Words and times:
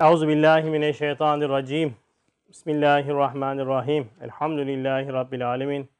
Euzu 0.00 0.28
billahi 0.28 0.70
mineşşeytanirracim. 0.70 1.96
Bismillahirrahmanirrahim. 2.48 4.10
Elhamdülillahi 4.20 5.12
rabbil 5.12 5.48
alamin. 5.48 5.90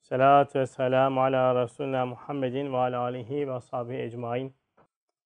Salatu 0.00 0.58
ve 0.58 0.66
selamu 0.66 1.22
ala 1.22 1.62
Resulina 1.62 2.06
Muhammedin 2.06 2.72
ve 2.72 2.76
ala 2.76 3.00
alihi 3.00 3.48
ve 3.48 3.52
ashabihi 3.52 3.98
ecmaîn. 3.98 4.54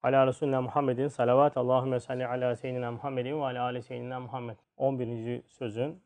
Ala 0.02 0.26
Resulina 0.26 0.62
Muhammedin 0.62 1.08
salavat. 1.08 1.56
Allahümme 1.56 2.00
salli 2.00 2.26
ala 2.26 2.56
seyyidina 2.56 2.90
Muhammedin 2.90 3.40
ve 3.40 3.44
ala 3.44 3.62
ali 3.62 3.82
seyyidina 3.82 4.20
Muhammed. 4.20 4.56
11. 4.76 5.42
sözün 5.46 6.02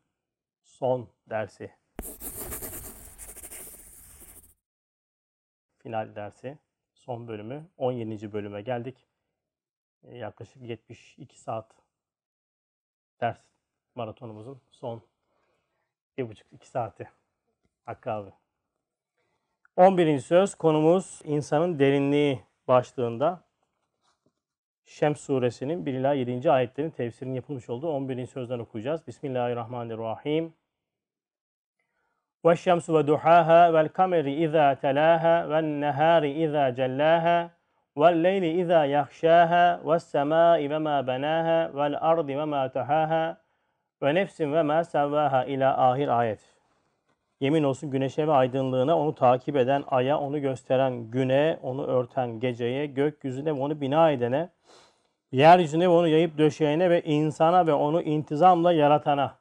son 0.63 1.09
dersi. 1.29 1.71
Final 5.77 6.15
dersi. 6.15 6.57
Son 6.93 7.27
bölümü. 7.27 7.65
17. 7.77 8.33
bölüme 8.33 8.61
geldik. 8.61 9.07
Yaklaşık 10.03 10.61
72 10.61 11.39
saat 11.39 11.84
ders 13.21 13.37
maratonumuzun 13.95 14.61
son 14.71 15.01
1,5-2 16.17 16.65
saati. 16.65 17.09
Hakkı 17.85 18.11
abi. 18.11 18.29
11. 19.75 20.19
söz 20.19 20.55
konumuz 20.55 21.21
insanın 21.23 21.79
derinliği 21.79 22.43
başlığında 22.67 23.45
Şems 24.85 25.19
suresinin 25.19 25.85
1 25.85 25.93
ila 25.93 26.13
7. 26.13 26.51
ayetlerin 26.51 26.89
tefsirinin 26.89 27.33
yapılmış 27.33 27.69
olduğu 27.69 27.87
11. 27.87 28.25
sözden 28.25 28.59
okuyacağız. 28.59 29.07
Bismillahirrahmanirrahim. 29.07 30.53
Ve 32.45 32.55
şemsu 32.55 32.97
ve 32.97 33.07
duhaha 33.07 33.73
vel 33.73 33.89
kameri 33.89 34.43
izâ 34.43 34.75
telâha 34.75 35.49
vel 35.49 35.63
nehâri 35.63 36.43
izâ 36.43 36.75
cellâha 36.75 37.51
وَاللَّيْلِ 38.00 38.44
إِذَا 38.62 38.80
يَغْشَاهَا 38.96 39.64
وَالسَّمَاءِ 39.88 40.60
وَمَا 40.72 40.96
بَنَاهَا 41.10 41.58
وَالْأَرْضِ 41.78 42.28
وَمَا 42.40 42.62
تَحَاهَا 42.76 43.24
وَنَفْسٍ 44.02 44.38
وَمَا 44.54 44.78
سَوَّاهَا 44.94 45.46
ila 45.46 45.90
ahir 45.90 46.08
ayet. 46.08 46.40
Yemin 47.40 47.62
olsun 47.62 47.90
güneşe 47.90 48.26
ve 48.26 48.32
aydınlığına, 48.32 48.98
onu 48.98 49.14
takip 49.14 49.56
eden 49.56 49.84
aya, 49.88 50.18
onu 50.18 50.40
gösteren 50.40 51.10
güne, 51.10 51.58
onu 51.62 51.86
örten 51.86 52.40
geceye, 52.40 52.86
gökyüzüne 52.86 53.56
ve 53.56 53.60
onu 53.60 53.80
bina 53.80 54.10
edene, 54.10 54.48
yeryüzüne 55.32 55.84
ve 55.84 55.88
onu 55.88 56.08
yayıp 56.08 56.38
döşeyene 56.38 56.90
ve 56.90 57.02
insana 57.02 57.66
ve 57.66 57.72
onu 57.72 58.02
intizamla 58.02 58.72
yaratana. 58.72 59.36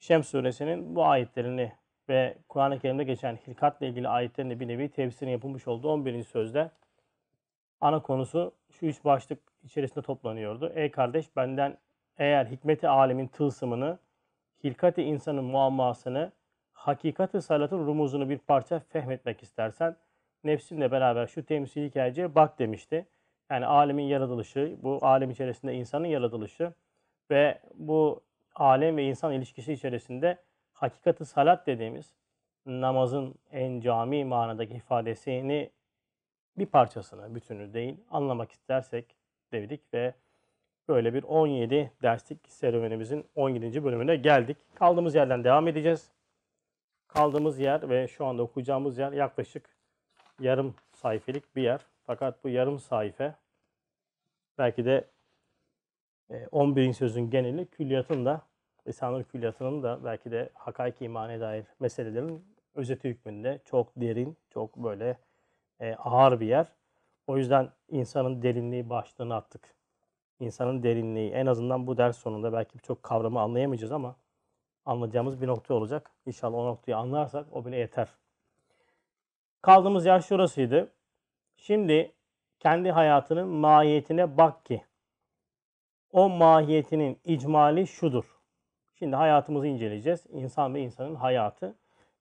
Şems 0.00 0.28
suresinin 0.28 0.96
bu 0.96 1.04
ayetlerini 1.04 1.72
ve 2.08 2.36
Kur'an-ı 2.48 2.78
Kerim'de 2.78 3.04
geçen 3.04 3.36
hilkatla 3.36 3.86
ilgili 3.86 4.08
ayetlerin 4.08 4.50
de 4.50 4.60
bir 4.60 4.68
nevi 4.68 4.88
tefsirini 4.88 5.32
yapılmış 5.32 5.68
olduğu 5.68 5.92
11. 5.92 6.24
sözde 6.24 6.70
ana 7.81 8.01
konusu 8.01 8.51
şu 8.71 8.85
üç 8.85 9.05
başlık 9.05 9.39
içerisinde 9.63 10.01
toplanıyordu. 10.01 10.71
Ey 10.75 10.91
kardeş 10.91 11.35
benden 11.35 11.77
eğer 12.17 12.45
hikmeti 12.45 12.87
alemin 12.87 13.27
tılsımını, 13.27 13.99
hilkati 14.63 15.03
insanın 15.03 15.43
muammasını, 15.43 16.31
hakikati 16.73 17.41
salatın 17.41 17.87
rumuzunu 17.87 18.29
bir 18.29 18.37
parça 18.37 18.79
fehmetmek 18.79 19.43
istersen 19.43 19.95
nefsinle 20.43 20.91
beraber 20.91 21.27
şu 21.27 21.45
temsili 21.45 21.89
hikayeye 21.89 22.35
bak 22.35 22.59
demişti. 22.59 23.05
Yani 23.49 23.65
alemin 23.65 24.03
yaratılışı, 24.03 24.75
bu 24.83 24.99
alem 25.01 25.29
içerisinde 25.31 25.73
insanın 25.73 26.07
yaratılışı 26.07 26.73
ve 27.31 27.61
bu 27.73 28.23
alem 28.55 28.97
ve 28.97 29.03
insan 29.03 29.33
ilişkisi 29.33 29.73
içerisinde 29.73 30.37
hakikati 30.73 31.25
salat 31.25 31.67
dediğimiz 31.67 32.13
namazın 32.65 33.35
en 33.51 33.79
cami 33.79 34.25
manadaki 34.25 34.73
ifadesini 34.73 35.69
bir 36.57 36.65
parçasını, 36.65 37.35
bütünü 37.35 37.73
değil 37.73 37.97
anlamak 38.09 38.51
istersek 38.51 39.15
dedik 39.51 39.93
ve 39.93 40.13
böyle 40.87 41.13
bir 41.13 41.23
17 41.23 41.91
derslik 42.01 42.39
serüvenimizin 42.47 43.25
17. 43.35 43.83
bölümüne 43.83 44.15
geldik. 44.15 44.57
Kaldığımız 44.75 45.15
yerden 45.15 45.43
devam 45.43 45.67
edeceğiz. 45.67 46.11
Kaldığımız 47.07 47.59
yer 47.59 47.89
ve 47.89 48.07
şu 48.07 48.25
anda 48.25 48.43
okuyacağımız 48.43 48.97
yer 48.97 49.11
yaklaşık 49.11 49.69
yarım 50.39 50.75
sayfelik 50.93 51.55
bir 51.55 51.61
yer. 51.61 51.81
Fakat 52.03 52.43
bu 52.43 52.49
yarım 52.49 52.79
sayfa 52.79 53.35
belki 54.57 54.85
de 54.85 55.07
e, 56.29 56.47
11. 56.51 56.93
sözün 56.93 57.29
geneli 57.29 57.65
külliyatın 57.65 58.25
da 58.25 58.41
Lisanül 58.87 59.23
Külliyatı'nın 59.23 59.83
da 59.83 59.99
belki 60.03 60.31
de 60.31 60.49
hakaiki 60.53 61.05
imane 61.05 61.39
dair 61.39 61.65
meselelerin 61.79 62.45
özeti 62.75 63.09
hükmünde 63.09 63.59
çok 63.65 63.91
derin, 63.95 64.37
çok 64.49 64.75
böyle 64.77 65.17
e, 65.79 65.95
ağır 65.95 66.39
bir 66.39 66.47
yer. 66.47 66.67
O 67.27 67.37
yüzden 67.37 67.69
insanın 67.89 68.41
derinliği 68.41 68.89
başlığını 68.89 69.35
attık. 69.35 69.75
İnsanın 70.39 70.83
derinliği 70.83 71.31
en 71.31 71.45
azından 71.45 71.87
bu 71.87 71.97
ders 71.97 72.17
sonunda 72.17 72.53
belki 72.53 72.77
birçok 72.77 73.03
kavramı 73.03 73.39
anlayamayacağız 73.39 73.91
ama 73.91 74.15
anlayacağımız 74.85 75.41
bir 75.41 75.47
nokta 75.47 75.73
olacak. 75.73 76.11
İnşallah 76.25 76.57
o 76.57 76.65
noktayı 76.65 76.97
anlarsak 76.97 77.45
o 77.51 77.65
bile 77.65 77.77
yeter. 77.77 78.07
Kaldığımız 79.61 80.05
yer 80.05 80.19
şurasıydı. 80.19 80.91
Şimdi 81.57 82.11
kendi 82.59 82.91
hayatının 82.91 83.47
mahiyetine 83.47 84.37
bak 84.37 84.65
ki 84.65 84.81
o 86.11 86.29
mahiyetinin 86.29 87.19
icmali 87.23 87.87
şudur. 87.87 88.25
Şimdi 88.93 89.15
hayatımızı 89.15 89.67
inceleyeceğiz. 89.67 90.25
İnsan 90.29 90.73
ve 90.73 90.81
insanın 90.81 91.15
hayatı. 91.15 91.75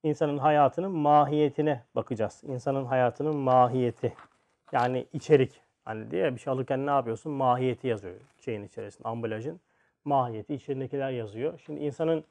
İnsanın 0.05 0.39
hayatının 0.39 0.91
mahiyetine 0.91 1.83
bakacağız. 1.95 2.43
İnsanın 2.47 2.85
hayatının 2.85 3.37
mahiyeti. 3.37 4.15
Yani 4.73 5.07
içerik. 5.13 5.61
Hani 5.85 6.11
diye 6.11 6.35
bir 6.35 6.41
şey 6.41 6.53
alırken 6.53 6.87
ne 6.87 6.91
yapıyorsun? 6.91 7.33
Mahiyeti 7.33 7.89
yazıyor 7.89 8.15
şeyin 8.45 8.63
içerisinde, 8.63 9.09
ambalajın. 9.09 9.61
Mahiyeti, 10.05 10.55
içerindekiler 10.55 11.11
yazıyor. 11.11 11.61
Şimdi 11.67 11.81
insanın 11.81 12.25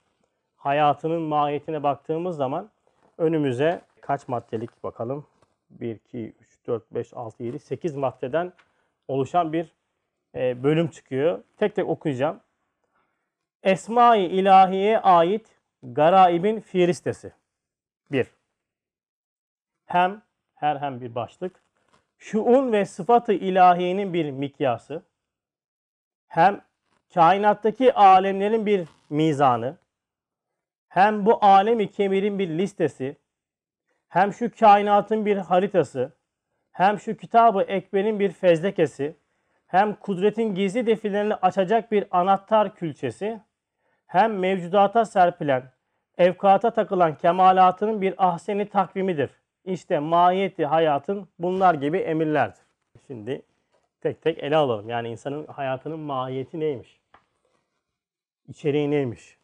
hayatının 0.55 1.21
mahiyetine 1.21 1.83
baktığımız 1.83 2.37
zaman 2.37 2.69
önümüze 3.17 3.81
kaç 4.01 4.27
maddelik 4.27 4.83
bakalım? 4.83 5.25
1, 5.69 5.95
2, 5.95 6.33
3, 6.41 6.67
4, 6.67 6.93
5, 6.93 7.13
6, 7.13 7.43
7, 7.43 7.59
8 7.59 7.95
maddeden 7.95 8.53
oluşan 9.07 9.53
bir 9.53 9.73
e, 10.35 10.63
bölüm 10.63 10.87
çıkıyor. 10.87 11.43
Tek 11.57 11.75
tek 11.75 11.89
okuyacağım. 11.89 12.39
Esma-i 13.63 14.25
ilahiye 14.25 14.99
ait 14.99 15.47
garaibin 15.83 16.59
firistesi. 16.59 17.31
1. 18.11 18.27
Hem, 19.85 20.21
her 20.55 20.75
hem 20.75 21.01
bir 21.01 21.15
başlık. 21.15 21.63
Şuun 22.17 22.71
ve 22.71 22.85
sıfatı 22.85 23.33
ilahiyenin 23.33 24.13
bir 24.13 24.31
mikyası. 24.31 25.03
Hem 26.27 26.61
kainattaki 27.13 27.93
alemlerin 27.93 28.65
bir 28.65 28.87
mizanı. 29.09 29.77
Hem 30.87 31.25
bu 31.25 31.45
alemi 31.45 31.91
kemirin 31.91 32.39
bir 32.39 32.49
listesi. 32.49 33.17
Hem 34.09 34.33
şu 34.33 34.51
kainatın 34.59 35.25
bir 35.25 35.37
haritası. 35.37 36.13
Hem 36.71 36.99
şu 36.99 37.17
kitabı 37.17 37.61
ekberin 37.61 38.19
bir 38.19 38.31
fezlekesi. 38.31 39.15
Hem 39.67 39.95
kudretin 39.95 40.55
gizli 40.55 40.85
defillerini 40.85 41.35
açacak 41.35 41.91
bir 41.91 42.05
anahtar 42.11 42.75
külçesi 42.75 43.41
hem 44.13 44.39
mevcudata 44.39 45.05
serpilen, 45.05 45.71
evkata 46.17 46.71
takılan 46.71 47.17
kemalatının 47.17 48.01
bir 48.01 48.13
ahseni 48.17 48.69
takvimidir. 48.69 49.29
İşte 49.65 49.99
mahiyeti 49.99 50.65
hayatın 50.65 51.27
bunlar 51.39 51.73
gibi 51.73 51.97
emirlerdir. 51.97 52.61
Şimdi 53.07 53.41
tek 54.01 54.21
tek 54.21 54.43
ele 54.43 54.55
alalım. 54.55 54.89
Yani 54.89 55.09
insanın 55.09 55.47
hayatının 55.47 55.99
mahiyeti 55.99 56.59
neymiş? 56.59 56.99
İçeriği 58.47 58.91
neymiş? 58.91 59.37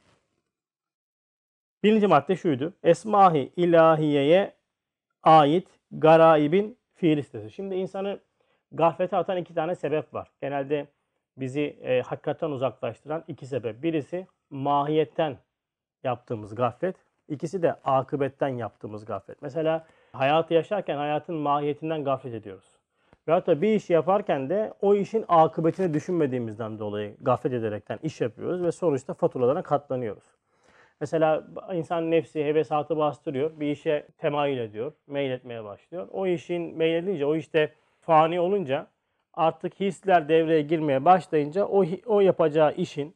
Birinci 1.83 2.07
madde 2.07 2.35
şuydu. 2.35 2.73
Esmahi 2.83 3.51
ilahiyeye 3.55 4.53
ait 5.23 5.67
garaibin 5.91 6.77
fiil 6.93 7.17
listesi. 7.17 7.51
Şimdi 7.51 7.75
insanı 7.75 8.19
gaflete 8.71 9.17
atan 9.17 9.37
iki 9.37 9.53
tane 9.53 9.75
sebep 9.75 10.13
var. 10.13 10.31
Genelde 10.41 10.87
bizi 11.37 11.61
e, 11.81 12.01
hakikaten 12.01 12.49
uzaklaştıran 12.49 13.23
iki 13.27 13.45
sebep. 13.45 13.83
Birisi 13.83 14.27
mahiyetten 14.49 15.37
yaptığımız 16.03 16.55
gaflet. 16.55 16.95
İkisi 17.29 17.61
de 17.61 17.73
akıbetten 17.73 18.47
yaptığımız 18.47 19.05
gaflet. 19.05 19.41
Mesela 19.41 19.85
hayatı 20.13 20.53
yaşarken 20.53 20.97
hayatın 20.97 21.35
mahiyetinden 21.35 22.03
gaflet 22.03 22.33
ediyoruz. 22.33 22.79
Veyahut 23.27 23.47
da 23.47 23.61
bir 23.61 23.75
iş 23.75 23.89
yaparken 23.89 24.49
de 24.49 24.73
o 24.81 24.95
işin 24.95 25.25
akıbetini 25.27 25.93
düşünmediğimizden 25.93 26.79
dolayı 26.79 27.15
gaflet 27.21 27.53
ederekten 27.53 27.99
iş 28.03 28.21
yapıyoruz 28.21 28.63
ve 28.63 28.71
sonuçta 28.71 29.13
faturalarına 29.13 29.61
katlanıyoruz. 29.61 30.23
Mesela 31.01 31.43
insan 31.73 32.11
nefsi, 32.11 32.45
hevesatı 32.45 32.97
bastırıyor. 32.97 33.51
Bir 33.59 33.71
işe 33.71 34.07
temayül 34.17 34.57
ediyor, 34.57 34.91
meyletmeye 35.07 35.63
başlıyor. 35.63 36.07
O 36.11 36.27
işin 36.27 36.77
meyledince, 36.77 37.25
o 37.25 37.35
işte 37.35 37.73
fani 38.01 38.39
olunca 38.39 38.87
artık 39.33 39.79
hisler 39.79 40.29
devreye 40.29 40.61
girmeye 40.61 41.05
başlayınca 41.05 41.65
o, 41.65 41.85
o 42.05 42.19
yapacağı 42.19 42.73
işin 42.73 43.15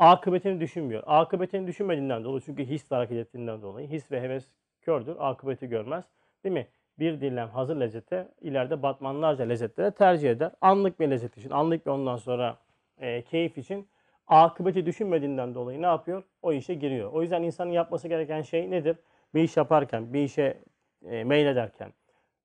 akıbetini 0.00 0.60
düşünmüyor. 0.60 1.02
Akıbetini 1.06 1.66
düşünmediğinden 1.66 2.24
dolayı 2.24 2.40
çünkü 2.40 2.64
his 2.64 2.90
hareket 2.90 3.16
ettiğinden 3.16 3.62
dolayı 3.62 3.88
his 3.88 4.10
ve 4.10 4.20
heves 4.20 4.48
kördür, 4.82 5.16
akıbeti 5.18 5.68
görmez. 5.68 6.04
Değil 6.44 6.52
mi? 6.52 6.66
Bir 6.98 7.20
dilem 7.20 7.48
hazır 7.48 7.76
lezzete 7.76 8.28
ileride 8.40 8.82
batmanlarca 8.82 9.44
lezzetlere 9.44 9.90
tercih 9.90 10.30
eder. 10.30 10.52
Anlık 10.60 11.00
bir 11.00 11.10
lezzet 11.10 11.38
için, 11.38 11.50
anlık 11.50 11.86
bir 11.86 11.90
ondan 11.90 12.16
sonra 12.16 12.56
e, 12.98 13.22
keyif 13.22 13.58
için 13.58 13.88
akıbeti 14.26 14.86
düşünmediğinden 14.86 15.54
dolayı 15.54 15.82
ne 15.82 15.86
yapıyor? 15.86 16.22
O 16.42 16.52
işe 16.52 16.74
giriyor. 16.74 17.12
O 17.12 17.22
yüzden 17.22 17.42
insanın 17.42 17.70
yapması 17.70 18.08
gereken 18.08 18.42
şey 18.42 18.70
nedir? 18.70 18.96
Bir 19.34 19.42
iş 19.42 19.56
yaparken, 19.56 20.12
bir 20.12 20.24
işe 20.24 20.58
e, 21.10 21.24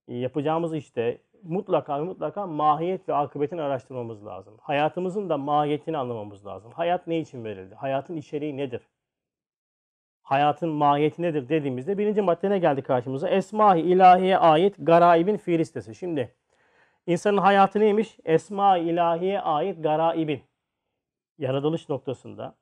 e, 0.08 0.16
yapacağımız 0.16 0.76
işte 0.76 1.18
mutlaka 1.46 1.98
mutlaka 1.98 2.48
mahiyet 2.48 3.10
ve 3.10 3.14
akıbetini 3.14 3.62
araştırmamız 3.62 4.26
lazım. 4.26 4.58
Hayatımızın 4.62 5.30
da 5.30 5.38
mahiyetini 5.38 5.98
anlamamız 5.98 6.46
lazım. 6.46 6.72
Hayat 6.72 7.08
ne 7.08 7.20
için 7.20 7.44
verildi? 7.44 7.76
Hayatın 7.76 8.16
içeriği 8.16 8.58
nedir? 8.58 8.82
Hayatın 10.24 10.70
mahiyeti 10.70 11.22
nedir 11.22 11.50
dediğimizde 11.50 11.98
birinci 11.98 12.22
madde 12.22 12.50
ne 12.50 12.60
geldi 12.60 12.82
karşımıza? 12.82 13.30
Esma-i 13.30 13.82
ilahiye 13.82 14.38
ait 14.38 14.76
garaibin 14.80 15.38
fiil 15.38 15.60
listesi. 15.60 15.96
Şimdi 15.96 16.36
insanın 17.08 17.38
hayatı 17.38 17.80
neymiş? 17.80 18.18
Esma-i 18.26 18.90
ilahiye 18.90 19.42
ait 19.42 19.84
garaibin. 19.84 20.44
Yaratılış 21.38 21.90
noktasında 21.90 22.56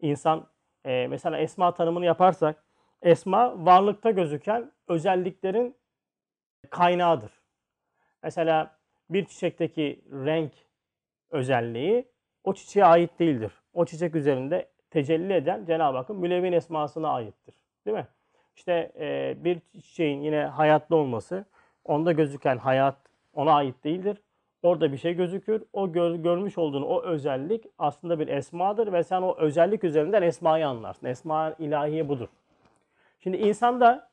insan 0.00 0.46
e, 0.84 1.06
mesela 1.06 1.38
esma 1.38 1.74
tanımını 1.74 2.04
yaparsak 2.04 2.64
esma 3.02 3.66
varlıkta 3.66 4.10
gözüken 4.10 4.72
özelliklerin 4.88 5.76
kaynağıdır. 6.70 7.37
Mesela 8.22 8.78
bir 9.10 9.24
çiçekteki 9.24 10.00
renk 10.12 10.52
özelliği 11.30 12.08
o 12.44 12.54
çiçeğe 12.54 12.86
ait 12.86 13.18
değildir. 13.18 13.52
O 13.74 13.84
çiçek 13.84 14.14
üzerinde 14.14 14.68
tecelli 14.90 15.32
eden 15.32 15.64
Cenab-ı 15.64 15.96
Hakk'ın 15.96 16.16
mülevvin 16.16 16.52
esmasına 16.52 17.08
aittir. 17.08 17.54
Değil 17.86 17.96
mi? 17.96 18.06
İşte 18.56 18.92
e, 18.98 19.36
bir 19.44 19.60
çiçeğin 19.72 20.20
yine 20.20 20.42
hayatta 20.42 20.96
olması, 20.96 21.44
onda 21.84 22.12
gözüken 22.12 22.58
hayat 22.58 22.96
ona 23.34 23.52
ait 23.52 23.84
değildir. 23.84 24.22
Orada 24.62 24.92
bir 24.92 24.96
şey 24.96 25.14
gözükür. 25.14 25.62
O 25.72 25.92
gör, 25.92 26.14
görmüş 26.14 26.58
olduğun 26.58 26.82
o 26.82 27.02
özellik 27.02 27.64
aslında 27.78 28.18
bir 28.18 28.28
esmadır 28.28 28.92
ve 28.92 29.02
sen 29.02 29.22
o 29.22 29.36
özellik 29.38 29.84
üzerinden 29.84 30.22
esmayı 30.22 30.68
anlarsın. 30.68 31.06
Esma 31.06 31.54
ilahiye 31.58 32.08
budur. 32.08 32.28
Şimdi 33.20 33.36
insanda 33.36 34.10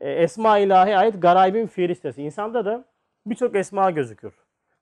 e, 0.00 0.10
esma 0.10 0.58
ilahi 0.58 0.96
ait 0.96 1.22
garaybin 1.22 1.66
fiil 1.66 1.88
listesi. 1.88 2.22
İnsanda 2.22 2.64
da 2.64 2.84
birçok 3.26 3.56
esma 3.56 3.90
gözükür. 3.90 4.34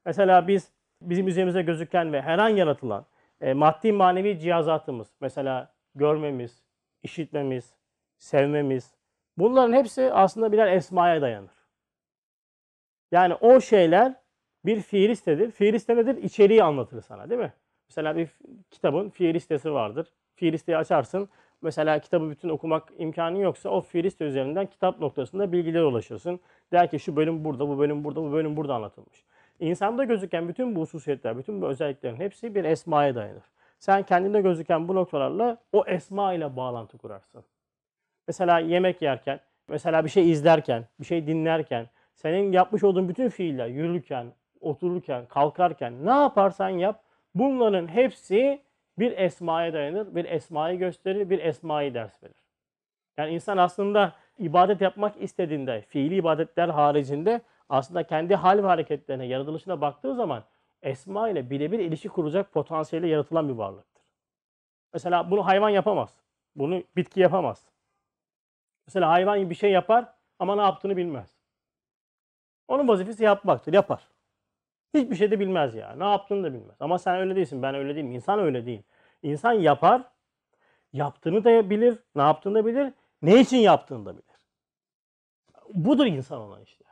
Mesela 0.05 0.49
biz 0.49 0.73
bizim 1.03 1.29
üzerimize 1.29 1.63
gözüken 1.63 2.13
ve 2.13 2.23
her 2.23 2.39
an 2.39 2.49
yaratılan 2.49 3.07
e, 3.41 3.55
maddi 3.55 3.93
manevi 3.93 4.39
cihazatımız, 4.39 5.09
mesela 5.21 5.75
görmemiz, 5.95 6.63
işitmemiz, 7.03 7.75
sevmemiz, 8.19 8.95
bunların 9.39 9.73
hepsi 9.73 10.13
aslında 10.13 10.53
birer 10.53 10.73
esmaya 10.73 11.23
dayanır. 11.23 11.63
Yani 13.13 13.35
o 13.35 13.61
şeyler 13.61 14.15
bir 14.65 14.81
fiil 14.81 15.09
listedir. 15.09 15.51
Nedir? 15.97 16.23
İçeriği 16.23 16.63
anlatır 16.63 17.01
sana 17.01 17.31
değil 17.31 17.41
mi? 17.41 17.53
Mesela 17.89 18.17
bir 18.17 18.29
kitabın 18.71 19.11
fiil 19.11 19.35
vardır. 19.73 20.13
Fiil 20.35 20.53
açarsın. 20.79 21.29
Mesela 21.63 21.99
kitabı 21.99 22.31
bütün 22.31 22.49
okumak 22.49 22.93
imkanı 22.99 23.39
yoksa 23.39 23.69
o 23.69 23.81
fiil 23.81 24.21
üzerinden 24.21 24.67
kitap 24.67 25.01
noktasında 25.01 25.53
bilgilere 25.53 25.85
ulaşırsın. 25.85 26.41
Der 26.73 26.91
ki 26.91 27.01
şu 27.01 27.17
bölüm 27.17 27.45
burada, 27.45 27.69
bu 27.69 27.79
bölüm 27.79 28.05
burada, 28.05 28.23
bu 28.23 28.33
bölüm 28.33 28.57
burada 28.57 28.75
anlatılmış. 28.75 29.25
İnsanda 29.61 30.05
gözüken 30.05 30.49
bütün 30.49 30.77
bu 30.77 30.81
hususiyetler, 30.81 31.39
bütün 31.39 31.63
bu 31.63 31.67
özelliklerin 31.67 32.17
hepsi 32.17 32.55
bir 32.55 32.65
esmaya 32.65 33.15
dayanır. 33.15 33.43
Sen 33.79 34.03
kendinde 34.03 34.41
gözüken 34.41 34.89
bu 34.89 34.95
noktalarla 34.95 35.57
o 35.73 35.85
esma 35.87 36.35
ile 36.35 36.57
bağlantı 36.57 36.99
kurarsın. 36.99 37.45
Mesela 38.29 38.59
yemek 38.59 39.03
yerken, 39.03 39.41
mesela 39.69 40.05
bir 40.05 40.11
şey 40.11 40.31
izlerken, 40.31 40.85
bir 41.01 41.05
şey 41.05 41.27
dinlerken, 41.27 41.87
senin 42.15 42.53
yapmış 42.53 42.85
olduğun 42.85 43.09
bütün 43.09 43.29
fiiller, 43.29 43.67
yürürken, 43.67 44.27
otururken, 44.61 45.27
kalkarken 45.27 46.07
ne 46.07 46.11
yaparsan 46.11 46.69
yap, 46.69 47.03
bunların 47.35 47.89
hepsi 47.89 48.61
bir 48.99 49.19
esmaya 49.19 49.73
dayanır, 49.73 50.15
bir 50.15 50.25
esmayı 50.25 50.79
gösterir, 50.79 51.31
bir 51.31 51.39
esmayı 51.39 51.95
ders 51.95 52.23
verir. 52.23 52.43
Yani 53.17 53.35
insan 53.35 53.57
aslında 53.57 54.13
ibadet 54.39 54.81
yapmak 54.81 55.23
istediğinde, 55.23 55.81
fiili 55.81 56.15
ibadetler 56.15 56.69
haricinde 56.69 57.41
aslında 57.69 58.03
kendi 58.03 58.35
hal 58.35 58.59
ve 58.59 58.67
hareketlerine, 58.67 59.27
yaratılışına 59.27 59.81
baktığı 59.81 60.15
zaman 60.15 60.45
esma 60.83 61.29
ile 61.29 61.51
birebir 61.51 61.79
ilişki 61.79 62.09
kuracak 62.09 62.53
potansiyeli 62.53 63.09
yaratılan 63.09 63.49
bir 63.49 63.55
varlıktır. 63.55 64.03
Mesela 64.93 65.31
bunu 65.31 65.47
hayvan 65.47 65.69
yapamaz. 65.69 66.17
Bunu 66.57 66.83
bitki 66.97 67.21
yapamaz. 67.21 67.67
Mesela 68.87 69.11
hayvan 69.11 69.51
bir 69.51 69.55
şey 69.55 69.71
yapar 69.71 70.15
ama 70.39 70.57
ne 70.57 70.63
yaptığını 70.63 70.97
bilmez. 70.97 71.31
Onun 72.69 72.89
vazifesi 72.89 73.25
yapmaktır, 73.25 73.73
yapar. 73.73 74.09
Hiçbir 74.95 75.17
şey 75.17 75.31
de 75.31 75.41
bilmez 75.41 75.75
ya. 75.75 75.95
Ne 75.97 76.05
yaptığını 76.05 76.45
da 76.45 76.55
bilmez. 76.55 76.77
Ama 76.81 76.99
sen 76.99 77.17
öyle 77.17 77.37
değilsin, 77.37 77.63
ben 77.63 77.75
öyle 77.75 77.95
değilim. 77.95 78.13
İnsan 78.13 78.39
öyle 78.39 78.67
değil. 78.67 78.83
İnsan 79.23 79.53
yapar, 79.53 80.03
yaptığını 80.93 81.45
da 81.45 81.71
bilir, 81.71 81.99
ne 82.15 82.23
yaptığını 82.23 82.55
da 82.55 82.67
bilir, 82.67 82.93
ne 83.23 83.41
için 83.41 83.57
yaptığını 83.57 84.07
da 84.07 84.13
bilir. 84.13 84.25
Budur 85.75 86.07
insan 86.07 86.41
olan 86.41 86.63
işte. 86.63 86.85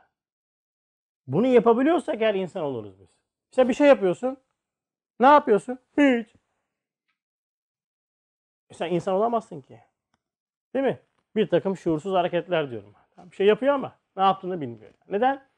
Bunu 1.27 1.47
yapabiliyorsak 1.47 2.21
eğer 2.21 2.35
insan 2.35 2.63
oluruz 2.63 2.99
biz. 2.99 3.09
İşte 3.51 3.69
bir 3.69 3.73
şey 3.73 3.87
yapıyorsun. 3.87 4.37
Ne 5.19 5.27
yapıyorsun? 5.27 5.79
Hiç. 5.97 6.35
E 8.69 8.73
sen 8.73 8.91
insan 8.91 9.13
olamazsın 9.13 9.61
ki. 9.61 9.79
Değil 10.73 10.85
mi? 10.85 10.99
Bir 11.35 11.47
takım 11.49 11.77
şuursuz 11.77 12.13
hareketler 12.13 12.71
diyorum. 12.71 12.93
Bir 13.17 13.35
şey 13.35 13.47
yapıyor 13.47 13.73
ama 13.73 13.95
ne 14.17 14.23
yaptığını 14.23 14.61
bilmiyor. 14.61 14.91
Neden? 15.09 15.50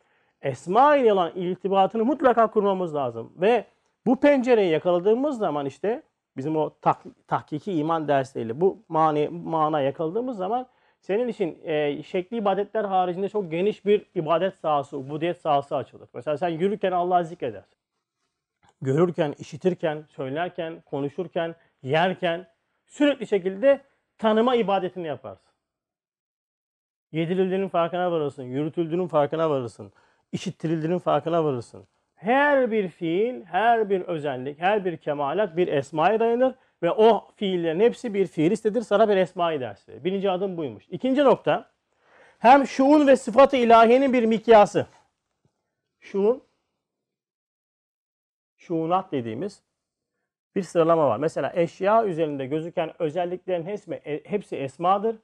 Esma 0.44 0.96
ile 0.96 1.14
olan 1.14 1.32
irtibatını 1.36 2.06
mutlaka 2.06 2.48
kurmamız 2.52 2.96
lazım. 2.96 3.34
Ve 3.36 3.66
bu 4.06 4.20
pencereyi 4.20 4.72
yakaladığımız 4.72 5.38
zaman 5.38 5.66
işte 5.66 6.04
bizim 6.38 6.58
o 6.58 6.76
tak, 6.82 7.04
tahkiki 7.28 7.74
iman 7.74 8.08
dersleriyle 8.08 8.62
bu 8.62 8.84
mani, 8.90 9.30
mana 9.30 9.82
yakaladığımız 9.82 10.38
zaman 10.38 10.68
senin 11.00 11.28
için 11.28 11.60
e, 11.64 12.04
şekli 12.04 12.38
ibadetler 12.38 12.84
haricinde 12.84 13.30
çok 13.30 13.52
geniş 13.52 13.86
bir 13.86 14.06
ibadet 14.16 14.56
sahası, 14.56 14.98
ubudiyet 14.98 15.42
sahası 15.42 15.76
açılır. 15.76 16.10
Mesela 16.14 16.38
sen 16.38 16.50
yürürken 16.50 16.92
Allah'ı 16.92 17.26
zikredersin. 17.26 17.78
Görürken, 18.82 19.36
işitirken, 19.40 20.06
söylerken, 20.10 20.82
konuşurken, 20.86 21.56
yerken 21.82 22.48
sürekli 22.86 23.28
şekilde 23.28 23.82
tanıma 24.18 24.56
ibadetini 24.56 25.08
yaparsın. 25.08 25.54
Yedirildiğinin 27.12 27.68
farkına 27.68 28.12
varırsın, 28.12 28.44
yürütüldüğünün 28.44 29.08
farkına 29.08 29.50
varırsın, 29.50 29.94
işittirildiğinin 30.34 31.00
farkına 31.00 31.44
varırsın. 31.44 31.88
Her 32.16 32.72
bir 32.72 32.88
fiil, 32.88 33.46
her 33.46 33.90
bir 33.90 34.02
özellik, 34.02 34.60
her 34.60 34.86
bir 34.86 34.98
kemalat 34.98 35.58
bir 35.58 35.68
esmaya 35.68 36.20
dayanır 36.20 36.56
ve 36.84 36.92
o 36.92 37.28
fiillerin 37.36 37.80
hepsi 37.80 38.14
bir 38.14 38.28
fiil 38.28 38.52
istedir. 38.52 38.82
Sana 38.82 39.10
bir 39.10 39.18
esma-i 39.18 39.60
ders 39.60 39.90
verir. 39.90 40.04
Birinci 40.04 40.32
adım 40.32 40.58
buymuş. 40.58 40.84
İkinci 40.90 41.24
nokta 41.24 41.70
hem 42.40 42.68
şuun 42.68 43.08
ve 43.08 43.16
sıfatı 43.16 43.58
ilahiyenin 43.58 44.14
bir 44.14 44.24
mikyası. 44.26 44.88
Şuun, 46.00 46.44
şuunat 48.58 49.12
dediğimiz 49.12 49.62
bir 50.56 50.64
sıralama 50.64 51.08
var. 51.08 51.18
Mesela 51.18 51.52
eşya 51.56 52.06
üzerinde 52.06 52.46
gözüken 52.46 52.94
özelliklerin 53.00 53.66
hepsi, 53.66 54.22
hepsi 54.26 54.56
esmadır. 54.56 55.16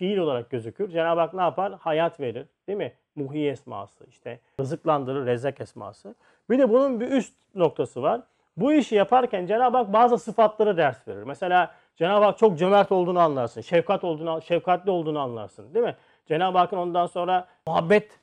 Fiil 0.00 0.18
olarak 0.18 0.50
gözükür. 0.50 0.90
Cenab-ı 0.90 1.20
Hak 1.20 1.34
ne 1.34 1.42
yapar? 1.42 1.72
Hayat 1.80 2.20
verir. 2.20 2.46
Değil 2.68 2.78
mi? 2.78 2.92
Muhi 3.16 3.48
esması, 3.48 4.04
işte 4.08 4.40
rızıklandırır, 4.60 5.26
rezek 5.26 5.60
esması. 5.60 6.14
Bir 6.50 6.58
de 6.58 6.70
bunun 6.70 7.00
bir 7.00 7.10
üst 7.10 7.34
noktası 7.54 8.02
var. 8.02 8.20
Bu 8.56 8.72
işi 8.72 8.94
yaparken 8.94 9.46
Cenab-ı 9.46 9.76
Hak 9.76 9.92
bazı 9.92 10.18
sıfatları 10.18 10.76
ders 10.76 11.08
verir. 11.08 11.22
Mesela 11.22 11.74
Cenab-ı 11.96 12.24
Hak 12.24 12.38
çok 12.38 12.58
cömert 12.58 12.92
olduğunu 12.92 13.20
anlarsın. 13.20 13.60
Şefkat 13.60 14.04
olduğunu, 14.04 14.42
şefkatli 14.42 14.90
olduğunu 14.90 15.18
anlarsın. 15.18 15.74
Değil 15.74 15.84
mi? 15.84 15.96
Cenab-ı 16.26 16.58
Hakk'ın 16.58 16.76
ondan 16.76 17.06
sonra 17.06 17.46
muhabbet 17.66 18.20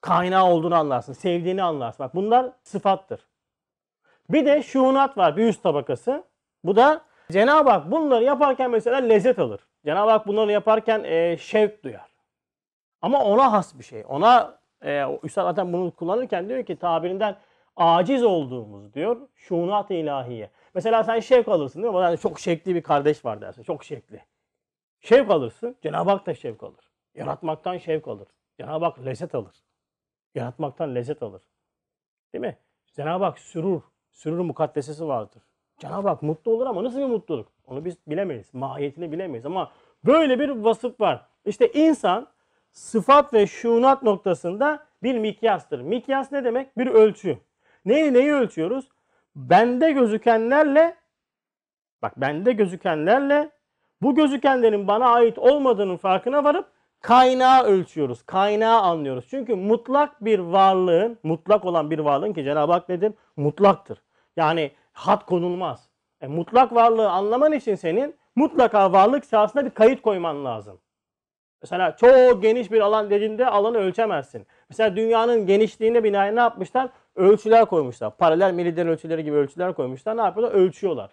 kaynağı 0.00 0.44
olduğunu 0.44 0.74
anlarsın. 0.74 1.12
Sevdiğini 1.12 1.62
anlarsın. 1.62 2.04
Bak 2.04 2.14
bunlar 2.14 2.50
sıfattır. 2.62 3.20
Bir 4.30 4.46
de 4.46 4.62
şuunat 4.62 5.18
var. 5.18 5.36
Bir 5.36 5.48
üst 5.48 5.62
tabakası. 5.62 6.24
Bu 6.64 6.76
da 6.76 7.02
Cenab-ı 7.32 7.70
Hak 7.70 7.90
bunları 7.90 8.24
yaparken 8.24 8.70
mesela 8.70 8.96
lezzet 8.96 9.38
alır. 9.38 9.60
Cenab-ı 9.84 10.10
Hak 10.10 10.26
bunları 10.26 10.52
yaparken 10.52 11.04
e, 11.04 11.36
şevk 11.36 11.84
duyar. 11.84 12.10
Ama 13.02 13.24
ona 13.24 13.52
has 13.52 13.78
bir 13.78 13.84
şey. 13.84 14.04
Ona 14.08 14.58
e, 14.84 15.04
Üstad 15.22 15.44
zaten 15.44 15.72
bunu 15.72 15.90
kullanırken 15.90 16.48
diyor 16.48 16.64
ki 16.64 16.76
tabirinden 16.76 17.36
aciz 17.76 18.24
olduğumuz 18.24 18.94
diyor 18.94 19.28
şunat-ı 19.34 19.94
ilahiye. 19.94 20.50
Mesela 20.74 21.04
sen 21.04 21.20
şevk 21.20 21.48
alırsın 21.48 21.82
değil 21.82 21.94
mi? 21.94 22.00
Yani 22.00 22.18
çok 22.18 22.40
şevkli 22.40 22.74
bir 22.74 22.82
kardeş 22.82 23.24
var 23.24 23.40
dersin. 23.40 23.62
Çok 23.62 23.84
şevkli. 23.84 24.24
Şevk 25.00 25.30
alırsın. 25.30 25.76
Cenab-ı 25.82 26.10
Hak 26.10 26.26
da 26.26 26.34
şevk 26.34 26.62
alır. 26.62 26.90
Yaratmaktan 27.14 27.78
şevk 27.78 28.08
alır. 28.08 28.28
Cenab-ı 28.60 28.84
Hak 28.84 29.04
lezzet 29.04 29.34
alır. 29.34 29.54
Yaratmaktan 30.34 30.94
lezzet 30.94 31.22
alır. 31.22 31.42
Değil 32.32 32.42
mi? 32.42 32.58
Cenab-ı 32.92 33.24
Hak 33.24 33.38
sürur. 33.38 33.82
Sürur 34.10 34.38
mukaddesesi 34.38 35.08
vardır. 35.08 35.42
Cenab-ı 35.82 36.08
Hak 36.08 36.22
mutlu 36.22 36.52
olur 36.52 36.66
ama 36.66 36.84
nasıl 36.84 36.98
bir 36.98 37.04
mutluluk? 37.06 37.48
Onu 37.66 37.84
biz 37.84 37.96
bilemeyiz. 38.06 38.54
Mahiyetini 38.54 39.12
bilemeyiz 39.12 39.46
ama 39.46 39.72
böyle 40.06 40.38
bir 40.38 40.48
vasıf 40.48 41.00
var. 41.00 41.26
İşte 41.44 41.72
insan 41.72 42.26
sıfat 42.72 43.34
ve 43.34 43.46
şunat 43.46 44.02
noktasında 44.02 44.84
bir 45.02 45.18
mikyastır. 45.18 45.80
Mikyas 45.80 46.32
ne 46.32 46.44
demek? 46.44 46.78
Bir 46.78 46.86
ölçü. 46.86 47.38
Neyi 47.84 48.12
neyi 48.12 48.32
ölçüyoruz? 48.32 48.88
bende 49.36 49.92
gözükenlerle 49.92 50.96
bak 52.02 52.20
bende 52.20 52.52
gözükenlerle 52.52 53.50
bu 54.02 54.14
gözükenlerin 54.14 54.88
bana 54.88 55.06
ait 55.08 55.38
olmadığının 55.38 55.96
farkına 55.96 56.44
varıp 56.44 56.66
kaynağı 57.00 57.62
ölçüyoruz. 57.62 58.22
Kaynağı 58.22 58.80
anlıyoruz. 58.80 59.24
Çünkü 59.30 59.54
mutlak 59.54 60.24
bir 60.24 60.38
varlığın, 60.38 61.18
mutlak 61.22 61.64
olan 61.64 61.90
bir 61.90 61.98
varlığın 61.98 62.32
ki 62.32 62.44
Cenab-ı 62.44 62.72
Hak 62.72 62.88
nedir? 62.88 63.12
Mutlaktır. 63.36 64.02
Yani 64.36 64.70
hat 64.92 65.26
konulmaz. 65.26 65.88
E, 66.20 66.26
mutlak 66.26 66.74
varlığı 66.74 67.10
anlaman 67.10 67.52
için 67.52 67.74
senin 67.74 68.16
mutlaka 68.36 68.92
varlık 68.92 69.24
sahasında 69.24 69.64
bir 69.64 69.70
kayıt 69.70 70.02
koyman 70.02 70.44
lazım. 70.44 70.80
Mesela 71.62 71.96
çok 71.96 72.42
geniş 72.42 72.72
bir 72.72 72.80
alan 72.80 73.10
dediğinde 73.10 73.46
alanı 73.46 73.78
ölçemezsin. 73.78 74.46
Mesela 74.68 74.96
dünyanın 74.96 75.46
genişliğine 75.46 76.04
binaen 76.04 76.36
ne 76.36 76.40
yapmışlar? 76.40 76.88
Ölçüler 77.16 77.64
koymuşlar. 77.64 78.16
Paralel 78.16 78.54
meridyen 78.54 78.88
ölçüleri 78.88 79.24
gibi 79.24 79.36
ölçüler 79.36 79.74
koymuşlar. 79.74 80.16
Ne 80.16 80.20
yapıyorlar? 80.20 80.54
Ölçüyorlar. 80.54 81.10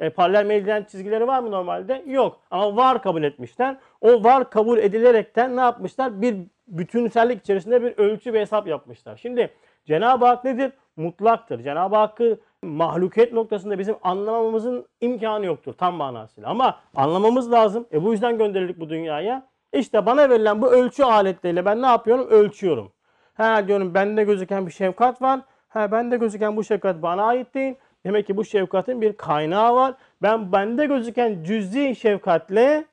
E, 0.00 0.10
paralel 0.10 0.46
meridyen 0.46 0.84
çizgileri 0.84 1.26
var 1.26 1.40
mı 1.40 1.50
normalde? 1.50 2.04
Yok. 2.06 2.40
Ama 2.50 2.76
var 2.76 3.02
kabul 3.02 3.22
etmişler. 3.22 3.76
O 4.00 4.24
var 4.24 4.50
kabul 4.50 4.78
edilerekten 4.78 5.56
ne 5.56 5.60
yapmışlar? 5.60 6.22
Bir 6.22 6.36
bütünsellik 6.68 7.40
içerisinde 7.40 7.82
bir 7.82 7.98
ölçü 7.98 8.32
ve 8.32 8.40
hesap 8.40 8.66
yapmışlar. 8.66 9.16
Şimdi 9.16 9.50
Cenab-ı 9.84 10.26
Hak 10.26 10.44
nedir? 10.44 10.72
Mutlaktır. 10.96 11.62
Cenab-ı 11.62 11.96
Hakk'ı 11.96 12.40
mahlukiyet 12.62 13.32
noktasında 13.32 13.78
bizim 13.78 13.96
anlamamızın 14.02 14.86
imkanı 15.00 15.46
yoktur 15.46 15.72
tam 15.72 15.94
manasıyla. 15.94 16.50
Ama 16.50 16.80
anlamamız 16.96 17.52
lazım. 17.52 17.86
E 17.92 18.04
bu 18.04 18.12
yüzden 18.12 18.38
gönderildik 18.38 18.80
bu 18.80 18.90
dünyaya. 18.90 19.46
İşte 19.72 20.06
bana 20.06 20.30
verilen 20.30 20.62
bu 20.62 20.72
ölçü 20.72 21.02
aletleriyle 21.02 21.64
ben 21.64 21.82
ne 21.82 21.86
yapıyorum? 21.86 22.28
Ölçüyorum. 22.30 22.92
Ha 23.34 23.68
diyorum 23.68 23.94
bende 23.94 24.24
gözüken 24.24 24.66
bir 24.66 24.72
şefkat 24.72 25.22
var. 25.22 25.40
Ha 25.68 25.92
bende 25.92 26.16
gözüken 26.16 26.56
bu 26.56 26.64
şefkat 26.64 27.02
bana 27.02 27.24
ait 27.24 27.54
değil. 27.54 27.74
Demek 28.06 28.26
ki 28.26 28.36
bu 28.36 28.44
şefkatin 28.44 29.00
bir 29.00 29.12
kaynağı 29.12 29.74
var. 29.74 29.94
Ben 30.22 30.52
bende 30.52 30.86
gözüken 30.86 31.44
cüzi 31.44 31.96
şefkatle 31.96 32.84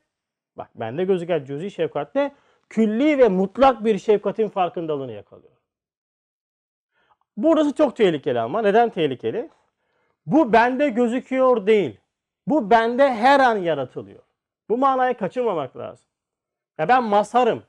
bak 0.56 0.70
bende 0.74 1.04
gözüken 1.04 1.44
cüzi 1.44 1.70
şefkatle 1.70 2.32
külli 2.68 3.18
ve 3.18 3.28
mutlak 3.28 3.84
bir 3.84 3.98
şefkatin 3.98 4.48
farkındalığını 4.48 5.12
yakalıyorum. 5.12 5.58
Burası 7.36 7.74
çok 7.74 7.96
tehlikeli 7.96 8.40
ama. 8.40 8.62
Neden 8.62 8.90
tehlikeli? 8.90 9.48
Bu 10.28 10.52
bende 10.52 10.88
gözüküyor 10.88 11.66
değil. 11.66 12.00
Bu 12.46 12.70
bende 12.70 13.14
her 13.14 13.40
an 13.40 13.56
yaratılıyor. 13.56 14.22
Bu 14.68 14.78
manayı 14.78 15.16
kaçırmamak 15.16 15.76
lazım. 15.76 16.06
Ya 16.78 16.88
ben 16.88 17.04
masarım. 17.04 17.62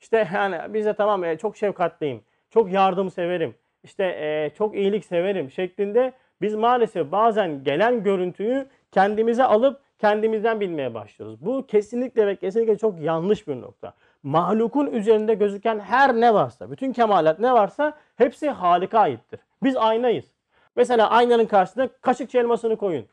İşte 0.00 0.28
yani 0.34 0.74
bize 0.74 0.94
tamam 0.94 1.24
e, 1.24 1.38
çok 1.38 1.56
şefkatliyim. 1.56 2.22
Çok 2.50 2.72
yardım 2.72 3.10
severim. 3.10 3.54
İşte 3.82 4.04
e, 4.04 4.50
çok 4.54 4.74
iyilik 4.74 5.04
severim 5.04 5.50
şeklinde 5.50 6.12
biz 6.40 6.54
maalesef 6.54 7.12
bazen 7.12 7.64
gelen 7.64 8.02
görüntüyü 8.02 8.66
kendimize 8.92 9.44
alıp 9.44 9.80
kendimizden 9.98 10.60
bilmeye 10.60 10.94
başlıyoruz. 10.94 11.44
Bu 11.46 11.66
kesinlikle 11.66 12.26
ve 12.26 12.36
kesinlikle 12.36 12.78
çok 12.78 13.00
yanlış 13.00 13.48
bir 13.48 13.60
nokta. 13.60 13.94
Mahlukun 14.22 14.86
üzerinde 14.86 15.34
gözüken 15.34 15.78
her 15.80 16.14
ne 16.14 16.34
varsa, 16.34 16.70
bütün 16.70 16.92
kemalat 16.92 17.38
ne 17.38 17.52
varsa 17.52 17.92
hepsi 18.16 18.50
Halik'a 18.50 18.98
aittir. 18.98 19.40
Biz 19.62 19.76
aynayız. 19.76 20.31
Mesela 20.76 21.10
aynanın 21.10 21.46
karşısına 21.46 21.88
kaşık 21.88 22.34
elmasını 22.34 22.76
koyun. 22.76 23.06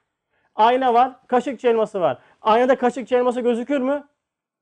Ayna 0.55 0.93
var, 0.93 1.27
kaşık 1.27 1.65
elması 1.65 2.01
var. 2.01 2.17
Aynada 2.41 2.77
kaşık 2.77 3.11
elması 3.11 3.41
gözükür 3.41 3.79
mü? 3.79 4.07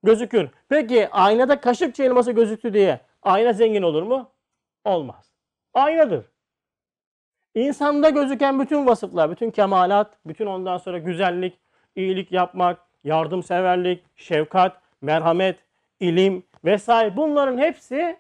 Gözükür. 0.04 0.50
Peki 0.70 1.10
aynada 1.10 1.62
kaşık 1.62 2.00
elması 2.00 2.32
gözüktü 2.32 2.74
diye 2.74 3.00
ayna 3.22 3.54
zengin 3.54 3.82
olur 3.82 4.04
mu? 4.04 4.32
Olmaz. 4.86 5.32
Aynadır. 5.74 6.26
İnsanda 7.56 8.10
gözüken 8.10 8.60
bütün 8.60 8.86
vasıflar, 8.88 9.32
bütün 9.32 9.52
kemalat, 9.52 10.18
bütün 10.26 10.46
ondan 10.46 10.78
sonra 10.78 10.98
güzellik, 10.98 11.58
iyilik 11.96 12.32
yapmak, 12.32 12.80
yardımseverlik, 13.04 14.04
şefkat, 14.16 14.82
merhamet, 15.02 15.60
ilim 16.00 16.44
vesaire 16.66 17.18
bunların 17.18 17.58
hepsi 17.58 18.18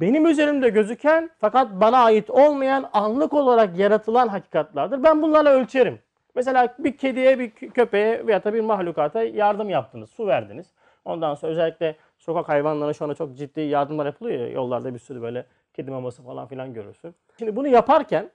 benim 0.00 0.26
üzerimde 0.26 0.68
gözüken 0.68 1.30
fakat 1.38 1.80
bana 1.80 1.98
ait 1.98 2.30
olmayan 2.30 2.90
anlık 2.92 3.32
olarak 3.32 3.78
yaratılan 3.78 4.28
hakikatlardır. 4.28 5.02
Ben 5.02 5.22
bunlarla 5.22 5.50
ölçerim. 5.50 5.98
Mesela 6.34 6.74
bir 6.78 6.96
kediye, 6.96 7.38
bir 7.38 7.50
köpeğe 7.50 8.26
veya 8.26 8.44
da 8.44 8.54
bir 8.54 8.60
mahlukata 8.60 9.22
yardım 9.22 9.70
yaptınız, 9.70 10.10
su 10.10 10.26
verdiniz. 10.26 10.66
Ondan 11.04 11.34
sonra 11.34 11.52
özellikle 11.52 11.96
sokak 12.18 12.48
hayvanlarına 12.48 12.92
şu 12.92 13.04
anda 13.04 13.14
çok 13.14 13.36
ciddi 13.36 13.60
yardımlar 13.60 14.06
yapılıyor 14.06 14.40
ya, 14.40 14.48
yollarda 14.48 14.94
bir 14.94 14.98
sürü 14.98 15.22
böyle 15.22 15.46
kedi 15.74 15.90
maması 15.90 16.22
falan 16.22 16.48
filan 16.48 16.74
görürsün. 16.74 17.14
Şimdi 17.38 17.56
bunu 17.56 17.68
yaparken 17.68 18.30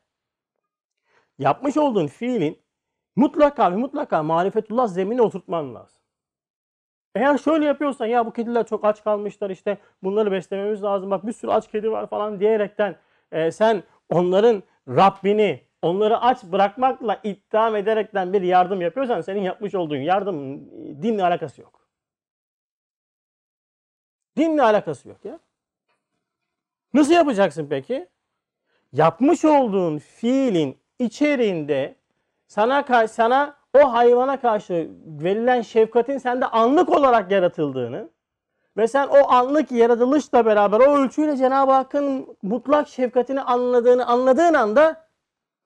yapmış 1.40 1.78
olduğun 1.78 2.08
fiilin 2.08 2.60
mutlaka 3.16 3.72
ve 3.72 3.76
mutlaka 3.76 4.24
marifetullah 4.24 4.88
zemine 4.88 5.22
oturtman 5.22 5.76
lazım. 5.76 6.02
Eğer 7.16 7.38
şöyle 7.38 7.66
yapıyorsan 7.66 8.06
ya 8.06 8.26
bu 8.26 8.34
kediler 8.34 8.66
çok 8.66 8.86
aç 8.86 9.04
kalmışlar 9.04 9.50
işte 9.50 9.78
bunları 10.04 10.32
beslememiz 10.32 10.84
lazım 10.84 11.12
bak 11.12 11.28
bir 11.28 11.34
sürü 11.34 11.52
aç 11.52 11.72
kedi 11.72 11.92
var 11.92 12.08
falan 12.08 12.40
diyerekten 12.40 12.96
e, 13.32 13.52
sen 13.52 13.84
onların 14.10 14.64
Rabbini 14.88 15.62
onları 15.82 16.22
aç 16.22 16.44
bırakmakla 16.44 17.20
iddiam 17.24 17.76
ederekten 17.76 18.34
bir 18.34 18.42
yardım 18.42 18.82
yapıyorsan 18.82 19.22
senin 19.22 19.42
yapmış 19.42 19.76
olduğun 19.76 19.98
yardım 19.98 20.66
dinle 21.04 21.24
alakası 21.24 21.62
yok. 21.62 21.88
Dinle 24.38 24.64
alakası 24.64 25.10
yok 25.10 25.26
ya. 25.26 25.40
Nasıl 26.94 27.14
yapacaksın 27.14 27.68
peki? 27.70 28.08
Yapmış 28.94 29.46
olduğun 29.46 29.98
fiilin 29.98 30.78
içeriğinde 31.00 31.96
sana 32.48 33.08
sana 33.08 33.57
o 33.84 33.94
hayvana 33.94 34.40
karşı 34.40 34.90
verilen 35.06 35.62
şefkatin 35.62 36.18
sende 36.18 36.46
anlık 36.46 36.90
olarak 36.90 37.32
yaratıldığını 37.32 38.10
ve 38.78 38.88
sen 38.88 39.08
o 39.08 39.32
anlık 39.32 39.72
yaratılışla 39.72 40.46
beraber 40.46 40.80
o 40.80 40.98
ölçüyle 40.98 41.38
Cenab-ı 41.38 41.72
Hakk'ın 41.72 42.38
mutlak 42.42 42.88
şefkatini 42.88 43.42
anladığını 43.42 44.06
anladığın 44.06 44.54
anda 44.54 45.08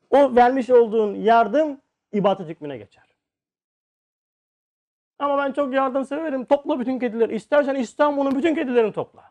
o 0.10 0.36
vermiş 0.36 0.70
olduğun 0.70 1.16
yardım 1.16 1.82
ibadet 2.14 2.48
hükmüne 2.48 2.78
geçer. 2.78 3.04
Ama 5.20 5.38
ben 5.38 5.52
çok 5.52 5.74
yardım 5.74 6.06
severim. 6.06 6.46
Topla 6.46 6.80
bütün 6.80 7.00
kedileri. 7.00 7.36
İstersen 7.36 7.76
İstanbul'un 7.76 8.36
bütün 8.36 8.56
kedilerini 8.56 8.94
topla. 8.94 9.24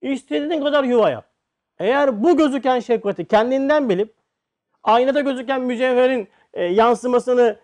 İstediğin 0.00 0.62
kadar 0.62 0.84
yuva 0.84 1.10
yap. 1.10 1.30
Eğer 1.78 2.22
bu 2.22 2.36
gözüken 2.36 2.80
şefkati 2.80 3.24
kendinden 3.24 3.88
bilip 3.88 4.14
aynada 4.82 5.20
gözüken 5.20 5.60
mücevherin 5.60 6.28
e, 6.54 6.64
yansımasını 6.64 7.56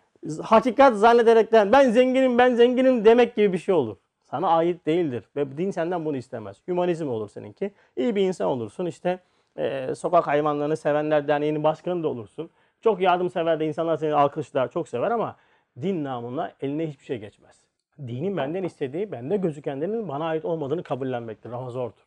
hakikat 0.42 0.96
zannederekten 0.96 1.72
ben 1.72 1.90
zenginim 1.90 2.38
ben 2.38 2.54
zenginim 2.54 3.04
demek 3.04 3.36
gibi 3.36 3.52
bir 3.52 3.58
şey 3.58 3.74
olur. 3.74 3.96
Sana 4.24 4.48
ait 4.48 4.86
değildir 4.86 5.24
ve 5.36 5.58
din 5.58 5.70
senden 5.70 6.04
bunu 6.04 6.16
istemez. 6.16 6.56
Hümanizm 6.68 7.08
olur 7.08 7.28
seninki. 7.28 7.70
İyi 7.96 8.16
bir 8.16 8.22
insan 8.22 8.48
olursun 8.48 8.86
işte 8.86 9.18
e, 9.56 9.94
sokak 9.94 10.26
hayvanlarını 10.26 10.76
sevenler 10.76 11.28
derneğinin 11.28 11.64
başkanı 11.64 12.02
da 12.02 12.08
olursun. 12.08 12.50
Çok 12.80 13.00
yardımsever 13.00 13.60
de 13.60 13.66
insanlar 13.66 13.96
seni 13.96 14.14
alkışlar 14.14 14.70
çok 14.70 14.88
sever 14.88 15.10
ama 15.10 15.36
din 15.82 16.04
namına 16.04 16.52
eline 16.60 16.86
hiçbir 16.88 17.04
şey 17.04 17.18
geçmez. 17.18 17.60
Dinin 17.98 18.36
benden 18.36 18.62
istediği 18.62 19.12
bende 19.12 19.36
gözükenlerin 19.36 20.08
bana 20.08 20.24
ait 20.26 20.44
olmadığını 20.44 20.82
kabullenmektir 20.82 21.50
ama 21.50 21.70
zordur. 21.70 22.06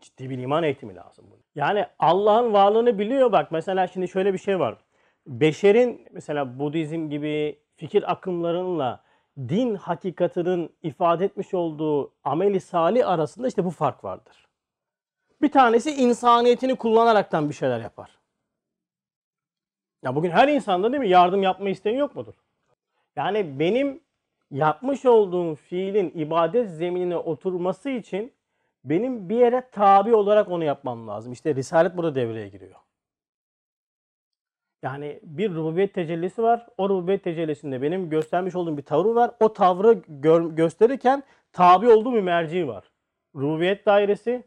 Ciddi 0.00 0.30
bir 0.30 0.38
iman 0.38 0.62
eğitimi 0.62 0.94
lazım. 0.94 1.24
Yani 1.54 1.86
Allah'ın 1.98 2.52
varlığını 2.52 2.98
biliyor 2.98 3.32
bak. 3.32 3.52
Mesela 3.52 3.86
şimdi 3.86 4.08
şöyle 4.08 4.32
bir 4.32 4.38
şey 4.38 4.60
var. 4.60 4.76
Beşerin 5.26 6.08
mesela 6.12 6.58
Budizm 6.58 7.10
gibi 7.10 7.58
fikir 7.76 8.12
akımlarıyla 8.12 9.04
din 9.38 9.74
hakikatinin 9.74 10.72
ifade 10.82 11.24
etmiş 11.24 11.54
olduğu 11.54 12.12
ameli 12.24 12.60
salih 12.60 13.08
arasında 13.08 13.48
işte 13.48 13.64
bu 13.64 13.70
fark 13.70 14.04
vardır. 14.04 14.46
Bir 15.42 15.52
tanesi 15.52 15.90
insaniyetini 15.90 16.76
kullanaraktan 16.76 17.48
bir 17.48 17.54
şeyler 17.54 17.80
yapar. 17.80 18.10
Ya 20.02 20.14
bugün 20.14 20.30
her 20.30 20.48
insanda 20.48 20.92
değil 20.92 21.00
mi 21.00 21.08
yardım 21.08 21.42
yapma 21.42 21.68
isteği 21.68 21.96
yok 21.96 22.16
mudur? 22.16 22.34
Yani 23.16 23.58
benim 23.58 24.00
yapmış 24.50 25.04
olduğum 25.04 25.54
fiilin 25.54 26.12
ibadet 26.14 26.70
zeminine 26.70 27.16
oturması 27.16 27.90
için 27.90 28.32
benim 28.84 29.28
bir 29.28 29.36
yere 29.36 29.68
tabi 29.72 30.14
olarak 30.14 30.50
onu 30.50 30.64
yapmam 30.64 31.08
lazım. 31.08 31.32
İşte 31.32 31.54
Risalet 31.54 31.96
burada 31.96 32.14
devreye 32.14 32.48
giriyor. 32.48 32.85
Yani 34.82 35.20
bir 35.22 35.54
rububiyet 35.54 35.94
tecellisi 35.94 36.42
var. 36.42 36.66
O 36.78 36.88
rububiyet 36.88 37.24
tecellisinde 37.24 37.82
benim 37.82 38.10
göstermiş 38.10 38.54
olduğum 38.54 38.76
bir 38.76 38.82
tavır 38.82 39.14
var. 39.14 39.30
O 39.40 39.52
tavrı 39.52 40.02
gör, 40.08 40.50
gösterirken 40.50 41.22
tabi 41.52 41.88
olduğum 41.88 42.14
bir 42.14 42.20
merci 42.20 42.68
var. 42.68 42.84
Rububiyet 43.34 43.86
dairesi, 43.86 44.44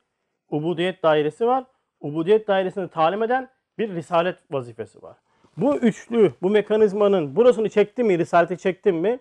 ubudiyet 0.50 1.04
dairesi 1.04 1.48
var. 1.48 1.66
Ubudiyet 2.00 2.48
dairesini 2.48 2.90
talim 2.90 3.24
eden 3.24 3.50
bir 3.78 3.96
risalet 3.96 4.38
vazifesi 4.52 5.02
var. 5.02 5.18
Bu 5.58 5.78
üçlü, 5.78 6.34
bu 6.42 6.50
mekanizmanın 6.50 7.36
burasını 7.36 7.70
çektim 7.70 8.08
mi, 8.08 8.20
risaleti 8.20 8.58
çektim 8.58 8.96
mi? 8.96 9.20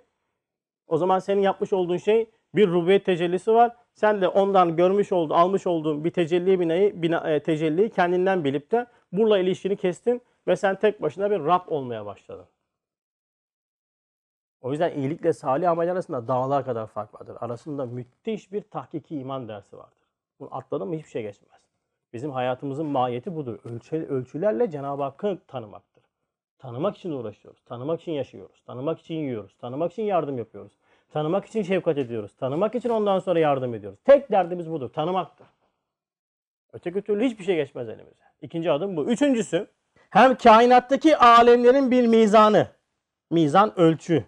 O 0.87 0.99
zaman 0.99 1.19
senin 1.19 1.43
yapmış 1.43 1.73
olduğun 1.73 1.97
şey 1.97 2.31
bir 2.55 2.69
rububiyet 2.69 3.05
tecellisi 3.05 3.53
var. 3.53 3.77
Sen 3.95 4.21
de 4.21 4.29
ondan 4.29 4.77
görmüş 4.77 5.13
olduğun, 5.13 5.35
almış 5.35 5.67
olduğun 5.67 6.05
bir 6.05 6.11
tecelli 6.11 6.61
binayı, 6.61 7.03
bina, 7.03 7.31
e, 7.31 7.41
tecelliyi 7.41 7.91
kendinden 7.91 8.45
bilip 8.45 8.71
de 8.71 8.87
burla 9.13 9.39
ilişkini 9.39 9.77
kestin 9.77 10.23
ve 10.47 10.57
sen 10.57 10.79
tek 10.79 11.03
başına 11.03 11.31
bir 11.31 11.45
Rab 11.45 11.69
olmaya 11.69 12.07
başladın. 12.07 12.47
O 14.61 14.71
yüzden 14.71 14.93
iyilikle 14.93 15.33
salih 15.33 15.71
amel 15.71 15.93
arasında 15.93 16.29
dağlar 16.29 16.65
kadar 16.65 16.87
fark 16.87 17.15
vardır. 17.15 17.37
Arasında 17.41 17.87
müthiş 17.87 18.53
bir 18.53 18.63
tahkiki 18.63 19.17
iman 19.17 19.49
dersi 19.49 19.77
vardır. 19.77 20.09
Bunu 20.41 20.49
atladın 20.53 20.89
mı 20.89 20.95
hiçbir 20.95 21.11
şey 21.11 21.23
geçmez. 21.23 21.61
Bizim 22.13 22.31
hayatımızın 22.31 22.87
mahiyeti 22.87 23.37
budur. 23.37 23.59
Ölçü, 23.65 23.97
ölçülerle 23.97 24.71
Cenab-ı 24.71 25.03
Hakk'ı 25.03 25.39
tanımaktır. 25.47 26.05
Tanımak 26.59 26.97
için 26.97 27.11
uğraşıyoruz. 27.11 27.61
Tanımak 27.65 28.01
için 28.01 28.13
yaşıyoruz. 28.13 28.63
Tanımak 28.67 29.01
için 29.01 29.15
yiyoruz. 29.15 29.57
Tanımak 29.59 29.93
için 29.93 30.03
yardım 30.03 30.39
yapıyoruz. 30.39 30.73
Tanımak 31.11 31.47
için 31.47 31.63
şefkat 31.63 31.99
ediyoruz. 31.99 32.37
Tanımak 32.37 32.75
için 32.75 32.89
ondan 32.89 33.19
sonra 33.19 33.39
yardım 33.39 33.75
ediyoruz. 33.75 33.99
Tek 34.05 34.31
derdimiz 34.31 34.71
budur. 34.71 34.89
Tanımaktır. 34.89 35.47
Öteki 36.73 37.03
türlü 37.03 37.25
hiçbir 37.25 37.45
şey 37.45 37.57
geçmez 37.57 37.89
elimize. 37.89 38.25
İkinci 38.43 38.71
adım 38.71 38.97
bu. 38.97 39.05
Üçüncüsü 39.11 39.67
hem 40.11 40.35
kainattaki 40.35 41.17
alemlerin 41.17 41.91
bir 41.91 42.07
mizanı. 42.07 42.69
Mizan 43.31 43.79
ölçü. 43.79 44.25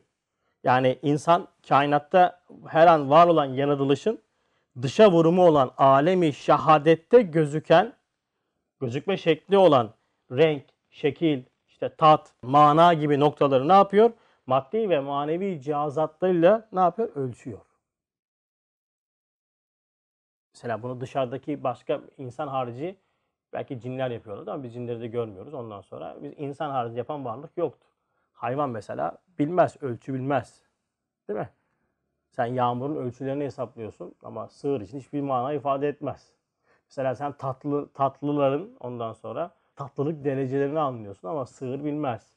Yani 0.64 0.98
insan 1.02 1.48
kainatta 1.68 2.42
her 2.68 2.86
an 2.86 3.10
var 3.10 3.26
olan 3.26 3.44
yaratılışın 3.44 4.22
dışa 4.82 5.12
vurumu 5.12 5.46
olan 5.46 5.70
alemi 5.76 6.32
şahadette 6.32 7.22
gözüken 7.22 7.92
gözükme 8.80 9.16
şekli 9.16 9.58
olan 9.58 9.94
renk, 10.32 10.64
şekil, 10.90 11.42
işte 11.68 11.94
tat, 11.96 12.32
mana 12.42 12.94
gibi 12.94 13.20
noktaları 13.20 13.68
ne 13.68 13.72
yapıyor? 13.72 14.10
Maddi 14.46 14.90
ve 14.90 15.00
manevi 15.00 15.60
cihazatlarıyla 15.62 16.68
ne 16.72 16.80
yapıyor? 16.80 17.08
Ölçüyor. 17.14 17.60
Mesela 20.54 20.82
bunu 20.82 21.00
dışarıdaki 21.00 21.64
başka 21.64 22.00
insan 22.18 22.48
harici 22.48 22.96
belki 23.52 23.80
cinler 23.80 24.10
yapıyorlar 24.10 24.52
ama 24.52 24.62
biz 24.62 24.74
cinleri 24.74 25.00
de 25.00 25.06
görmüyoruz. 25.06 25.54
Ondan 25.54 25.80
sonra 25.80 26.16
biz 26.22 26.32
insan 26.36 26.70
harici 26.70 26.98
yapan 26.98 27.24
varlık 27.24 27.56
yoktur. 27.56 27.88
Hayvan 28.32 28.70
mesela 28.70 29.18
bilmez, 29.38 29.82
ölçü 29.82 30.14
bilmez. 30.14 30.62
Değil 31.28 31.38
mi? 31.38 31.48
Sen 32.30 32.46
yağmurun 32.46 32.96
ölçülerini 32.96 33.44
hesaplıyorsun 33.44 34.14
ama 34.22 34.48
sığır 34.48 34.80
için 34.80 34.98
hiçbir 34.98 35.20
mana 35.20 35.52
ifade 35.52 35.88
etmez. 35.88 36.32
Mesela 36.88 37.14
sen 37.14 37.32
tatlı 37.32 37.88
tatlıların 37.92 38.76
ondan 38.80 39.12
sonra 39.12 39.50
tatlılık 39.76 40.24
derecelerini 40.24 40.80
anlıyorsun 40.80 41.28
ama 41.28 41.46
sığır 41.46 41.84
bilmez. 41.84 42.32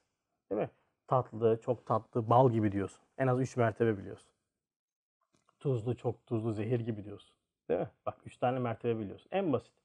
Değil 0.50 0.62
mi? 0.62 0.70
Tatlı, 1.08 1.60
çok 1.62 1.86
tatlı, 1.86 2.30
bal 2.30 2.52
gibi 2.52 2.72
diyorsun. 2.72 3.04
En 3.18 3.28
az 3.28 3.40
3 3.40 3.58
mertebe 3.58 3.98
biliyorsun. 3.98 4.30
Tuzlu, 5.60 5.98
çok 5.98 6.26
tuzlu, 6.26 6.54
zehir 6.54 6.80
gibi 6.80 7.06
diyorsun. 7.06 7.36
Değil 7.70 7.80
mi? 7.80 7.90
Bak 8.06 8.18
3 8.26 8.38
tane 8.38 8.60
mertebe 8.60 9.00
biliyorsun. 9.00 9.28
En 9.32 9.54
basit. 9.54 9.83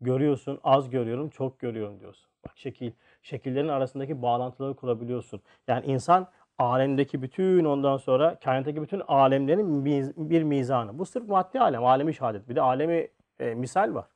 Görüyorsun, 0.00 0.60
az 0.64 0.90
görüyorum, 0.90 1.28
çok 1.28 1.58
görüyorum 1.58 2.00
diyorsun. 2.00 2.30
Bak 2.46 2.52
şekil, 2.58 2.92
şekillerin 3.22 3.68
arasındaki 3.68 4.22
bağlantıları 4.22 4.74
kurabiliyorsun. 4.76 5.40
Yani 5.68 5.86
insan 5.86 6.28
alemdeki 6.58 7.22
bütün 7.22 7.64
ondan 7.64 7.96
sonra 7.96 8.38
kainattaki 8.38 8.82
bütün 8.82 9.02
alemlerin 9.08 9.84
bir 10.30 10.42
mizanı. 10.42 10.98
Bu 10.98 11.06
sırf 11.06 11.28
maddi 11.28 11.60
alem, 11.60 11.84
alemi 11.84 12.14
şehadet. 12.14 12.48
Bir 12.48 12.56
de 12.56 12.60
alemi 12.60 13.08
e, 13.38 13.54
misal 13.54 13.94
var. 13.94 14.06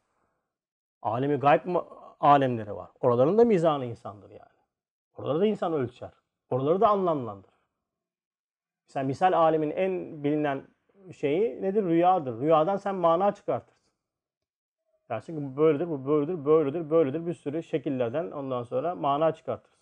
Alemi 1.03 1.37
gayb 1.37 1.61
alemleri 2.21 2.77
var. 2.77 2.91
Oraların 3.01 3.39
da 3.39 3.45
mizanı 3.45 3.85
insandır 3.85 4.31
yani. 4.31 4.55
Oraları 5.17 5.41
da 5.41 5.47
insan 5.47 5.73
ölçer. 5.73 6.11
Oraları 6.51 6.81
da 6.81 6.89
anlamlandırır. 6.89 7.55
Mesela 8.89 9.07
misal 9.07 9.33
alemin 9.33 9.71
en 9.71 10.25
bilinen 10.25 10.63
şeyi 11.13 11.63
nedir? 11.63 11.85
Rüyadır. 11.85 12.41
Rüyadan 12.41 12.77
sen 12.77 12.95
mana 12.95 13.33
çıkartırsın. 13.33 13.74
Dersin 15.09 15.37
ki 15.37 15.43
bu 15.45 15.57
böyledir, 15.57 15.89
bu 15.89 16.07
böyledir, 16.07 16.45
böyledir, 16.45 16.91
böyledir. 16.91 17.27
Bir 17.27 17.35
sürü 17.35 17.63
şekillerden 17.63 18.31
ondan 18.31 18.63
sonra 18.63 18.95
mana 18.95 19.33
çıkartırsın. 19.33 19.79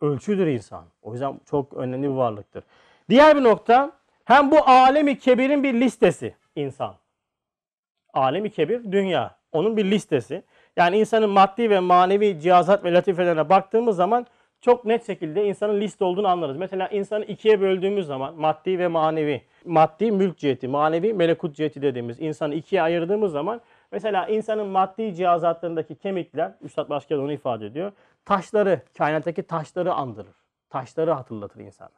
Ölçüdür 0.00 0.46
insan. 0.46 0.84
O 1.02 1.12
yüzden 1.12 1.40
çok 1.50 1.74
önemli 1.74 2.08
bir 2.08 2.14
varlıktır. 2.14 2.64
Diğer 3.10 3.36
bir 3.36 3.42
nokta 3.42 3.92
hem 4.24 4.50
bu 4.50 4.58
alemi 4.66 5.18
kebirin 5.18 5.62
bir 5.62 5.74
listesi 5.74 6.34
insan. 6.56 6.94
Alemi 8.14 8.50
kebir 8.50 8.92
dünya. 8.92 9.36
Onun 9.52 9.76
bir 9.76 9.84
listesi. 9.84 10.42
Yani 10.76 10.98
insanın 10.98 11.30
maddi 11.30 11.70
ve 11.70 11.80
manevi 11.80 12.40
cihazat 12.40 12.84
ve 12.84 12.94
latifelerine 12.94 13.48
baktığımız 13.48 13.96
zaman 13.96 14.26
çok 14.60 14.84
net 14.84 15.06
şekilde 15.06 15.44
insanın 15.44 15.80
liste 15.80 16.04
olduğunu 16.04 16.28
anlarız. 16.28 16.56
Mesela 16.56 16.88
insanı 16.88 17.24
ikiye 17.24 17.60
böldüğümüz 17.60 18.06
zaman 18.06 18.34
maddi 18.34 18.78
ve 18.78 18.88
manevi, 18.88 19.42
maddi 19.64 20.12
mülk 20.12 20.38
ciheti, 20.38 20.68
manevi 20.68 21.12
melekut 21.14 21.56
ciheti 21.56 21.82
dediğimiz 21.82 22.20
insanı 22.20 22.54
ikiye 22.54 22.82
ayırdığımız 22.82 23.32
zaman 23.32 23.60
mesela 23.92 24.26
insanın 24.26 24.66
maddi 24.66 25.14
cihazatlarındaki 25.14 25.94
kemikler, 25.94 26.52
Üstad 26.62 26.88
Başkan 26.88 27.18
onu 27.18 27.32
ifade 27.32 27.66
ediyor. 27.66 27.92
Taşları, 28.24 28.80
kainattaki 28.98 29.42
taşları 29.42 29.94
andırır. 29.94 30.34
Taşları 30.70 31.12
hatırlatır 31.12 31.60
insana. 31.60 31.90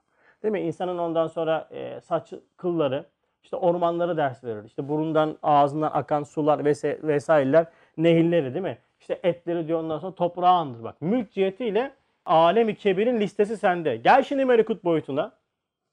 Değil 0.42 0.53
mi? 0.53 0.61
İnsanın 0.61 0.98
ondan 0.98 1.27
sonra 1.27 1.68
e, 1.70 2.01
saç 2.01 2.33
kılları, 2.57 3.05
işte 3.42 3.57
ormanları 3.57 4.16
ders 4.16 4.44
verir. 4.44 4.64
İşte 4.64 4.88
burundan, 4.88 5.37
ağzından 5.42 5.90
akan 5.94 6.22
sular 6.22 6.59
vs- 6.59 7.07
vesaireler, 7.07 7.66
nehirleri 7.96 8.55
değil 8.55 8.62
mi? 8.62 8.79
İşte 9.01 9.20
etleri 9.22 9.68
diyor 9.68 9.81
ondan 9.81 9.98
sonra 9.98 10.14
toprağı 10.14 10.53
andır. 10.53 10.85
Bak 10.85 10.96
mülk 11.01 11.33
cihetiyle 11.33 11.92
alemi 12.27 12.74
kebirin 12.74 13.20
listesi 13.20 13.57
sende. 13.57 13.96
Gel 13.96 14.22
şimdi 14.22 14.44
melekut 14.44 14.85
boyutuna. 14.85 15.33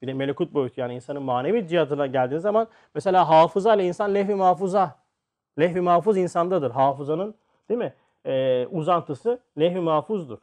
Bir 0.02 0.06
de 0.06 0.12
melekut 0.12 0.54
boyutu 0.54 0.80
yani 0.80 0.94
insanın 0.94 1.22
manevi 1.22 1.68
cihatına 1.68 2.06
geldiğin 2.06 2.40
zaman 2.40 2.66
mesela 2.94 3.28
hafıza 3.28 3.74
ile 3.74 3.84
insan 3.84 4.14
lehvi 4.14 4.34
mahfuza. 4.34 4.96
Lehvi 5.58 5.80
mahfuz 5.80 6.16
insandadır. 6.16 6.70
Hafızanın 6.70 7.34
değil 7.68 7.78
mi? 7.78 7.94
Ee, 8.26 8.66
uzantısı 8.70 9.40
lehvi 9.58 9.80
mahfuzdur. 9.80 10.38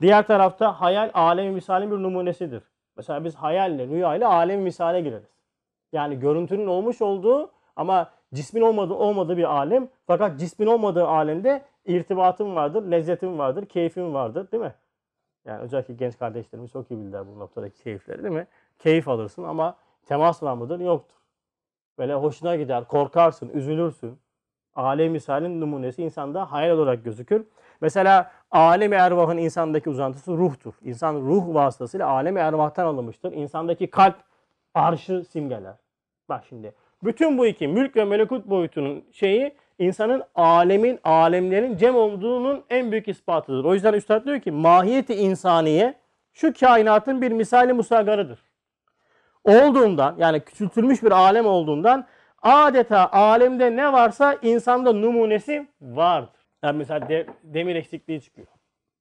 Diğer 0.00 0.26
tarafta 0.26 0.80
hayal 0.80 1.10
alemi 1.14 1.50
misalin 1.50 1.90
bir 1.90 1.96
numunesidir. 1.96 2.62
Mesela 2.96 3.24
biz 3.24 3.34
hayalle, 3.34 3.86
rüya 3.86 4.16
ile 4.16 4.26
alemi 4.26 4.62
misale 4.62 5.00
gireriz. 5.00 5.36
Yani 5.92 6.20
görüntünün 6.20 6.66
olmuş 6.66 7.02
olduğu 7.02 7.50
ama 7.76 8.10
cismin 8.34 8.62
olmadığı 8.62 8.94
olmadığı 8.94 9.36
bir 9.36 9.56
alem. 9.56 9.88
Fakat 10.06 10.40
cismin 10.40 10.66
olmadığı 10.66 11.06
alemde 11.06 11.62
irtibatın 11.84 12.54
vardır, 12.54 12.90
lezzetin 12.90 13.38
vardır, 13.38 13.66
keyfin 13.66 14.14
vardır 14.14 14.50
değil 14.52 14.62
mi? 14.62 14.74
Yani 15.44 15.60
özellikle 15.60 15.94
genç 15.94 16.18
kardeşlerimiz 16.18 16.70
çok 16.70 16.90
iyi 16.90 17.00
bilirler 17.00 17.26
bu 17.26 17.38
noktadaki 17.38 17.82
keyifleri 17.82 18.22
değil 18.22 18.34
mi? 18.34 18.46
Keyif 18.78 19.08
alırsın 19.08 19.44
ama 19.44 19.76
temas 20.06 20.42
var 20.42 20.54
mıdır? 20.54 20.80
Yoktur. 20.80 21.16
Böyle 21.98 22.14
hoşuna 22.14 22.56
gider, 22.56 22.84
korkarsın, 22.84 23.48
üzülürsün. 23.48 24.18
Alem 24.76 25.12
misalin 25.12 25.60
numunesi 25.60 26.02
insanda 26.02 26.52
hayal 26.52 26.78
olarak 26.78 27.04
gözükür. 27.04 27.44
Mesela 27.80 28.30
alem 28.50 28.92
ervahın 28.92 29.38
insandaki 29.38 29.90
uzantısı 29.90 30.32
ruhtur. 30.32 30.74
İnsan 30.82 31.14
ruh 31.14 31.54
vasıtasıyla 31.54 32.08
alem 32.08 32.36
ervahtan 32.36 32.86
alınmıştır. 32.86 33.32
İnsandaki 33.32 33.90
kalp 33.90 34.16
arşı 34.74 35.24
simgeler. 35.24 35.74
Bak 36.28 36.44
şimdi 36.48 36.74
bütün 37.02 37.38
bu 37.38 37.46
iki 37.46 37.68
mülk 37.68 37.96
ve 37.96 38.04
melekut 38.04 38.46
boyutunun 38.46 39.04
şeyi 39.12 39.54
insanın 39.78 40.22
alemin, 40.34 41.00
alemlerin 41.04 41.76
cem 41.76 41.96
olduğunun 41.96 42.64
en 42.70 42.92
büyük 42.92 43.08
ispatıdır. 43.08 43.64
O 43.64 43.74
yüzden 43.74 43.92
Üstad 43.92 44.24
diyor 44.24 44.40
ki 44.40 44.50
mahiyeti 44.50 45.14
insaniye 45.14 45.94
şu 46.32 46.54
kainatın 46.54 47.22
bir 47.22 47.32
misali 47.32 47.72
musagarıdır. 47.72 48.38
Olduğundan 49.44 50.14
yani 50.18 50.40
küçültülmüş 50.40 51.02
bir 51.02 51.10
alem 51.10 51.46
olduğundan 51.46 52.06
adeta 52.42 53.08
alemde 53.12 53.76
ne 53.76 53.92
varsa 53.92 54.34
insanda 54.42 54.92
numunesi 54.92 55.68
vardır. 55.80 56.30
Yani 56.62 56.78
mesela 56.78 57.08
de- 57.08 57.26
demir 57.42 57.76
eksikliği 57.76 58.20
çıkıyor. 58.20 58.46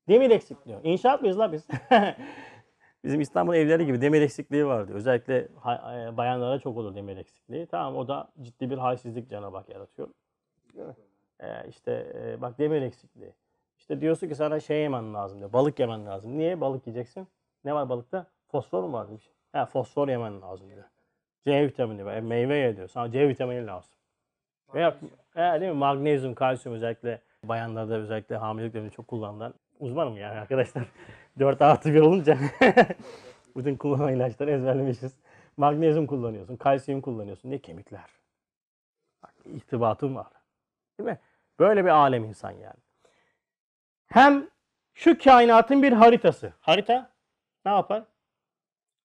Demir 0.10 0.30
eksikliği. 0.30 0.78
İnşaat 0.84 1.22
mıyız 1.22 1.40
la 1.40 1.52
biz? 1.52 1.68
Bizim 3.04 3.22
İstanbul 3.22 3.56
evleri 3.56 3.86
gibi 3.86 4.02
demir 4.02 4.22
eksikliği 4.22 4.66
vardı. 4.66 4.92
Özellikle 4.96 5.38
e, 5.38 6.18
bayanlara 6.18 6.60
çok 6.60 6.78
olur 6.78 6.96
demir 6.96 7.18
eksikliği. 7.18 7.66
Tamam 7.66 7.96
o 7.96 8.08
da 8.08 8.28
ciddi 8.42 8.70
bir 8.70 8.78
halsizlik 8.78 9.30
Cenab-ı 9.30 9.58
Hak 9.58 9.70
yaratıyor. 9.70 10.08
Ee, 11.40 11.48
işte 11.70 12.14
e, 12.16 12.42
bak 12.42 12.60
demir 12.60 12.82
eksikliği. 12.82 13.34
İşte 13.78 14.02
diyorsun 14.02 14.28
ki 14.28 14.36
sana 14.36 14.60
şey 14.60 14.82
yemen 14.82 15.14
lazım 15.14 15.40
diyor. 15.40 15.54
Balık 15.54 15.80
yemen 15.80 16.06
lazım. 16.06 16.38
Niye 16.38 16.62
balık 16.62 16.88
yiyeceksin? 16.88 17.28
Ne 17.66 17.74
var 17.74 17.90
balıkta? 17.90 18.26
Fosfor 18.48 18.84
mu 18.84 18.94
var 18.94 19.08
demiş. 19.08 19.30
Ha 19.52 19.66
fosfor 19.66 20.08
yemen 20.08 20.42
lazım 20.42 20.70
diyor. 20.70 20.84
C 21.46 21.68
vitamini 21.68 22.06
var. 22.06 22.16
E, 22.16 22.22
meyve 22.22 22.56
ye 22.58 22.78
diyor. 22.78 22.88
Sana 22.88 23.12
C 23.12 23.28
vitamini 23.28 23.68
lazım. 23.68 23.92
Veya 24.74 24.98
e, 25.36 25.62
değil 25.62 25.72
mi? 25.72 25.78
Magnezyum, 25.78 26.36
kalsiyum 26.36 26.76
özellikle 26.76 27.22
bayanlarda 27.44 27.96
özellikle 27.96 28.38
hamilelik 28.38 28.74
döneminde 28.74 28.94
çok 28.94 29.08
kullanılan 29.08 29.54
uzmanım 29.80 30.18
yani 30.18 30.40
arkadaşlar. 30.40 30.84
4 31.40 31.62
artı 31.62 31.94
1 31.94 32.00
olunca 32.00 32.38
bütün 33.56 33.76
kullanılan 33.76 34.14
ilaçları 34.14 34.52
ezberlemişiz. 34.52 35.14
Magnezyum 35.58 36.08
kullanıyorsun, 36.08 36.56
kalsiyum 36.56 37.02
kullanıyorsun. 37.02 37.52
Ne 37.52 37.60
kemikler. 37.60 38.10
Bak, 39.24 39.34
irtibatın 39.46 40.16
var. 40.16 40.28
Değil 41.00 41.10
mi? 41.10 41.20
Böyle 41.60 41.86
bir 41.86 41.90
alem 41.90 42.24
insan 42.24 42.52
yani. 42.52 42.80
Hem 44.08 44.48
şu 44.94 45.18
kainatın 45.18 45.84
bir 45.84 45.92
haritası. 45.92 46.54
Harita 46.60 47.10
ne 47.66 47.72
yapar? 47.72 48.04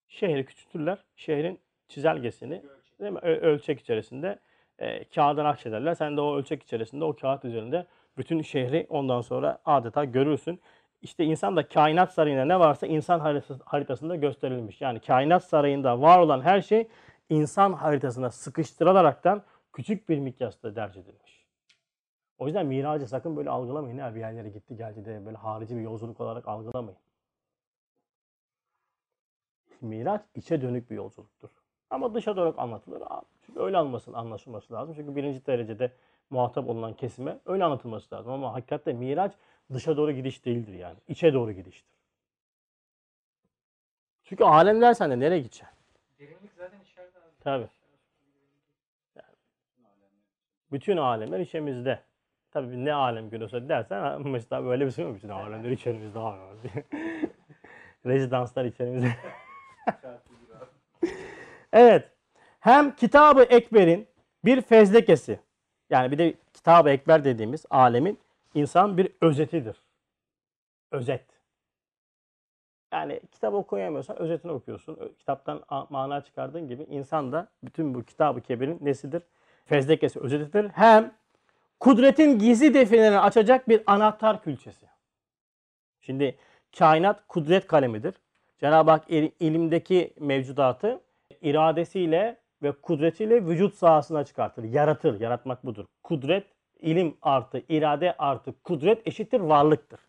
Şehri 0.07 0.45
küçültürler. 0.45 0.97
Şehrin 1.15 1.59
çizelgesini 1.91 2.63
değil 2.99 3.11
mi? 3.11 3.19
Ölçek 3.19 3.79
içerisinde 3.79 4.39
e, 4.79 5.03
kağıda 5.03 5.43
nakşederler. 5.43 5.93
Sen 5.93 6.17
de 6.17 6.21
o 6.21 6.35
ölçek 6.37 6.63
içerisinde 6.63 7.03
o 7.05 7.15
kağıt 7.15 7.45
üzerinde 7.45 7.85
bütün 8.17 8.41
şehri 8.41 8.87
ondan 8.89 9.21
sonra 9.21 9.59
adeta 9.65 10.05
görürsün. 10.05 10.61
işte 11.01 11.23
insan 11.25 11.55
da 11.55 11.67
kainat 11.67 12.13
sarayında 12.13 12.45
ne 12.45 12.59
varsa 12.59 12.87
insan 12.87 13.19
haritası- 13.19 13.63
haritasında 13.65 14.15
gösterilmiş. 14.15 14.81
Yani 14.81 14.99
kainat 14.99 15.43
sarayında 15.43 16.01
var 16.01 16.19
olan 16.19 16.41
her 16.41 16.61
şey 16.61 16.87
insan 17.29 17.73
haritasına 17.73 18.31
sıkıştırılaraktan 18.31 19.43
küçük 19.73 20.09
bir 20.09 20.19
mikyasta 20.19 20.75
derc 20.75 20.99
edilmiş. 20.99 21.45
O 22.37 22.45
yüzden 22.45 22.65
miracı 22.65 23.07
sakın 23.07 23.37
böyle 23.37 23.49
algılamayın. 23.49 23.97
Ha, 23.97 24.15
bir 24.15 24.19
yerlere 24.19 24.49
gitti 24.49 24.75
geldi 24.75 25.05
de 25.05 25.25
böyle 25.25 25.37
harici 25.37 25.75
bir 25.75 25.81
yolculuk 25.81 26.21
olarak 26.21 26.47
algılamayın. 26.47 26.99
Miraç 29.81 30.21
içe 30.35 30.61
dönük 30.61 30.89
bir 30.91 30.95
yolculuktur. 30.95 31.49
Ama 31.91 32.13
dışa 32.13 32.37
dönük 32.37 32.59
anlatılır. 32.59 33.03
Çünkü 33.45 33.59
öyle 33.59 33.77
anlasın, 33.77 34.13
anlaşılması 34.13 34.73
lazım. 34.73 34.95
Çünkü 34.95 35.15
birinci 35.15 35.45
derecede 35.45 35.91
muhatap 36.29 36.69
olunan 36.69 36.93
kesime 36.93 37.37
öyle 37.45 37.63
anlatılması 37.63 38.15
lazım. 38.15 38.33
Ama 38.33 38.53
hakikatte 38.53 38.93
Miraç 38.93 39.33
dışa 39.73 39.97
doğru 39.97 40.11
gidiş 40.11 40.45
değildir 40.45 40.73
yani. 40.73 40.97
İçe 41.07 41.33
doğru 41.33 41.51
gidiştir. 41.51 41.91
Çünkü 44.23 44.43
alem 44.43 44.81
dersen 44.81 45.11
de 45.11 45.19
nereye 45.19 45.39
gideceksin? 45.39 45.77
Derinlik 46.19 46.51
zaten 46.57 46.79
içeride 46.79 47.19
abi. 47.19 47.29
Tabii. 47.39 47.67
Bütün 50.71 50.97
alemler 50.97 51.39
içimizde. 51.39 51.99
Tabii 52.51 52.85
ne 52.85 52.93
alem 52.93 53.29
görüyorsa 53.29 53.69
dersen 53.69 54.27
mesela 54.27 54.65
böyle 54.65 54.85
bir 54.85 54.91
şey 54.91 55.05
mi? 55.05 55.15
Bütün 55.15 55.29
alemler 55.29 55.71
içerimizde 55.71 56.19
abi. 56.19 56.47
Rezidanslar 58.05 58.65
içerimizde. 58.65 59.15
Evet. 61.73 62.09
Hem 62.59 62.95
Kitab-ı 62.95 63.43
Ekber'in 63.43 64.07
bir 64.45 64.61
fezlekesi. 64.61 65.39
Yani 65.89 66.11
bir 66.11 66.17
de 66.17 66.33
Kitab-ı 66.53 66.89
Ekber 66.89 67.23
dediğimiz 67.23 67.65
alemin 67.69 68.19
insan 68.53 68.97
bir 68.97 69.11
özetidir. 69.21 69.81
Özet. 70.91 71.25
Yani 72.93 73.21
kitap 73.31 73.53
okuyamıyorsan 73.53 74.19
özetini 74.19 74.51
okuyorsun. 74.51 75.15
Kitaptan 75.19 75.63
mana 75.89 76.21
çıkardığın 76.21 76.67
gibi 76.67 76.83
insan 76.83 77.31
da 77.31 77.47
bütün 77.63 77.93
bu 77.93 78.03
Kitab-ı 78.03 78.41
Kebir'in 78.41 78.77
nesidir? 78.81 79.23
Fezlekesi, 79.65 80.19
özetidir. 80.19 80.69
Hem 80.69 81.13
kudretin 81.79 82.39
gizli 82.39 82.73
definelerini 82.73 83.19
açacak 83.19 83.69
bir 83.69 83.83
anahtar 83.85 84.43
külçesi. 84.43 84.85
Şimdi 86.01 86.37
kainat 86.77 87.27
kudret 87.27 87.67
kalemidir. 87.67 88.13
Cenab-ı 88.59 88.91
Hak 88.91 89.11
il- 89.11 89.31
ilimdeki 89.39 90.13
mevcudatı 90.19 91.01
iradesiyle 91.41 92.37
ve 92.63 92.71
kudretiyle 92.71 93.45
vücut 93.45 93.75
sahasına 93.75 94.23
çıkartır. 94.23 94.63
Yaratır. 94.63 95.19
Yaratmak 95.19 95.65
budur. 95.65 95.85
Kudret, 96.03 96.45
ilim 96.79 97.17
artı 97.21 97.61
irade 97.69 98.15
artı 98.17 98.53
kudret 98.63 99.07
eşittir 99.07 99.39
varlıktır. 99.39 99.99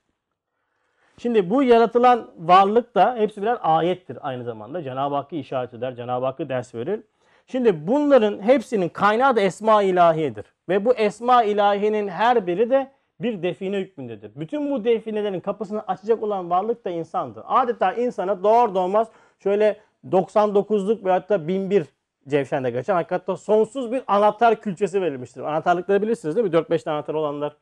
Şimdi 1.18 1.50
bu 1.50 1.62
yaratılan 1.62 2.30
varlık 2.38 2.94
da 2.94 3.16
hepsi 3.16 3.42
birer 3.42 3.58
ayettir 3.62 4.18
aynı 4.20 4.44
zamanda. 4.44 4.82
Cenab-ı 4.82 5.14
Hakk'ı 5.14 5.36
işaret 5.36 5.74
eder, 5.74 5.96
Cenab-ı 5.96 6.26
Hakk'ı 6.26 6.48
ders 6.48 6.74
verir. 6.74 7.00
Şimdi 7.46 7.86
bunların 7.86 8.42
hepsinin 8.42 8.88
kaynağı 8.88 9.36
da 9.36 9.40
esma 9.40 9.82
ilahiyedir. 9.82 10.44
Ve 10.68 10.84
bu 10.84 10.94
esma 10.94 11.42
ilahinin 11.42 12.08
her 12.08 12.46
biri 12.46 12.70
de 12.70 12.90
bir 13.20 13.42
define 13.42 13.78
hükmündedir. 13.78 14.32
Bütün 14.36 14.70
bu 14.70 14.84
definelerin 14.84 15.40
kapısını 15.40 15.82
açacak 15.82 16.22
olan 16.22 16.50
varlık 16.50 16.84
da 16.84 16.90
insandır. 16.90 17.42
Adeta 17.46 17.92
insana 17.92 18.42
doğar 18.42 18.74
doğmaz 18.74 19.08
şöyle 19.38 19.80
99'luk 20.10 21.04
veyahut 21.04 21.28
da 21.28 21.48
1001 21.48 21.86
cevşende 22.28 22.70
geçen 22.70 22.94
hakikaten 22.94 23.34
sonsuz 23.34 23.92
bir 23.92 24.02
anahtar 24.06 24.60
külçesi 24.60 25.02
verilmiştir. 25.02 25.40
Anahtarlıkları 25.40 26.02
bilirsiniz 26.02 26.36
değil 26.36 26.46
mi? 26.46 26.52
4-5 26.52 26.84
tane 26.84 26.94
anahtar 26.94 27.14
olanlar 27.14 27.56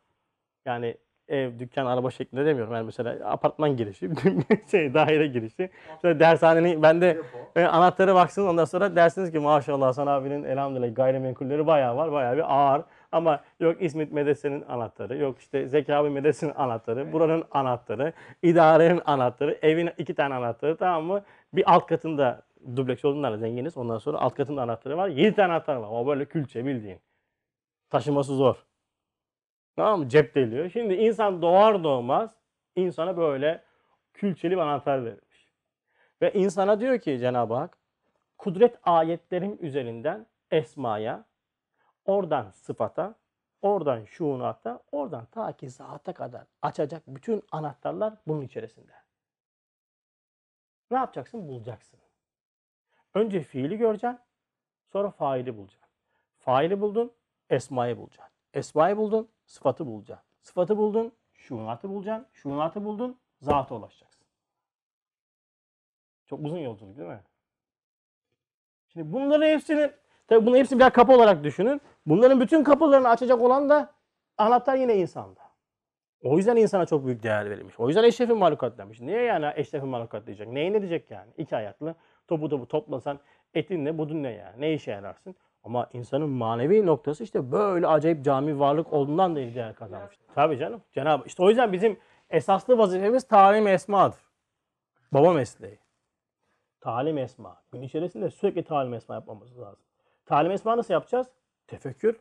yani 0.64 0.96
ev, 1.30 1.58
dükkan, 1.58 1.86
araba 1.86 2.10
şeklinde 2.10 2.46
demiyorum. 2.46 2.74
Yani 2.74 2.86
mesela 2.86 3.30
apartman 3.30 3.76
girişi, 3.76 4.10
şey 4.70 4.94
daire 4.94 5.26
girişi. 5.26 5.70
Şöyle 6.02 6.20
dershanenin 6.20 6.82
bende 6.82 7.20
e, 7.56 7.64
anahtarı 7.64 8.14
baksın 8.14 8.46
ondan 8.46 8.64
sonra 8.64 8.96
dersiniz 8.96 9.32
ki 9.32 9.38
maşallah 9.38 9.86
Hasan 9.86 10.06
abinin 10.06 10.44
elhamdülillah 10.44 10.94
gayrimenkulleri 10.94 11.66
bayağı 11.66 11.96
var. 11.96 12.12
Bayağı 12.12 12.36
bir 12.36 12.54
ağır. 12.54 12.82
Ama 13.12 13.40
yok 13.60 13.82
İsmet 13.82 14.12
Medrese'nin 14.12 14.64
anahtarı, 14.68 15.16
yok 15.16 15.38
işte 15.38 15.68
Zeki 15.68 15.94
abi 15.94 16.10
Medrese'nin 16.10 16.52
anahtarı, 16.56 17.12
buranın 17.12 17.44
anahtarı, 17.50 18.12
idarenin 18.42 19.00
anahtarı, 19.04 19.58
evin 19.62 19.90
iki 19.98 20.14
tane 20.14 20.34
anahtarı 20.34 20.76
tamam 20.76 21.04
mı? 21.04 21.22
Bir 21.52 21.74
alt 21.74 21.86
katında 21.86 22.42
dubleks 22.76 23.04
olduğundan 23.04 23.32
da 23.32 23.38
zenginiz. 23.38 23.76
Ondan 23.76 23.98
sonra 23.98 24.18
alt 24.18 24.34
katında 24.34 24.62
anahtarı 24.62 24.96
var. 24.96 25.08
Yedi 25.08 25.36
tane 25.36 25.52
anahtar 25.52 25.76
var 25.76 25.88
ama 25.88 26.06
böyle 26.06 26.24
külçe 26.24 26.66
bildiğin. 26.66 27.00
Taşıması 27.90 28.34
zor. 28.34 28.66
Tamam 29.76 30.00
mı? 30.00 30.08
Cep 30.08 30.34
deliyor. 30.34 30.70
Şimdi 30.70 30.94
insan 30.94 31.42
doğar 31.42 31.84
doğmaz 31.84 32.30
insana 32.76 33.16
böyle 33.16 33.62
külçeli 34.14 34.52
bir 34.52 34.60
anahtar 34.60 35.04
verilmiş. 35.04 35.52
Ve 36.22 36.32
insana 36.32 36.80
diyor 36.80 36.98
ki 36.98 37.18
Cenab-ı 37.18 37.54
Hak 37.54 37.78
kudret 38.38 38.78
ayetlerim 38.82 39.58
üzerinden 39.60 40.26
esmaya, 40.50 41.24
oradan 42.04 42.50
sıfata, 42.50 43.14
oradan 43.62 44.04
şuunata, 44.04 44.80
oradan 44.92 45.24
ta 45.24 45.52
ki 45.52 45.70
zata 45.70 46.12
kadar 46.12 46.46
açacak 46.62 47.02
bütün 47.06 47.42
anahtarlar 47.52 48.14
bunun 48.26 48.42
içerisinde. 48.42 48.92
Ne 50.90 50.98
yapacaksın? 50.98 51.48
Bulacaksın. 51.48 52.00
Önce 53.14 53.40
fiili 53.40 53.76
göreceksin, 53.78 54.18
sonra 54.92 55.10
faili 55.10 55.56
bulacaksın. 55.56 55.90
Faili 56.38 56.80
buldun, 56.80 57.12
esmayı 57.50 57.98
bulacaksın. 57.98 58.34
Esmayı 58.54 58.96
buldun, 58.96 59.28
sıfatı 59.46 59.86
bulacaksın. 59.86 60.26
Sıfatı 60.42 60.76
buldun, 60.76 61.12
şuunatı 61.34 61.88
bulacaksın. 61.88 62.26
Şuunatı 62.32 62.84
buldun, 62.84 63.18
zata 63.40 63.74
ulaşacaksın. 63.74 64.26
Çok 66.26 66.40
uzun 66.44 66.58
yolculuk 66.58 66.96
değil 66.96 67.08
mi? 67.08 67.20
Şimdi 68.88 69.12
bunların 69.12 69.46
hepsini, 69.46 69.90
tabii 70.28 70.46
bunların 70.46 70.60
hepsini 70.60 70.78
birer 70.78 70.92
kapı 70.92 71.12
olarak 71.12 71.44
düşünün. 71.44 71.80
Bunların 72.06 72.40
bütün 72.40 72.64
kapılarını 72.64 73.08
açacak 73.08 73.42
olan 73.42 73.68
da 73.68 73.92
anahtar 74.38 74.76
yine 74.76 74.96
insanda. 74.96 75.40
O 76.22 76.36
yüzden 76.36 76.56
insana 76.56 76.86
çok 76.86 77.06
büyük 77.06 77.22
değer 77.22 77.50
verilmiş. 77.50 77.80
O 77.80 77.88
yüzden 77.88 78.04
eşrefin 78.04 78.38
mahlukat 78.38 78.78
demiş. 78.78 79.00
Niye 79.00 79.22
yani 79.22 79.52
eşrefin 79.56 79.88
mahlukat 79.88 80.26
diyecek? 80.26 80.48
Neyi 80.48 80.72
ne 80.72 80.80
diyecek 80.80 81.10
yani? 81.10 81.30
İki 81.38 81.56
ayaklı 81.56 81.94
topu 82.28 82.48
topu 82.48 82.68
toplasan 82.68 83.20
etin 83.54 83.84
ne 83.84 83.98
budun 83.98 84.22
ne 84.22 84.30
yani? 84.30 84.60
Ne 84.60 84.72
işe 84.72 84.90
yararsın? 84.90 85.34
Ama 85.64 85.88
insanın 85.92 86.28
manevi 86.28 86.86
noktası 86.86 87.24
işte 87.24 87.52
böyle 87.52 87.86
acayip 87.86 88.24
cami 88.24 88.58
varlık 88.58 88.92
olduğundan 88.92 89.36
da 89.36 89.40
değer 89.40 89.74
kazanmış. 89.74 90.16
Tabii 90.34 90.58
canım. 90.58 90.82
Cenab-ı 90.92 91.26
işte 91.26 91.42
o 91.42 91.48
yüzden 91.48 91.72
bizim 91.72 91.98
esaslı 92.30 92.78
vazifemiz 92.78 93.28
talim 93.28 93.66
esmadır. 93.66 94.20
Baba 95.12 95.32
mesleği. 95.32 95.78
Talim 96.80 97.18
esma. 97.18 97.62
Gün 97.72 97.82
içerisinde 97.82 98.30
sürekli 98.30 98.64
talim 98.64 98.94
esma 98.94 99.14
yapmamız 99.14 99.58
lazım. 99.58 99.84
Talim 100.26 100.52
esma 100.52 100.76
nasıl 100.76 100.94
yapacağız? 100.94 101.26
Tefekkür. 101.66 102.20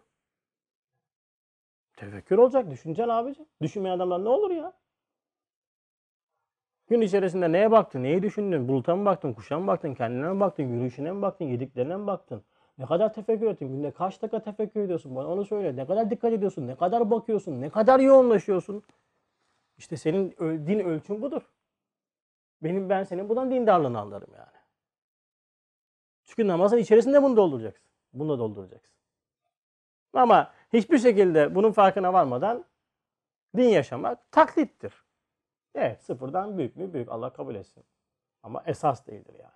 Tefekkür 1.99 2.37
olacak. 2.37 2.71
Düşüneceksin 2.71 3.09
abicim. 3.09 3.45
Düşünmeyen 3.61 3.95
adamlar 3.95 4.23
ne 4.23 4.29
olur 4.29 4.51
ya? 4.51 4.73
Gün 6.87 7.01
içerisinde 7.01 7.51
neye 7.51 7.71
baktın? 7.71 8.03
Neyi 8.03 8.23
düşündün? 8.23 8.67
Buluta 8.67 8.95
mı 8.95 9.05
baktın? 9.05 9.33
Kuşa 9.33 9.59
mı 9.59 9.67
baktın? 9.67 9.93
Kendine 9.93 10.33
mi 10.33 10.39
baktın? 10.39 10.63
Yürüyüşüne 10.63 11.11
mi 11.11 11.21
baktın? 11.21 11.45
Yediklerine 11.45 11.95
mi 11.95 12.07
baktın? 12.07 12.43
Ne 12.77 12.85
kadar 12.85 13.13
tefekkür 13.13 13.47
ettin? 13.47 13.67
Günde 13.67 13.91
kaç 13.91 14.21
dakika 14.21 14.41
tefekkür 14.41 14.81
ediyorsun? 14.81 15.15
Bana 15.15 15.27
onu 15.27 15.45
söyle. 15.45 15.75
Ne 15.75 15.87
kadar 15.87 16.09
dikkat 16.09 16.33
ediyorsun? 16.33 16.67
Ne 16.67 16.75
kadar 16.75 17.11
bakıyorsun? 17.11 17.61
Ne 17.61 17.69
kadar 17.69 17.99
yoğunlaşıyorsun? 17.99 18.83
İşte 19.77 19.97
senin 19.97 20.31
din 20.67 20.79
ölçün 20.79 21.21
budur. 21.21 21.41
Benim 22.63 22.89
ben 22.89 23.03
senin 23.03 23.29
buradan 23.29 23.51
dindarlığını 23.51 23.99
anlarım 23.99 24.29
yani. 24.33 24.59
Çünkü 26.25 26.47
namazın 26.47 26.77
içerisinde 26.77 27.23
bunu 27.23 27.37
dolduracaksın. 27.37 27.85
Bunu 28.13 28.29
da 28.29 28.39
dolduracaksın. 28.39 28.95
Ama 30.13 30.51
hiçbir 30.73 30.97
şekilde 30.97 31.55
bunun 31.55 31.71
farkına 31.71 32.13
varmadan 32.13 32.65
din 33.57 33.69
yaşamak 33.69 34.31
taklittir. 34.31 34.93
Evet 35.75 36.03
sıfırdan 36.03 36.57
büyük 36.57 36.75
mü? 36.75 36.93
Büyük. 36.93 37.09
Allah 37.09 37.29
kabul 37.29 37.55
etsin. 37.55 37.83
Ama 38.43 38.63
esas 38.65 39.07
değildir 39.07 39.33
yani. 39.39 39.51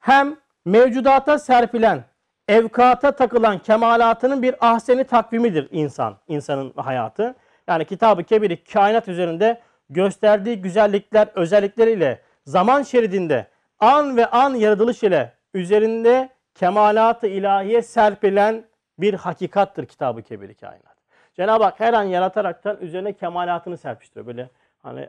Hem 0.00 0.36
mevcudata 0.64 1.38
serpilen, 1.38 2.04
evkata 2.48 3.12
takılan 3.12 3.58
kemalatının 3.58 4.42
bir 4.42 4.54
ahseni 4.60 5.04
takvimidir 5.04 5.68
insan, 5.70 6.16
insanın 6.28 6.72
hayatı. 6.76 7.34
Yani 7.68 7.84
Kitab-ı 7.84 8.24
Kebir'i 8.24 8.64
kainat 8.64 9.08
üzerinde 9.08 9.60
gösterdiği 9.90 10.62
güzellikler, 10.62 11.28
özellikleriyle 11.34 12.22
zaman 12.46 12.82
şeridinde 12.82 13.46
an 13.78 14.16
ve 14.16 14.26
an 14.26 14.54
yaratılış 14.54 15.02
ile 15.02 15.32
üzerinde 15.54 16.28
kemalat-ı 16.54 17.26
ilahiye 17.26 17.82
serpilen 17.82 18.64
bir 19.00 19.14
hakikattır 19.14 19.86
Kitab-ı 19.86 20.22
Kebir-i 20.22 20.54
kainat. 20.54 20.96
Cenab-ı 21.34 21.64
Hak 21.64 21.80
her 21.80 21.92
an 21.92 22.02
yarataraktan 22.02 22.78
üzerine 22.80 23.12
kemalatını 23.12 23.76
serpiştiriyor. 23.76 24.26
Böyle 24.26 24.50
hani 24.78 25.08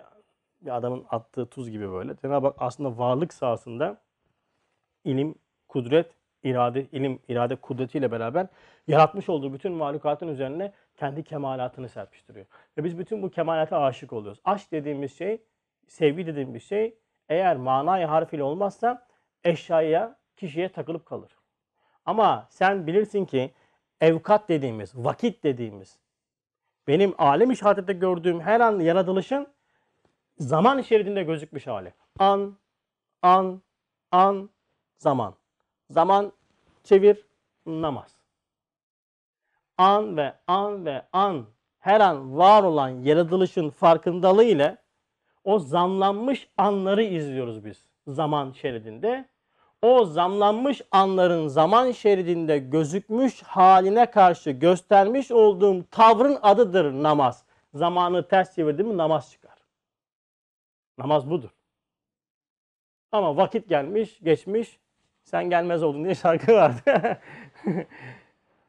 bir 0.61 0.77
adamın 0.77 1.05
attığı 1.09 1.45
tuz 1.45 1.69
gibi 1.69 1.91
böyle. 1.91 2.15
Cenab-ı 2.21 2.47
Hak 2.47 2.55
aslında 2.59 2.97
varlık 2.97 3.33
sahasında 3.33 3.97
ilim, 5.03 5.35
kudret, 5.67 6.11
irade, 6.43 6.85
ilim, 6.91 7.19
irade 7.27 7.55
kudretiyle 7.55 8.11
beraber 8.11 8.47
yaratmış 8.87 9.29
olduğu 9.29 9.53
bütün 9.53 9.71
mahlukatın 9.71 10.27
üzerine 10.27 10.73
kendi 10.95 11.23
kemalatını 11.23 11.89
serpiştiriyor. 11.89 12.45
Ve 12.77 12.83
biz 12.83 12.97
bütün 12.97 13.21
bu 13.21 13.29
kemalata 13.29 13.81
aşık 13.81 14.13
oluyoruz. 14.13 14.41
Aşk 14.45 14.71
dediğimiz 14.71 15.17
şey, 15.17 15.41
sevgi 15.87 16.27
dediğimiz 16.27 16.63
şey 16.63 16.97
eğer 17.29 17.57
manayı 17.57 18.05
harfiyle 18.05 18.43
olmazsa 18.43 19.07
eşyaya, 19.43 20.15
kişiye 20.35 20.69
takılıp 20.69 21.05
kalır. 21.05 21.31
Ama 22.05 22.47
sen 22.49 22.87
bilirsin 22.87 23.25
ki 23.25 23.51
evkat 24.01 24.49
dediğimiz, 24.49 24.95
vakit 24.95 25.43
dediğimiz, 25.43 25.99
benim 26.87 27.13
alem 27.17 27.51
işaretinde 27.51 27.93
gördüğüm 27.93 28.41
her 28.41 28.59
an 28.59 28.79
yaratılışın 28.79 29.47
zaman 30.37 30.81
şeridinde 30.81 31.23
gözükmüş 31.23 31.67
hali. 31.67 31.93
An, 32.19 32.57
an, 33.21 33.61
an, 34.11 34.49
zaman. 34.97 35.33
Zaman 35.89 36.31
çevir, 36.83 37.25
namaz. 37.65 38.15
An 39.77 40.17
ve 40.17 40.33
an 40.47 40.85
ve 40.85 41.05
an 41.13 41.45
her 41.79 41.99
an 42.01 42.37
var 42.37 42.63
olan 42.63 42.89
yaratılışın 42.89 43.69
farkındalığı 43.69 44.43
ile 44.43 44.77
o 45.43 45.59
zamlanmış 45.59 46.49
anları 46.57 47.03
izliyoruz 47.03 47.65
biz 47.65 47.85
zaman 48.07 48.51
şeridinde. 48.51 49.25
O 49.81 50.05
zamlanmış 50.05 50.81
anların 50.91 51.47
zaman 51.47 51.91
şeridinde 51.91 52.57
gözükmüş 52.57 53.43
haline 53.43 54.11
karşı 54.11 54.51
göstermiş 54.51 55.31
olduğum 55.31 55.85
tavrın 55.91 56.39
adıdır 56.41 56.93
namaz. 57.03 57.45
Zamanı 57.73 58.27
ters 58.27 58.55
çevirdim 58.55 58.87
mi 58.87 58.97
namaz 58.97 59.31
çıkar. 59.31 59.57
Namaz 60.97 61.29
budur. 61.29 61.49
Ama 63.11 63.37
vakit 63.37 63.69
gelmiş, 63.69 64.19
geçmiş. 64.23 64.79
Sen 65.23 65.49
gelmez 65.49 65.83
oldun 65.83 66.03
diye 66.03 66.15
şarkı 66.15 66.53
vardı. 66.53 67.17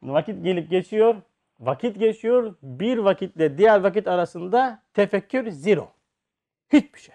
vakit 0.02 0.44
gelip 0.44 0.70
geçiyor. 0.70 1.14
Vakit 1.60 1.98
geçiyor. 1.98 2.54
Bir 2.62 2.98
vakitle 2.98 3.58
diğer 3.58 3.80
vakit 3.80 4.08
arasında 4.08 4.82
tefekkür 4.94 5.50
zero. 5.50 5.92
Hiçbir 6.72 7.00
şey. 7.00 7.14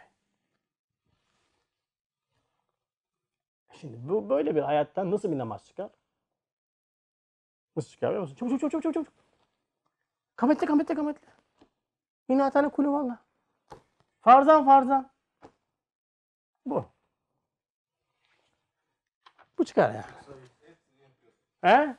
Şimdi 3.81 4.09
bu 4.09 4.29
böyle 4.29 4.55
bir 4.55 4.61
hayattan 4.61 5.11
nasıl 5.11 5.31
bir 5.31 5.37
namaz 5.37 5.65
çıkar? 5.65 5.89
Nasıl 7.75 7.89
çıkar 7.89 8.09
biliyor 8.09 8.21
musun? 8.21 8.35
Çabuk 8.35 8.59
çabuk 8.59 8.71
çabuk 8.71 8.83
çabuk 8.83 8.93
çabuk. 8.93 9.13
Kametle 10.35 10.67
kametle 10.67 10.95
kametle. 10.95 11.27
Yine 12.29 12.43
atane 12.43 12.69
kulü 12.69 12.89
valla. 12.89 13.19
Farzan 14.21 14.65
farzan. 14.65 15.09
Bu. 16.65 16.85
Bu 19.57 19.65
çıkar 19.65 19.93
yani. 19.93 20.05
He? 21.61 21.95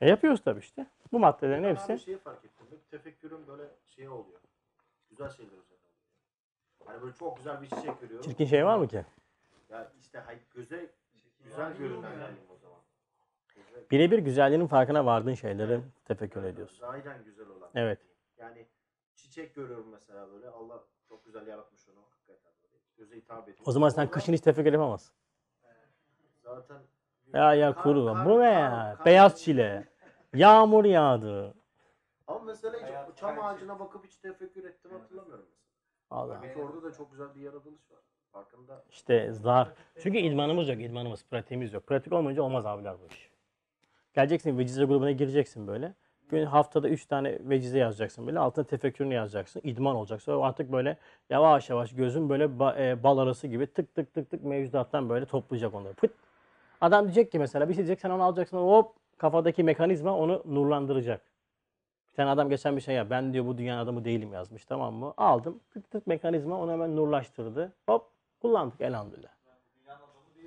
E 0.00 0.08
yapıyoruz 0.08 0.42
tabii 0.44 0.60
işte. 0.60 0.86
Bu 1.12 1.18
maddelerin 1.18 1.62
Ben 1.64 1.70
hepsi. 1.70 1.92
abi 1.92 2.00
şeyi 2.00 2.18
fark 2.18 2.44
ettim. 2.44 2.66
Hep 2.70 2.90
tefekkürüm 2.90 3.46
böyle 3.46 3.62
şey 3.86 4.08
oluyor. 4.08 4.40
Güzel 5.10 5.30
şeyler 5.30 5.52
oluyor. 5.52 5.64
Hani 6.86 7.02
böyle 7.02 7.14
çok 7.14 7.36
güzel 7.36 7.62
bir 7.62 7.68
çiçek 7.68 8.00
görüyorum. 8.00 8.30
Çirkin 8.30 8.44
şey 8.46 8.66
var 8.66 8.76
mı 8.76 8.88
ki? 8.88 9.04
Ya 9.72 9.92
işte 10.00 10.18
hay 10.18 10.38
göze 10.54 10.90
güzel 11.44 11.76
görünen 11.76 12.12
yani 12.12 12.36
o 12.54 12.56
zaman. 12.56 12.78
Birebir 13.90 14.18
güzelliğinin 14.18 14.66
farkına 14.66 15.06
vardığın 15.06 15.34
şeyleri 15.34 15.80
tefekkür 16.04 16.44
ediyorsun. 16.44 16.78
Zahiden 16.78 17.24
güzel 17.24 17.48
olan. 17.48 17.70
Evet. 17.74 17.98
Yani 18.36 18.66
çiçek 19.14 19.54
görüyorum 19.54 19.88
mesela 19.92 20.30
böyle. 20.32 20.48
Allah 20.48 20.84
çok 21.08 21.24
güzel 21.24 21.46
yaratmış 21.46 21.88
onu 21.88 22.02
hakikaten 22.10 22.52
böyle. 22.62 22.74
Göze 22.96 23.16
hitap 23.16 23.48
ediyor. 23.48 23.66
O 23.66 23.72
zaman 23.72 23.88
sen 23.88 24.10
kışın 24.10 24.32
hiç 24.32 24.40
tefekkür 24.40 24.72
yapamazsın. 24.72 25.14
zaten 26.42 26.78
Ya 27.32 27.54
ya 27.54 27.74
kuru. 27.74 28.06
kar- 28.06 28.26
Bu 28.26 28.40
ne 28.40 28.44
ya? 28.50 28.94
kar- 28.96 29.06
Beyaz 29.06 29.42
çile. 29.42 29.88
Yağmur 30.34 30.84
yağdı. 30.84 31.54
Ama 32.26 32.38
mesela 32.40 32.76
hiç 32.76 32.82
Hayat- 32.82 33.16
çam 33.16 33.44
ağacına 33.44 33.78
bakıp 33.80 34.04
hiç 34.06 34.16
tefekkür 34.16 34.64
ettim 34.64 34.90
hatırlamıyorum 34.92 35.46
mesela. 35.50 35.62
Allah. 36.10 36.40
Orada 36.56 36.82
da 36.82 36.92
çok 36.92 37.10
güzel 37.10 37.34
bir 37.34 37.40
yaratılış 37.40 37.90
var. 37.90 38.00
Farkında. 38.32 38.82
İşte 38.90 39.32
zar. 39.32 39.72
Çünkü 40.02 40.18
idmanımız 40.18 40.68
yok, 40.68 40.80
idmanımız, 40.80 41.24
pratiğimiz 41.30 41.72
yok. 41.72 41.86
Pratik 41.86 42.12
olmayınca 42.12 42.42
olmaz 42.42 42.66
abiler 42.66 42.94
bu 43.02 43.14
iş. 43.14 43.30
Geleceksin 44.14 44.58
vecize 44.58 44.84
grubuna 44.84 45.10
gireceksin 45.10 45.66
böyle. 45.66 45.94
Gün 46.28 46.46
haftada 46.46 46.88
3 46.88 47.06
tane 47.06 47.38
vecize 47.40 47.78
yazacaksın 47.78 48.26
böyle. 48.26 48.38
Altına 48.38 48.64
tefekkürünü 48.64 49.14
yazacaksın. 49.14 49.60
İdman 49.64 49.96
olacak. 49.96 50.22
Sonra 50.22 50.46
artık 50.46 50.72
böyle 50.72 50.96
yavaş 51.30 51.70
yavaş 51.70 51.92
gözün 51.94 52.28
böyle 52.28 52.44
e, 52.44 53.02
bal 53.02 53.18
arası 53.18 53.46
gibi 53.46 53.66
tık 53.66 53.94
tık 53.94 54.14
tık 54.14 54.30
tık 54.30 54.44
mevzudattan 54.44 55.08
böyle 55.08 55.26
toplayacak 55.26 55.74
onları. 55.74 55.94
Pıt. 55.94 56.10
Adam 56.80 57.04
diyecek 57.04 57.32
ki 57.32 57.38
mesela 57.38 57.68
bir 57.68 57.74
şey 57.74 57.86
diyecek 57.86 58.00
sen 58.00 58.10
onu 58.10 58.22
alacaksın 58.22 58.56
hop 58.56 58.94
kafadaki 59.18 59.64
mekanizma 59.64 60.16
onu 60.16 60.42
nurlandıracak. 60.46 61.20
Bir 62.10 62.16
tane 62.16 62.30
adam 62.30 62.48
geçen 62.48 62.76
bir 62.76 62.80
şey 62.80 62.94
ya 62.94 63.10
ben 63.10 63.32
diyor 63.32 63.46
bu 63.46 63.58
dünyanın 63.58 63.84
adamı 63.84 64.04
değilim 64.04 64.32
yazmış 64.32 64.64
tamam 64.64 64.94
mı? 64.94 65.14
Aldım 65.16 65.60
tık 65.70 65.90
tık 65.90 66.06
mekanizma 66.06 66.60
onu 66.60 66.72
hemen 66.72 66.96
nurlaştırdı. 66.96 67.72
Hop 67.86 68.12
kullandık 68.42 68.80
elhamdülillah. 68.80 69.30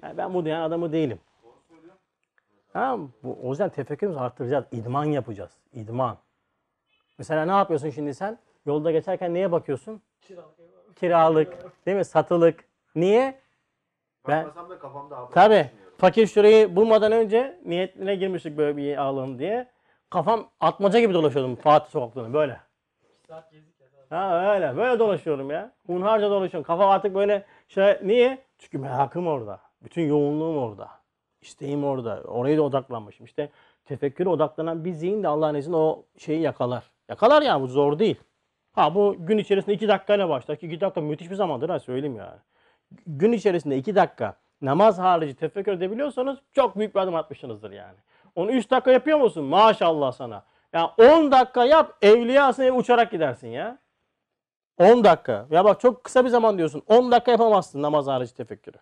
Ha, 0.01 0.17
ben 0.17 0.33
bu 0.33 0.45
dünyanın 0.45 0.63
adamı 0.63 0.91
değilim. 0.91 1.19
Tamam 2.73 3.11
bu, 3.23 3.37
O 3.43 3.49
yüzden 3.49 3.69
tefekkürümüzü 3.69 4.19
arttıracağız. 4.19 4.65
İdman 4.71 5.05
yapacağız. 5.05 5.51
İdman. 5.73 6.17
Mesela 7.17 7.45
ne 7.45 7.51
yapıyorsun 7.51 7.89
şimdi 7.89 8.13
sen? 8.13 8.39
Yolda 8.65 8.91
geçerken 8.91 9.33
neye 9.33 9.51
bakıyorsun? 9.51 10.01
Kiralık. 10.95 11.85
Değil 11.85 11.97
mi? 11.97 12.05
Satılık. 12.05 12.63
Niye? 12.95 13.39
Ben- 14.27 14.45
da 14.45 14.79
kafamda 14.79 15.17
haber 15.17 15.31
Tabi. 15.33 15.53
düşünüyorum. 15.53 15.95
Fakir 15.97 16.27
şurayı 16.27 16.75
bulmadan 16.75 17.11
önce 17.11 17.61
niyetine 17.65 18.15
girmiştik 18.15 18.57
böyle 18.57 18.77
bir 18.77 18.97
alalım 18.97 19.39
diye. 19.39 19.71
Kafam 20.09 20.49
atmaca 20.59 20.99
gibi 20.99 21.13
dolaşıyordum 21.13 21.55
Fatih 21.55 21.91
sokaklarında 21.91 22.33
böyle. 22.33 22.59
saat 23.27 23.51
gezdik. 23.51 23.74
Ha 24.15 24.53
öyle. 24.53 24.77
Böyle 24.77 24.99
dolaşıyorum 24.99 25.51
ya. 25.51 25.71
Hunharca 25.87 26.29
dolaşıyorum. 26.29 26.67
Kafam 26.67 26.89
artık 26.89 27.15
böyle 27.15 27.45
şey 27.67 27.97
niye? 28.03 28.37
Çünkü 28.57 28.77
merakım 28.77 29.27
orada. 29.27 29.59
Bütün 29.83 30.01
yoğunluğum 30.01 30.57
orada. 30.57 30.89
İsteğim 31.41 31.83
orada. 31.83 32.21
Oraya 32.21 32.57
da 32.57 32.61
odaklanmışım. 32.61 33.25
İşte 33.25 33.49
tefekküre 33.85 34.29
odaklanan 34.29 34.85
bir 34.85 34.91
zihin 34.91 35.23
de 35.23 35.27
Allah'ın 35.27 35.55
izniyle 35.55 35.77
o 35.77 36.05
şeyi 36.17 36.41
yakalar. 36.41 36.83
Yakalar 37.09 37.41
ya 37.41 37.61
bu 37.61 37.67
zor 37.67 37.99
değil. 37.99 38.19
Ha 38.73 38.95
bu 38.95 39.15
gün 39.19 39.37
içerisinde 39.37 39.73
iki 39.73 39.87
dakikayla 39.87 40.29
başlar. 40.29 40.57
ki 40.57 40.67
iki 40.67 40.81
dakika 40.81 41.01
müthiş 41.01 41.29
bir 41.29 41.35
zamandır 41.35 41.69
ha 41.69 41.79
söyleyeyim 41.79 42.15
yani. 42.15 42.39
Gün 43.07 43.31
içerisinde 43.31 43.77
iki 43.77 43.95
dakika 43.95 44.35
namaz 44.61 44.99
harici 44.99 45.35
tefekkür 45.35 45.71
edebiliyorsanız 45.71 46.37
çok 46.53 46.77
büyük 46.77 46.95
bir 46.95 46.99
adım 46.99 47.15
atmışsınızdır 47.15 47.71
yani. 47.71 47.97
Onu 48.35 48.51
3 48.51 48.71
dakika 48.71 48.91
yapıyor 48.91 49.17
musun? 49.17 49.43
Maşallah 49.43 50.11
sana. 50.11 50.43
Ya 50.73 50.93
10 50.97 51.31
dakika 51.31 51.65
yap 51.65 51.97
evliyasın 52.01 52.63
eve 52.63 52.71
uçarak 52.71 53.11
gidersin 53.11 53.47
ya. 53.47 53.77
10 54.77 55.03
dakika. 55.03 55.47
Ya 55.51 55.65
bak 55.65 55.79
çok 55.79 56.03
kısa 56.03 56.25
bir 56.25 56.29
zaman 56.29 56.57
diyorsun. 56.57 56.83
10 56.87 57.11
dakika 57.11 57.31
yapamazsın 57.31 57.81
namaz 57.81 58.07
harici 58.07 58.33
tefekkürü. 58.33 58.77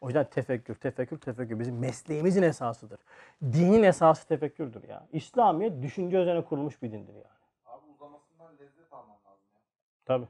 O 0.00 0.06
yüzden 0.06 0.24
tefekkür, 0.30 0.74
tefekkür, 0.74 1.18
tefekkür 1.18 1.58
bizim 1.58 1.78
mesleğimizin 1.78 2.42
esasıdır. 2.42 3.00
Dinin 3.42 3.82
esası 3.82 4.28
tefekkürdür 4.28 4.88
ya. 4.88 5.06
İslamiyet 5.12 5.82
düşünce 5.82 6.16
üzerine 6.16 6.44
kurulmuş 6.44 6.82
bir 6.82 6.92
dindir 6.92 7.14
yani. 7.14 7.26
Abi 7.66 7.86
uzamasından 7.94 8.52
lezzet 8.52 8.92
alman 8.92 9.16
lazım. 9.26 9.44
Tabii. 10.04 10.26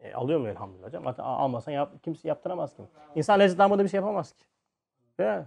E, 0.00 0.14
alıyorum 0.14 0.46
elhamdülillah 0.46 0.90
canım. 0.90 1.06
Hatta 1.06 1.22
almasan 1.22 1.72
yap, 1.72 1.92
kimse 2.02 2.28
yaptıramaz 2.28 2.76
ki. 2.76 2.82
İnsan 3.14 3.40
lezzet 3.40 3.60
almadığı 3.60 3.84
bir 3.84 3.88
şey 3.88 3.98
yapamaz 3.98 4.32
ki. 4.32 4.44
Değil 5.18 5.30
mi? 5.30 5.46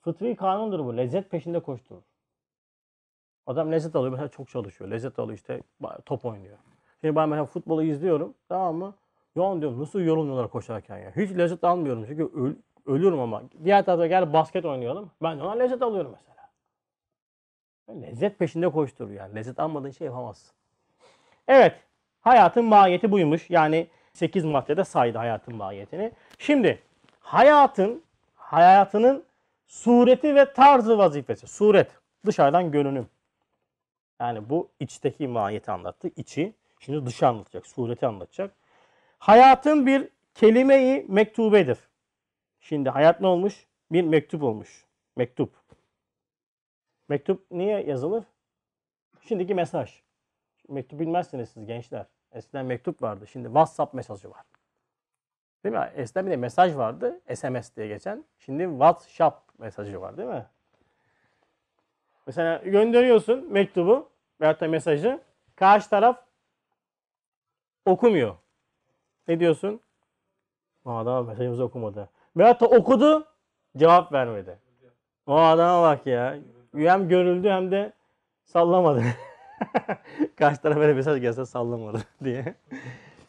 Fıtri 0.00 0.36
kanundur 0.36 0.84
bu. 0.84 0.96
Lezzet 0.96 1.30
peşinde 1.30 1.60
koşturur. 1.60 2.02
Adam 3.46 3.72
lezzet 3.72 3.96
alıyor. 3.96 4.12
Mesela 4.12 4.28
çok 4.28 4.48
çalışıyor. 4.48 4.90
Lezzet 4.90 5.18
alıyor 5.18 5.38
işte 5.38 5.62
top 6.06 6.24
oynuyor. 6.24 6.58
Şimdi 7.00 7.16
ben 7.16 7.28
mesela 7.28 7.44
futbolu 7.46 7.82
izliyorum. 7.82 8.34
Tamam 8.48 8.76
mı? 8.76 8.94
Ya 9.36 9.60
diyorum 9.60 9.80
nasıl 9.80 10.00
yorulmuyorlar 10.00 10.50
koşarken 10.50 10.98
ya. 10.98 11.12
Hiç 11.16 11.30
lezzet 11.30 11.64
almıyorum 11.64 12.04
çünkü 12.08 12.22
öl- 12.24 12.56
ölüyorum 12.86 13.20
ama. 13.20 13.42
Diğer 13.64 13.84
tarafta 13.84 14.06
gel 14.06 14.32
basket 14.32 14.64
oynayalım. 14.64 15.10
Ben 15.22 15.38
ona 15.38 15.52
lezzet 15.52 15.82
alıyorum 15.82 16.14
mesela. 16.16 16.48
Lezzet 18.02 18.38
peşinde 18.38 18.68
koşturuyor 18.68 19.20
yani. 19.20 19.34
Lezzet 19.34 19.58
almadığın 19.60 19.90
şey 19.90 20.04
yapamazsın. 20.06 20.54
Evet. 21.48 21.74
Hayatın 22.20 22.64
mahiyeti 22.64 23.12
buymuş. 23.12 23.50
Yani 23.50 23.88
8 24.12 24.44
maddede 24.44 24.84
saydı 24.84 25.18
hayatın 25.18 25.56
mahiyetini. 25.56 26.12
Şimdi 26.38 26.78
hayatın 27.20 28.02
hayatının 28.34 29.24
sureti 29.66 30.34
ve 30.34 30.52
tarzı 30.52 30.98
vazifesi. 30.98 31.46
Suret 31.46 31.90
dışarıdan 32.26 32.70
görünüm. 32.70 33.08
Yani 34.20 34.50
bu 34.50 34.68
içteki 34.80 35.28
mahiyeti 35.28 35.70
anlattı. 35.70 36.10
içi. 36.16 36.54
Şimdi 36.80 37.06
dışı 37.06 37.28
anlatacak. 37.28 37.66
Sureti 37.66 38.06
anlatacak. 38.06 38.54
Hayatın 39.18 39.86
bir 39.86 40.08
kelime-i 40.34 41.06
mektubedir. 41.08 41.78
Şimdi 42.60 42.90
hayat 42.90 43.20
ne 43.20 43.26
olmuş? 43.26 43.66
Bir 43.92 44.02
mektup 44.02 44.42
olmuş. 44.42 44.86
Mektup. 45.16 45.54
Mektup 47.08 47.50
niye 47.50 47.82
yazılır? 47.82 48.24
Şimdiki 49.20 49.54
mesaj. 49.54 50.02
Mektup 50.68 51.00
bilmezsiniz 51.00 51.48
siz 51.48 51.66
gençler. 51.66 52.06
Eskiden 52.32 52.66
mektup 52.66 53.02
vardı. 53.02 53.26
Şimdi 53.26 53.46
WhatsApp 53.46 53.94
mesajı 53.94 54.30
var. 54.30 54.44
Değil 55.64 55.74
mi? 55.74 55.92
Eskiden 55.94 56.26
bir 56.26 56.30
de 56.30 56.36
mesaj 56.36 56.76
vardı. 56.76 57.20
SMS 57.34 57.76
diye 57.76 57.88
geçen. 57.88 58.24
Şimdi 58.38 58.62
WhatsApp 58.64 59.58
mesajı 59.58 60.00
var 60.00 60.16
değil 60.16 60.28
mi? 60.28 60.46
Mesela 62.26 62.56
gönderiyorsun 62.56 63.52
mektubu 63.52 64.08
veyahut 64.40 64.60
da 64.60 64.68
mesajı. 64.68 65.20
Karşı 65.56 65.90
taraf 65.90 66.27
okumuyor. 67.88 68.34
Ne 69.28 69.40
diyorsun? 69.40 69.80
O 70.84 70.90
adam 70.92 71.26
mesajımızı 71.26 71.64
okumadı. 71.64 72.08
Veyahut 72.36 72.60
da 72.60 72.66
okudu, 72.66 73.26
cevap 73.76 74.12
vermedi. 74.12 74.58
O 75.26 75.34
adama 75.34 75.82
bak 75.82 76.06
ya. 76.06 76.38
Hem 76.76 77.08
görüldü 77.08 77.48
hem 77.48 77.70
de 77.70 77.92
sallamadı. 78.44 79.02
Karşı 80.36 80.60
tarafa 80.60 80.80
böyle 80.80 80.94
mesaj 80.94 81.20
gelse 81.20 81.46
sallamadı 81.46 81.98
diye. 82.24 82.54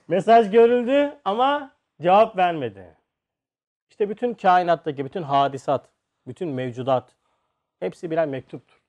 mesaj 0.08 0.52
görüldü 0.52 1.18
ama 1.26 1.72
cevap 2.02 2.38
vermedi. 2.38 2.96
İşte 3.90 4.10
bütün 4.10 4.34
kainattaki 4.34 5.06
bütün 5.06 5.24
hadisat, 5.24 5.90
bütün 6.28 6.50
mevcudat 6.50 7.16
hepsi 7.80 8.12
birer 8.12 8.28
mektuptur. 8.28 8.82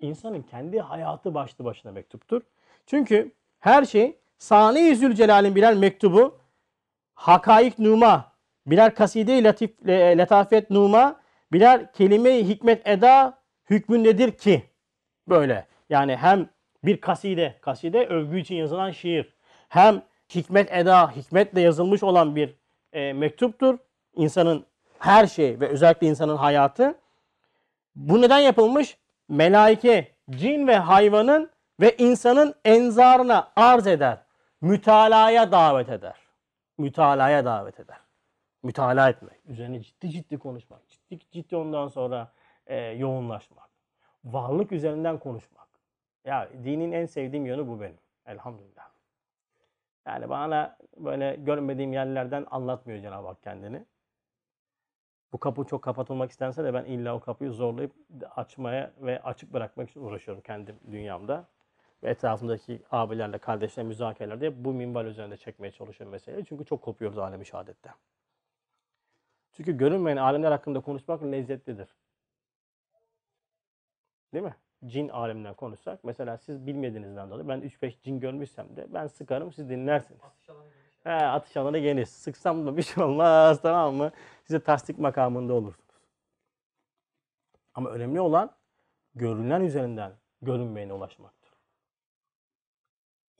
İnsanın 0.00 0.42
kendi 0.42 0.80
hayatı 0.80 1.34
başlı 1.34 1.64
başına 1.64 1.92
mektuptur. 1.92 2.42
Çünkü 2.86 3.32
her 3.60 3.84
şey 3.84 4.18
Sani-i 4.38 4.96
Zülcelal'in 4.96 5.54
birer 5.54 5.74
mektubu, 5.74 6.38
hakaik 7.14 7.78
numa, 7.78 8.32
birer 8.66 8.94
kaside-i 8.94 9.44
latif, 9.44 9.70
le- 9.86 10.18
letafet 10.18 10.70
numa, 10.70 11.20
birer 11.52 11.92
kelime-i 11.92 12.48
hikmet 12.48 12.86
eda 12.86 13.38
hükmü 13.70 14.04
nedir 14.04 14.30
ki? 14.30 14.62
Böyle. 15.28 15.66
Yani 15.90 16.16
hem 16.16 16.48
bir 16.84 17.00
kaside, 17.00 17.58
kaside 17.60 18.06
övgü 18.06 18.40
için 18.40 18.54
yazılan 18.54 18.90
şiir. 18.90 19.34
Hem 19.68 20.02
hikmet 20.34 20.72
eda, 20.72 21.10
hikmetle 21.10 21.60
yazılmış 21.60 22.02
olan 22.02 22.36
bir 22.36 22.54
e, 22.92 23.12
mektuptur. 23.12 23.78
İnsanın 24.14 24.66
her 24.98 25.26
şey 25.26 25.60
ve 25.60 25.68
özellikle 25.68 26.06
insanın 26.06 26.36
hayatı. 26.36 26.94
Bu 27.96 28.22
neden 28.22 28.38
yapılmış? 28.38 28.98
Melaike, 29.28 30.14
cin 30.30 30.66
ve 30.66 30.76
hayvanın 30.76 31.50
ve 31.80 31.96
insanın 31.96 32.54
enzarına 32.64 33.52
arz 33.56 33.86
eder. 33.86 34.18
Mütalaya 34.64 35.52
davet 35.52 35.88
eder. 35.88 36.16
Mütalaya 36.78 37.44
davet 37.44 37.80
eder. 37.80 38.00
Mütalaa 38.62 39.08
etmek. 39.08 39.40
Üzerine 39.46 39.82
ciddi 39.82 40.10
ciddi 40.10 40.38
konuşmak. 40.38 40.80
Ciddi 40.88 41.18
ciddi 41.30 41.56
ondan 41.56 41.88
sonra 41.88 42.32
e, 42.66 42.76
yoğunlaşmak. 42.76 43.70
Varlık 44.24 44.72
üzerinden 44.72 45.18
konuşmak. 45.18 45.68
Ya 46.24 46.48
dinin 46.64 46.92
en 46.92 47.06
sevdiğim 47.06 47.46
yönü 47.46 47.68
bu 47.68 47.80
benim. 47.80 47.98
Elhamdülillah. 48.26 48.88
Yani 50.06 50.28
bana 50.28 50.76
böyle 50.96 51.36
görmediğim 51.36 51.92
yerlerden 51.92 52.46
anlatmıyor 52.50 53.02
Cenab-ı 53.02 53.26
Hak 53.26 53.42
kendini. 53.42 53.84
Bu 55.32 55.38
kapı 55.38 55.64
çok 55.64 55.82
kapatılmak 55.82 56.30
istense 56.30 56.64
de 56.64 56.74
ben 56.74 56.84
illa 56.84 57.14
o 57.14 57.20
kapıyı 57.20 57.50
zorlayıp 57.50 57.92
açmaya 58.36 58.92
ve 59.00 59.22
açık 59.22 59.52
bırakmak 59.52 59.90
için 59.90 60.00
uğraşıyorum 60.00 60.42
kendi 60.42 60.74
dünyamda. 60.90 61.48
Ve 62.04 62.10
etrafımdaki 62.10 62.82
abilerle, 62.90 63.38
kardeşlerle 63.38 63.88
müzakerelerde 63.88 64.64
bu 64.64 64.72
minval 64.72 65.06
üzerinde 65.06 65.36
çekmeye 65.36 65.70
çalışıyorum 65.70 66.12
meseleyi. 66.12 66.44
Çünkü 66.44 66.64
çok 66.64 66.82
kopuyoruz 66.82 67.18
alemi 67.18 67.46
şehadette. 67.46 67.90
Çünkü 69.52 69.76
görünmeyen 69.76 70.16
alemler 70.16 70.50
hakkında 70.50 70.80
konuşmak 70.80 71.22
lezzetlidir. 71.22 71.88
Değil 74.32 74.44
mi? 74.44 74.54
Cin 74.86 75.08
aleminden 75.08 75.54
konuşsak. 75.54 76.04
Mesela 76.04 76.38
siz 76.38 76.66
bilmediğinizden 76.66 77.30
dolayı 77.30 77.48
ben 77.48 77.60
3-5 77.60 78.02
cin 78.02 78.20
görmüşsem 78.20 78.76
de 78.76 78.94
ben 78.94 79.06
sıkarım 79.06 79.52
siz 79.52 79.68
dinlersiniz. 79.68 80.20
Atış 80.24 80.48
alanı 80.48 80.68
geniş. 80.68 81.04
He, 81.04 81.26
atış 81.26 81.56
alanı 81.56 81.78
geniş. 81.78 82.08
Sıksam 82.08 82.66
da 82.66 82.76
bir 82.76 82.82
şey 82.82 83.04
olmaz 83.04 83.62
tamam 83.62 83.94
mı? 83.94 84.10
Size 84.44 84.60
tasdik 84.60 84.98
makamında 84.98 85.54
olursunuz. 85.54 85.94
Ama 87.74 87.90
önemli 87.90 88.20
olan 88.20 88.50
görünen 89.14 89.60
üzerinden 89.60 90.12
görünmeyene 90.42 90.92
ulaşmaktır. 90.92 91.43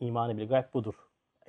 İmanı 0.00 0.36
bil 0.36 0.48
gayb 0.48 0.64
budur. 0.74 0.94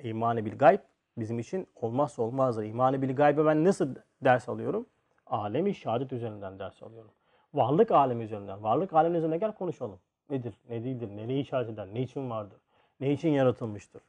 İmanı 0.02 0.44
bil 0.44 0.58
gayb 0.58 0.80
bizim 1.18 1.38
için 1.38 1.66
olmazsa 1.74 2.22
olmazdır. 2.22 2.64
İmanı 2.64 3.02
bil 3.02 3.16
gaybe 3.16 3.46
ben 3.46 3.64
nasıl 3.64 3.94
ders 4.24 4.48
alıyorum? 4.48 4.86
Alemi 5.26 5.74
şehadet 5.74 6.12
üzerinden 6.12 6.58
ders 6.58 6.82
alıyorum. 6.82 7.10
Varlık 7.54 7.90
alemi 7.90 8.24
üzerinden. 8.24 8.62
Varlık 8.62 8.92
alemi 8.92 9.16
üzerinden 9.16 9.40
gel 9.40 9.52
konuşalım. 9.52 9.98
Nedir, 10.30 10.54
ne 10.68 10.84
değildir, 10.84 11.08
neyi 11.08 11.42
işaret 11.42 11.68
eder, 11.68 11.88
ne 11.92 12.02
için 12.02 12.30
vardır, 12.30 12.58
ne 13.00 13.12
için 13.12 13.28
yaratılmıştır? 13.28 14.02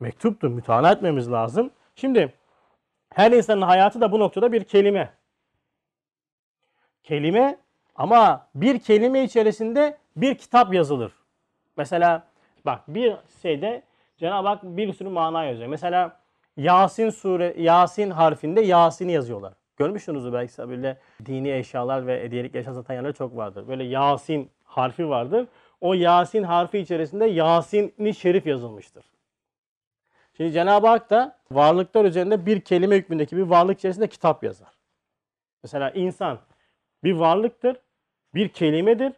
mektuptur. 0.00 0.48
Mütalaa 0.48 0.92
etmemiz 0.92 1.32
lazım. 1.32 1.70
Şimdi 1.94 2.34
her 3.14 3.32
insanın 3.32 3.62
hayatı 3.62 4.00
da 4.00 4.12
bu 4.12 4.20
noktada 4.20 4.52
bir 4.52 4.64
kelime. 4.64 5.12
Kelime 7.02 7.58
ama 7.94 8.48
bir 8.54 8.78
kelime 8.78 9.24
içerisinde 9.24 9.98
bir 10.16 10.38
kitap 10.38 10.74
yazılır. 10.74 11.12
Mesela 11.76 12.28
bak 12.66 12.82
bir 12.88 13.16
şeyde 13.42 13.82
Cenab-ı 14.16 14.48
Hak 14.48 14.62
bir 14.62 14.92
sürü 14.92 15.08
mana 15.08 15.44
yazıyor. 15.44 15.68
Mesela 15.68 16.20
Yasin 16.56 17.10
sure 17.10 17.54
Yasin 17.58 18.10
harfinde 18.10 18.60
Yasin'i 18.60 19.12
yazıyorlar. 19.12 19.54
Görmüşsünüzdür 19.76 20.32
belki 20.32 20.58
böyle 20.58 20.98
dini 21.26 21.52
eşyalar 21.52 22.06
ve 22.06 22.22
hediyelik 22.22 22.54
eşya 22.54 22.74
satan 22.74 22.94
yerler 22.94 23.12
çok 23.12 23.36
vardır. 23.36 23.68
Böyle 23.68 23.84
Yasin 23.84 24.50
harfi 24.64 25.08
vardır. 25.08 25.46
O 25.80 25.94
Yasin 25.94 26.42
harfi 26.42 26.78
içerisinde 26.78 27.26
Yasin-i 27.26 28.14
Şerif 28.14 28.46
yazılmıştır. 28.46 29.04
Şimdi 30.36 30.52
Cenab-ı 30.52 30.86
Hak 30.86 31.10
da 31.10 31.38
varlıklar 31.50 32.04
üzerinde 32.04 32.46
bir 32.46 32.60
kelime 32.60 32.96
hükmündeki 32.96 33.36
bir 33.36 33.42
varlık 33.42 33.78
içerisinde 33.78 34.08
kitap 34.08 34.44
yazar. 34.44 34.68
Mesela 35.62 35.90
insan 35.90 36.38
bir 37.04 37.12
varlıktır, 37.12 37.76
bir 38.34 38.48
kelimedir. 38.48 39.12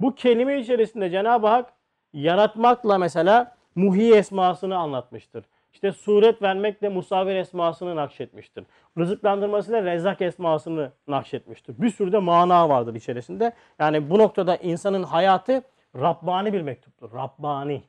Bu 0.00 0.14
kelime 0.14 0.60
içerisinde 0.60 1.10
Cenab-ı 1.10 1.46
Hak 1.46 1.72
yaratmakla 2.14 2.98
mesela 2.98 3.56
muhi 3.74 4.14
esmasını 4.14 4.76
anlatmıştır. 4.76 5.44
İşte 5.72 5.92
suret 5.92 6.42
vermekle 6.42 6.88
musavir 6.88 7.34
esmasını 7.34 7.96
nakşetmiştir. 7.96 8.64
Rızıklandırmasıyla 8.98 9.82
rezzak 9.84 10.22
esmasını 10.22 10.92
nakşetmiştir. 11.08 11.82
Bir 11.82 11.90
sürü 11.90 12.12
de 12.12 12.18
mana 12.18 12.68
vardır 12.68 12.94
içerisinde. 12.94 13.52
Yani 13.78 14.10
bu 14.10 14.18
noktada 14.18 14.56
insanın 14.56 15.02
hayatı 15.02 15.62
Rabbani 15.96 16.52
bir 16.52 16.62
mektuptur. 16.62 17.12
Rabbani. 17.12 17.82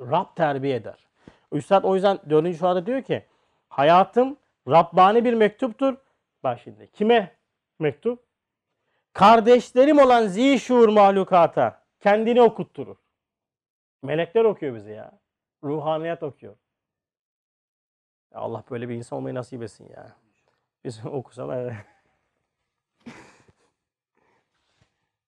Rab 0.00 0.36
terbiye 0.36 0.76
eder. 0.76 1.06
Üstad 1.52 1.84
o 1.84 1.94
yüzden 1.94 2.18
4. 2.30 2.56
şuada 2.56 2.86
diyor 2.86 3.02
ki 3.02 3.24
hayatım 3.68 4.36
Rabbani 4.68 5.24
bir 5.24 5.34
mektuptur. 5.34 5.96
Bak 6.44 6.60
şimdi 6.64 6.90
kime 6.92 7.32
mektup? 7.78 8.22
Kardeşlerim 9.12 9.98
olan 9.98 10.26
zişur 10.26 10.88
mahlukata 10.88 11.82
kendini 12.00 12.42
okutturur. 12.42 12.96
Melekler 14.06 14.44
okuyor 14.44 14.74
bizi 14.74 14.90
ya. 14.90 15.12
Ruhaniyat 15.64 16.22
okuyor. 16.22 16.54
Ya 18.34 18.40
Allah 18.40 18.64
böyle 18.70 18.88
bir 18.88 18.94
insan 18.94 19.18
olmayı 19.18 19.34
nasip 19.34 19.62
etsin 19.62 19.88
ya. 19.96 20.06
Biz 20.84 21.06
okusalar. 21.12 21.74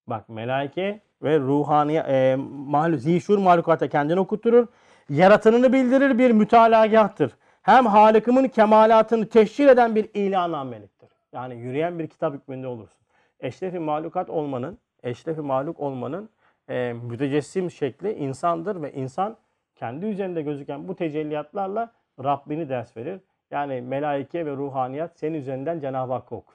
Bak 0.07 0.29
melaike 0.29 1.01
ve 1.23 1.39
ruhani 1.39 1.97
e, 1.97 2.37
mahluk, 2.67 3.01
zişur 3.01 3.39
mahlukata 3.39 3.89
kendini 3.89 4.21
okutturur. 4.21 4.67
Yaratanını 5.09 5.73
bildirir 5.73 6.19
bir 6.19 6.31
mütalagahtır. 6.31 7.33
Hem 7.63 7.87
Halık'ımın 7.87 8.49
kemalatını 8.49 9.29
teşhir 9.29 9.67
eden 9.67 9.95
bir 9.95 10.11
ilanameliktir. 10.15 11.11
Yani 11.33 11.55
yürüyen 11.55 11.99
bir 11.99 12.07
kitap 12.07 12.35
hükmünde 12.35 12.67
olursun. 12.67 13.01
Eşrefi 13.41 13.79
mahlukat 13.79 14.31
olmanın, 14.31 14.79
eşrefi 15.03 15.41
mahluk 15.41 15.81
olmanın 15.81 16.31
e, 16.69 16.93
mütecessim 16.93 17.71
şekli 17.71 18.13
insandır 18.13 18.83
ve 18.83 18.93
insan 18.93 19.37
kendi 19.75 20.07
üzerinde 20.07 20.43
gözüken 20.43 20.89
bu 20.89 20.97
tecelliyatlarla 20.97 21.93
Rabbini 22.25 22.69
ders 22.69 22.97
verir. 22.97 23.21
Yani 23.51 23.81
melaike 23.81 24.47
ve 24.47 24.51
ruhaniyat 24.51 25.19
senin 25.19 25.39
üzerinden 25.39 25.81
Cenab-ı 25.81 26.13
Hakk'ı 26.13 26.37
okur. 26.37 26.55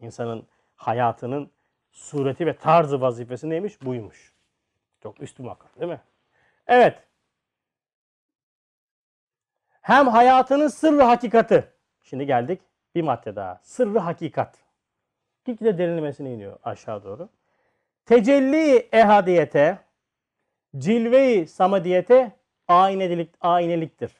İnsanın 0.00 0.46
hayatının 0.76 1.50
sureti 1.90 2.46
ve 2.46 2.56
tarzı 2.56 3.00
vazifesi 3.00 3.50
neymiş? 3.50 3.82
Buymuş. 3.82 4.34
Çok 5.02 5.20
üstü 5.22 5.42
makam 5.42 5.70
değil 5.80 5.92
mi? 5.92 6.00
Evet. 6.66 7.02
Hem 9.80 10.08
hayatının 10.08 10.68
sırrı 10.68 11.02
hakikati. 11.02 11.72
Şimdi 12.02 12.26
geldik 12.26 12.62
bir 12.94 13.02
madde 13.02 13.36
daha. 13.36 13.60
Sırrı 13.62 13.98
hakikat. 13.98 14.58
Gitgide 15.44 15.78
derinlemesine 15.78 16.34
iniyor 16.34 16.58
aşağı 16.62 17.04
doğru. 17.04 17.28
Tecelli 18.06 18.88
ehadiyete, 18.92 19.78
cilve-i 20.78 21.46
samadiyete 21.46 22.32
aynelik, 22.68 23.34
ayneliktir. 23.40 24.12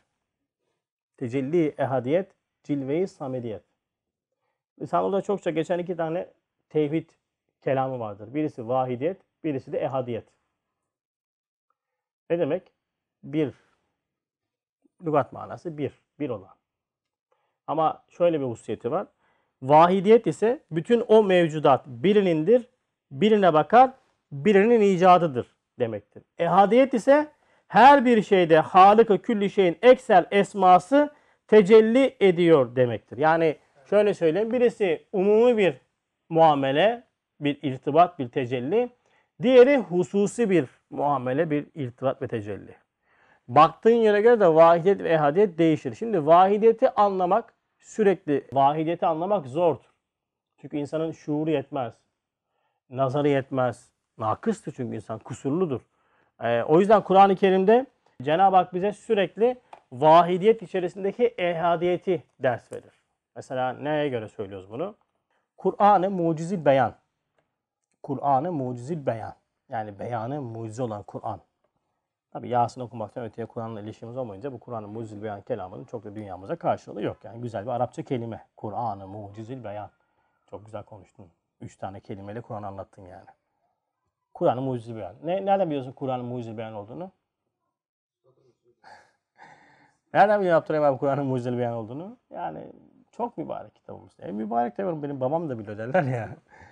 Tecelli 1.16 1.74
ehadiyet, 1.78 2.32
cilve-i 2.64 3.08
samediyet. 3.08 3.62
İstanbul'da 4.78 5.22
çokça 5.22 5.50
geçen 5.50 5.78
iki 5.78 5.96
tane 5.96 6.28
tevhid 6.68 7.10
kelamı 7.60 7.98
vardır. 7.98 8.34
Birisi 8.34 8.68
vahidiyet, 8.68 9.20
birisi 9.44 9.72
de 9.72 9.78
ehadiyet. 9.78 10.24
Ne 12.30 12.38
demek? 12.38 12.72
Bir, 13.24 13.54
Lügat 15.04 15.32
manası 15.32 15.78
bir, 15.78 15.92
bir 16.20 16.30
olan. 16.30 16.54
Ama 17.66 18.04
şöyle 18.08 18.40
bir 18.40 18.46
hususiyeti 18.46 18.90
var. 18.90 19.06
Vahidiyet 19.62 20.26
ise 20.26 20.62
bütün 20.70 21.04
o 21.08 21.22
mevcudat 21.22 21.86
birinindir, 21.86 22.68
birine 23.12 23.52
bakar, 23.52 23.90
birinin 24.32 24.80
icadıdır 24.80 25.46
demektir. 25.78 26.22
Ehadiyet 26.38 26.94
ise 26.94 27.28
her 27.68 28.04
bir 28.04 28.22
şeyde 28.22 28.58
Halık-ı 28.58 29.22
külli 29.22 29.50
şeyin 29.50 29.78
eksel 29.82 30.26
esması 30.30 31.10
tecelli 31.46 32.16
ediyor 32.20 32.76
demektir. 32.76 33.18
Yani 33.18 33.56
şöyle 33.90 34.14
söyleyeyim 34.14 34.52
birisi 34.52 35.06
umumi 35.12 35.56
bir 35.56 35.74
muamele, 36.28 37.04
bir 37.40 37.58
irtibat, 37.62 38.18
bir 38.18 38.28
tecelli. 38.28 38.90
Diğeri 39.42 39.76
hususi 39.76 40.50
bir 40.50 40.66
muamele, 40.90 41.50
bir 41.50 41.66
irtibat 41.74 42.22
ve 42.22 42.28
tecelli. 42.28 42.74
Baktığın 43.48 43.90
yere 43.90 44.20
göre 44.20 44.40
de 44.40 44.54
vahidiyet 44.54 45.00
ve 45.02 45.08
ehadiyet 45.08 45.58
değişir. 45.58 45.94
Şimdi 45.94 46.26
vahidiyeti 46.26 46.90
anlamak 46.90 47.54
sürekli 47.78 48.46
vahidiyeti 48.52 49.06
anlamak 49.06 49.46
zordur. 49.46 49.92
Çünkü 50.60 50.76
insanın 50.76 51.12
şuuru 51.12 51.50
yetmez. 51.50 51.94
Nazarı 52.92 53.28
yetmez. 53.28 53.88
Nakıstır 54.18 54.72
çünkü 54.76 54.96
insan 54.96 55.18
kusurludur. 55.18 55.80
Ee, 56.40 56.62
o 56.62 56.80
yüzden 56.80 57.02
Kur'an-ı 57.02 57.36
Kerim'de 57.36 57.86
Cenab-ı 58.22 58.56
Hak 58.56 58.74
bize 58.74 58.92
sürekli 58.92 59.60
vahidiyet 59.92 60.62
içerisindeki 60.62 61.26
ehadiyeti 61.26 62.24
ders 62.40 62.72
verir. 62.72 63.02
Mesela 63.36 63.72
neye 63.72 64.08
göre 64.08 64.28
söylüyoruz 64.28 64.70
bunu? 64.70 64.94
Kur'an-ı 65.56 66.10
mucizil 66.10 66.64
beyan. 66.64 66.94
Kur'an-ı 68.02 68.52
mucizil 68.52 69.06
beyan. 69.06 69.34
Yani 69.68 69.98
beyanı 69.98 70.42
mucize 70.42 70.82
olan 70.82 71.02
Kur'an. 71.02 71.40
Tabi 72.32 72.48
Yasin 72.48 72.80
okumaktan 72.80 73.24
öteye 73.24 73.46
Kur'an'la 73.46 73.80
ilişkimiz 73.80 74.16
olmayınca 74.16 74.52
bu 74.52 74.60
Kur'an-ı 74.60 74.88
mucizil 74.88 75.22
beyan 75.22 75.40
kelamının 75.40 75.84
çok 75.84 76.04
da 76.04 76.14
dünyamıza 76.14 76.56
karşılığı 76.56 77.02
yok. 77.02 77.16
Yani 77.24 77.40
güzel 77.40 77.66
bir 77.66 77.70
Arapça 77.70 78.02
kelime. 78.02 78.44
Kur'an-ı 78.56 79.08
mucizil 79.08 79.64
beyan. 79.64 79.90
Çok 80.50 80.64
güzel 80.64 80.82
konuştun. 80.82 81.26
Üç 81.62 81.76
tane 81.76 82.00
kelimeyle 82.00 82.40
Kur'an 82.40 82.62
anlattın 82.62 83.02
yani. 83.02 83.28
Kur'an-ı 84.34 84.60
mucizil 84.60 84.96
beyan. 84.96 85.16
Ne, 85.24 85.46
nereden 85.46 85.70
biliyorsun 85.70 85.92
Kur'an-ı 85.92 86.22
mucizil 86.22 86.58
beyan 86.58 86.74
olduğunu? 86.74 87.10
Nereden 90.14 90.40
biliyorsun 90.40 90.64
Abdurrahim 90.64 90.84
abi 90.84 90.98
Kur'an'ın 90.98 91.26
mucizeli 91.26 91.58
beyan 91.58 91.74
olduğunu? 91.74 92.16
Yani 92.30 92.72
çok 93.12 93.38
mübarek 93.38 93.74
kitabımız. 93.74 94.12
En 94.20 94.34
mübarek 94.34 94.78
de 94.78 95.02
benim 95.02 95.20
babam 95.20 95.48
da 95.48 95.58
biliyor 95.58 95.78
derler 95.78 96.02
ya. 96.02 96.28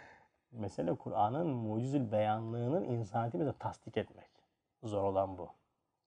Mesele 0.52 0.94
Kur'an'ın 0.94 1.46
mucizül 1.46 2.12
beyanlığının 2.12 2.84
insaniyetimize 2.84 3.52
tasdik 3.58 3.96
etmek. 3.96 4.30
Zor 4.82 5.02
olan 5.02 5.38
bu. 5.38 5.48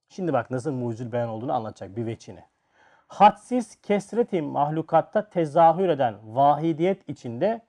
Şimdi 0.10 0.34
bak 0.34 0.52
nasıl 0.52 0.72
mucizül 0.72 1.12
beyan 1.12 1.30
olduğunu 1.30 1.54
anlatacak 1.54 1.96
bir 1.96 2.06
veçini. 2.06 2.44
Hadsiz 3.08 3.82
kesreti 3.82 4.42
mahlukatta 4.42 5.30
tezahür 5.30 5.90
eden 5.90 6.16
vahidiyet 6.24 7.10
içinde 7.10 7.62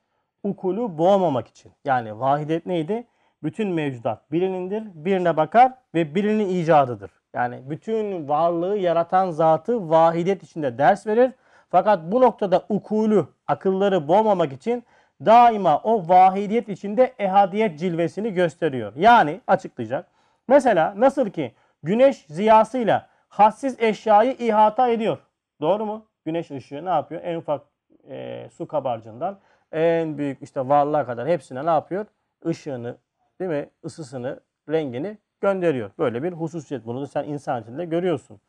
ukulu 0.44 0.98
boğmamak 0.98 1.48
için. 1.48 1.72
Yani 1.84 2.20
vahidiyet 2.20 2.66
neydi? 2.66 3.06
Bütün 3.42 3.68
mevcudat 3.68 4.32
birinindir, 4.32 4.84
birine 4.94 5.36
bakar 5.36 5.72
ve 5.94 6.14
birinin 6.14 6.48
icadıdır. 6.48 7.10
Yani 7.34 7.62
bütün 7.70 8.28
varlığı 8.28 8.78
yaratan 8.78 9.30
zatı 9.30 9.90
vahidiyet 9.90 10.42
içinde 10.42 10.78
ders 10.78 11.06
verir. 11.06 11.30
Fakat 11.70 12.12
bu 12.12 12.20
noktada 12.20 12.64
ukulu, 12.68 13.28
akılları 13.46 14.08
boğmamak 14.08 14.52
için 14.52 14.84
daima 15.26 15.78
o 15.78 16.08
vahidiyet 16.08 16.68
içinde 16.68 17.14
ehadiyet 17.18 17.78
cilvesini 17.78 18.34
gösteriyor. 18.34 18.92
Yani 18.96 19.40
açıklayacak. 19.46 20.06
Mesela 20.48 20.94
nasıl 20.96 21.30
ki 21.30 21.52
güneş 21.82 22.24
ziyasıyla 22.28 23.06
hassiz 23.28 23.80
eşyayı 23.80 24.32
ihata 24.32 24.88
ediyor. 24.88 25.18
Doğru 25.60 25.86
mu? 25.86 26.06
Güneş 26.24 26.50
ışığı 26.50 26.84
ne 26.84 26.90
yapıyor? 26.90 27.20
En 27.24 27.36
ufak 27.36 27.62
e, 28.08 28.48
su 28.52 28.68
kabarcığından 28.68 29.38
en 29.74 30.18
büyük 30.18 30.42
işte 30.42 30.68
varlığa 30.68 31.06
kadar 31.06 31.28
hepsine 31.28 31.66
ne 31.66 31.70
yapıyor? 31.70 32.06
Işığını, 32.46 32.96
değil 33.40 33.50
mi? 33.50 33.68
Isısını, 33.84 34.40
rengini 34.68 35.18
gönderiyor. 35.40 35.90
Böyle 35.98 36.22
bir 36.22 36.32
hususiyet. 36.32 36.86
Bunu 36.86 37.02
da 37.02 37.06
sen 37.06 37.24
insan 37.24 37.62
içinde 37.62 37.84
görüyorsun. 37.84 38.40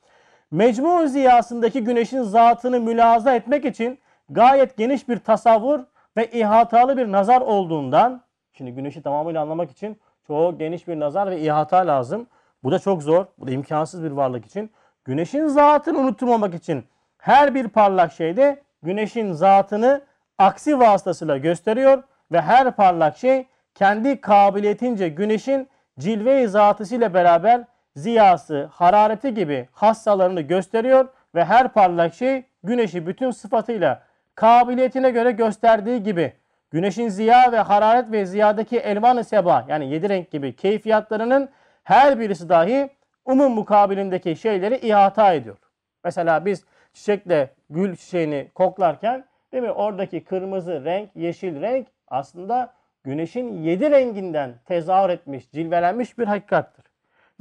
Mecmu 0.52 1.08
ziyasındaki 1.08 1.84
güneşin 1.84 2.24
zatını 2.24 2.80
mülaza 2.80 3.36
etmek 3.36 3.66
için 3.66 4.00
gayet 4.30 4.78
geniş 4.78 5.10
bir 5.10 5.18
tasavvur 5.18 5.80
ve 6.18 6.32
ihatalı 6.32 6.98
bir 6.98 7.12
nazar 7.12 7.42
olduğundan 7.42 8.22
şimdi 8.54 8.72
güneşi 8.72 9.02
tamamıyla 9.02 9.42
anlamak 9.42 9.72
için 9.72 10.00
çok 10.28 10.60
geniş 10.60 10.88
bir 10.88 11.00
nazar 11.00 11.32
ve 11.32 11.42
ihata 11.42 11.78
lazım. 11.78 12.28
Bu 12.64 12.72
da 12.72 12.80
çok 12.80 13.04
zor. 13.04 13.26
Bu 13.38 13.48
da 13.48 13.52
imkansız 13.52 14.04
bir 14.04 14.12
varlık 14.12 14.46
için. 14.46 14.72
Güneşin 15.06 15.48
zatını 15.48 16.00
unutturmamak 16.00 16.54
için 16.54 16.84
her 17.18 17.56
bir 17.56 17.68
parlak 17.68 18.12
şeyde 18.12 18.62
güneşin 18.84 19.34
zatını 19.34 20.02
aksi 20.38 20.80
vasıtasıyla 20.80 21.38
gösteriyor 21.38 22.04
ve 22.32 22.42
her 22.42 22.72
parlak 22.72 23.18
şey 23.18 23.48
kendi 23.76 24.22
kabiliyetince 24.22 25.10
güneşin 25.10 25.70
cilve-i 26.00 26.48
zatısıyla 26.48 27.14
beraber 27.14 27.64
ziyası, 27.96 28.70
harareti 28.72 29.34
gibi 29.34 29.68
hassalarını 29.72 30.42
gösteriyor 30.42 31.08
ve 31.36 31.46
her 31.46 31.68
parlak 31.68 32.14
şey 32.14 32.44
güneşi 32.64 33.08
bütün 33.08 33.32
sıfatıyla 33.32 34.04
kabiliyetine 34.36 35.12
göre 35.12 35.32
gösterdiği 35.32 36.04
gibi 36.04 36.34
güneşin 36.72 37.10
ziya 37.10 37.52
ve 37.52 37.60
hararet 37.60 38.12
ve 38.12 38.26
ziyadaki 38.26 38.78
elvan-ı 38.78 39.24
seba 39.24 39.66
yani 39.68 39.92
yedi 39.92 40.10
renk 40.10 40.32
gibi 40.32 40.56
keyfiyatlarının 40.56 41.50
her 41.84 42.20
birisi 42.20 42.50
dahi 42.50 42.90
umum 43.26 43.54
mukabilindeki 43.54 44.36
şeyleri 44.36 44.76
ihata 44.78 45.34
ediyor. 45.34 45.58
Mesela 46.04 46.46
biz 46.46 46.66
çiçekle 46.94 47.50
gül 47.70 47.96
çiçeğini 47.96 48.52
koklarken 48.56 49.26
değil 49.56 49.66
mi 49.66 49.72
oradaki 49.72 50.24
kırmızı 50.24 50.86
renk, 50.86 51.10
yeşil 51.16 51.62
renk 51.62 51.88
aslında 52.08 52.74
güneşin 53.04 53.64
yedi 53.64 53.92
renginden 53.92 54.54
tezahür 54.66 55.10
etmiş, 55.10 55.52
cilvelenmiş 55.52 56.18
bir 56.18 56.26
hakikattir. 56.26 56.86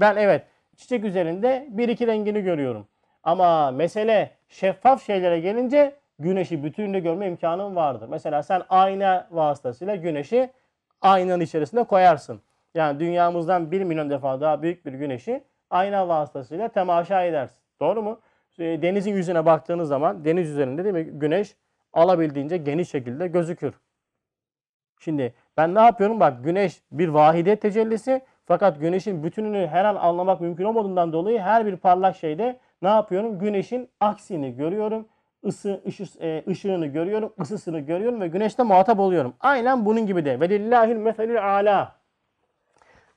Ben 0.01 0.17
evet 0.17 0.43
çiçek 0.77 1.05
üzerinde 1.05 1.67
bir 1.71 1.89
iki 1.89 2.07
rengini 2.07 2.43
görüyorum. 2.43 2.87
Ama 3.23 3.71
mesele 3.71 4.31
şeffaf 4.49 5.07
şeylere 5.07 5.41
gelince 5.41 5.95
güneşi 6.19 6.65
bütününde 6.65 7.01
görme 7.01 7.27
imkanım 7.27 7.77
vardır. 7.77 8.09
Mesela 8.09 8.43
sen 8.43 8.63
ayna 8.69 9.29
vasıtasıyla 9.31 9.97
güneşi 9.97 10.51
aynanın 11.01 11.41
içerisinde 11.41 11.85
koyarsın. 11.85 12.41
Yani 12.75 13.01
dünyamızdan 13.01 13.71
bir 13.71 13.83
milyon 13.83 14.11
defa 14.11 14.41
daha 14.41 14.63
büyük 14.63 14.87
bir 14.87 14.93
güneşi 14.93 15.45
ayna 15.71 16.09
vasıtasıyla 16.09 16.69
temaşa 16.69 17.23
edersin. 17.23 17.59
Doğru 17.81 18.03
mu? 18.03 18.21
Ee, 18.59 18.83
Denizin 18.83 19.15
yüzüne 19.15 19.47
baktığınız 19.47 19.89
zaman 19.89 20.25
deniz 20.25 20.51
üzerinde 20.51 20.85
değil 20.85 20.95
mi 20.95 21.05
güneş 21.05 21.57
alabildiğince 21.95 22.57
geniş 22.57 22.89
şekilde 22.89 23.27
gözükür. 23.27 23.75
Şimdi 25.01 25.35
ben 25.57 25.75
ne 25.75 25.81
yapıyorum? 25.81 26.21
Bak 26.21 26.45
güneş 26.45 26.83
bir 26.93 27.09
vahide 27.09 27.57
tecellisi 27.57 28.21
fakat 28.47 28.81
güneşin 28.81 29.25
bütününü 29.25 29.67
her 29.67 29.85
an 29.85 29.97
anlamak 29.97 30.41
mümkün 30.41 30.65
olmadığından 30.65 31.13
dolayı 31.13 31.39
her 31.39 31.67
bir 31.67 31.77
parlak 31.77 32.17
şeyde 32.17 32.59
ne 32.83 32.89
yapıyorum? 32.89 33.39
Güneşin 33.39 33.91
aksini 34.01 34.57
görüyorum. 34.57 35.09
Isı, 35.43 35.83
ışık, 35.87 36.23
e, 36.23 36.45
ışığını 36.49 36.87
görüyorum, 36.87 37.33
ısısını 37.41 37.81
görüyorum 37.81 38.21
ve 38.21 38.29
güneşte 38.29 38.63
muhatap 38.63 38.99
oluyorum. 38.99 39.35
Aynen 39.41 39.87
bunun 39.87 40.07
gibi 40.07 40.25
de. 40.25 40.41
Ve 40.41 40.49
lillahil 40.49 40.97
meselül 40.97 41.57
ala. 41.57 41.97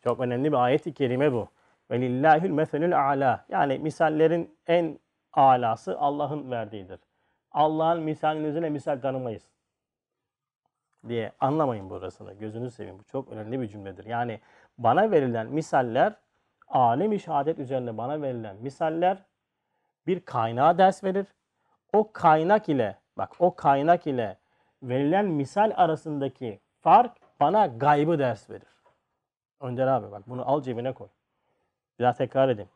Çok 0.04 0.20
önemli 0.20 0.52
bir 0.52 0.58
ayet-i 0.58 0.94
kerime 0.94 1.34
bu. 1.34 1.48
Ve 1.92 2.02
lillahil 2.02 2.50
meselül 2.50 3.00
ala. 3.00 3.46
Yani 3.50 3.80
misallerin 3.80 4.58
en 4.68 5.00
alası 5.34 6.00
Allah'ın 6.00 6.52
verdiğidir. 6.52 7.00
Allah'ın 7.58 8.04
misalinin 8.04 8.44
üzerine 8.48 8.70
misal 8.70 9.02
tanımayız 9.02 9.44
diye 11.08 11.32
anlamayın 11.40 11.90
burasını. 11.90 12.34
Gözünü 12.34 12.72
seveyim. 12.72 13.00
Bu 13.00 13.04
çok 13.04 13.30
önemli 13.30 13.62
bir 13.62 13.68
cümledir. 13.68 14.06
Yani 14.06 14.40
bana 14.78 15.12
verilen 15.12 15.48
misaller 15.48 16.14
alem-i 16.68 17.20
şehadet 17.20 17.60
üzerine 17.60 17.98
bana 17.98 18.22
verilen 18.22 18.56
misaller 18.56 19.18
bir 20.08 20.20
kaynağa 20.20 20.78
ders 20.78 21.04
verir. 21.04 21.28
O 21.94 22.12
kaynak 22.12 22.70
ile 22.70 23.00
bak 23.18 23.32
o 23.40 23.56
kaynak 23.56 24.08
ile 24.08 24.38
verilen 24.84 25.26
misal 25.26 25.72
arasındaki 25.76 26.60
fark 26.82 27.18
bana 27.40 27.68
gaybı 27.68 28.20
ders 28.20 28.50
verir. 28.50 28.82
Önder 29.60 29.88
abi 29.88 30.12
bak 30.12 30.30
bunu 30.30 30.50
al 30.50 30.62
cebine 30.62 30.94
koy. 30.94 31.08
Bir 32.00 32.04
daha 32.04 32.14
tekrar 32.14 32.50
edeyim. 32.50 32.70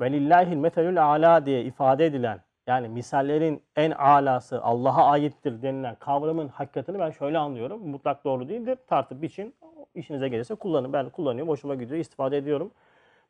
Ve 0.00 0.12
lillahil 0.12 0.56
metelül 0.56 1.04
ala 1.04 1.46
diye 1.46 1.64
ifade 1.64 2.06
edilen 2.06 2.47
yani 2.68 2.88
misallerin 2.88 3.62
en 3.76 3.90
alası 3.90 4.62
Allah'a 4.62 5.10
aittir 5.10 5.62
denilen 5.62 5.94
kavramın 5.94 6.48
hakikatini 6.48 6.98
ben 6.98 7.10
şöyle 7.10 7.38
anlıyorum. 7.38 7.88
Mutlak 7.88 8.24
doğru 8.24 8.48
değildir. 8.48 8.78
Tartıp 8.86 9.22
biçin. 9.22 9.54
işinize 9.94 10.28
gelirse 10.28 10.54
kullanın. 10.54 10.92
Ben 10.92 11.10
kullanıyorum. 11.10 11.48
Hoşuma 11.48 11.74
gidiyor. 11.74 12.00
istifade 12.00 12.36
ediyorum. 12.36 12.70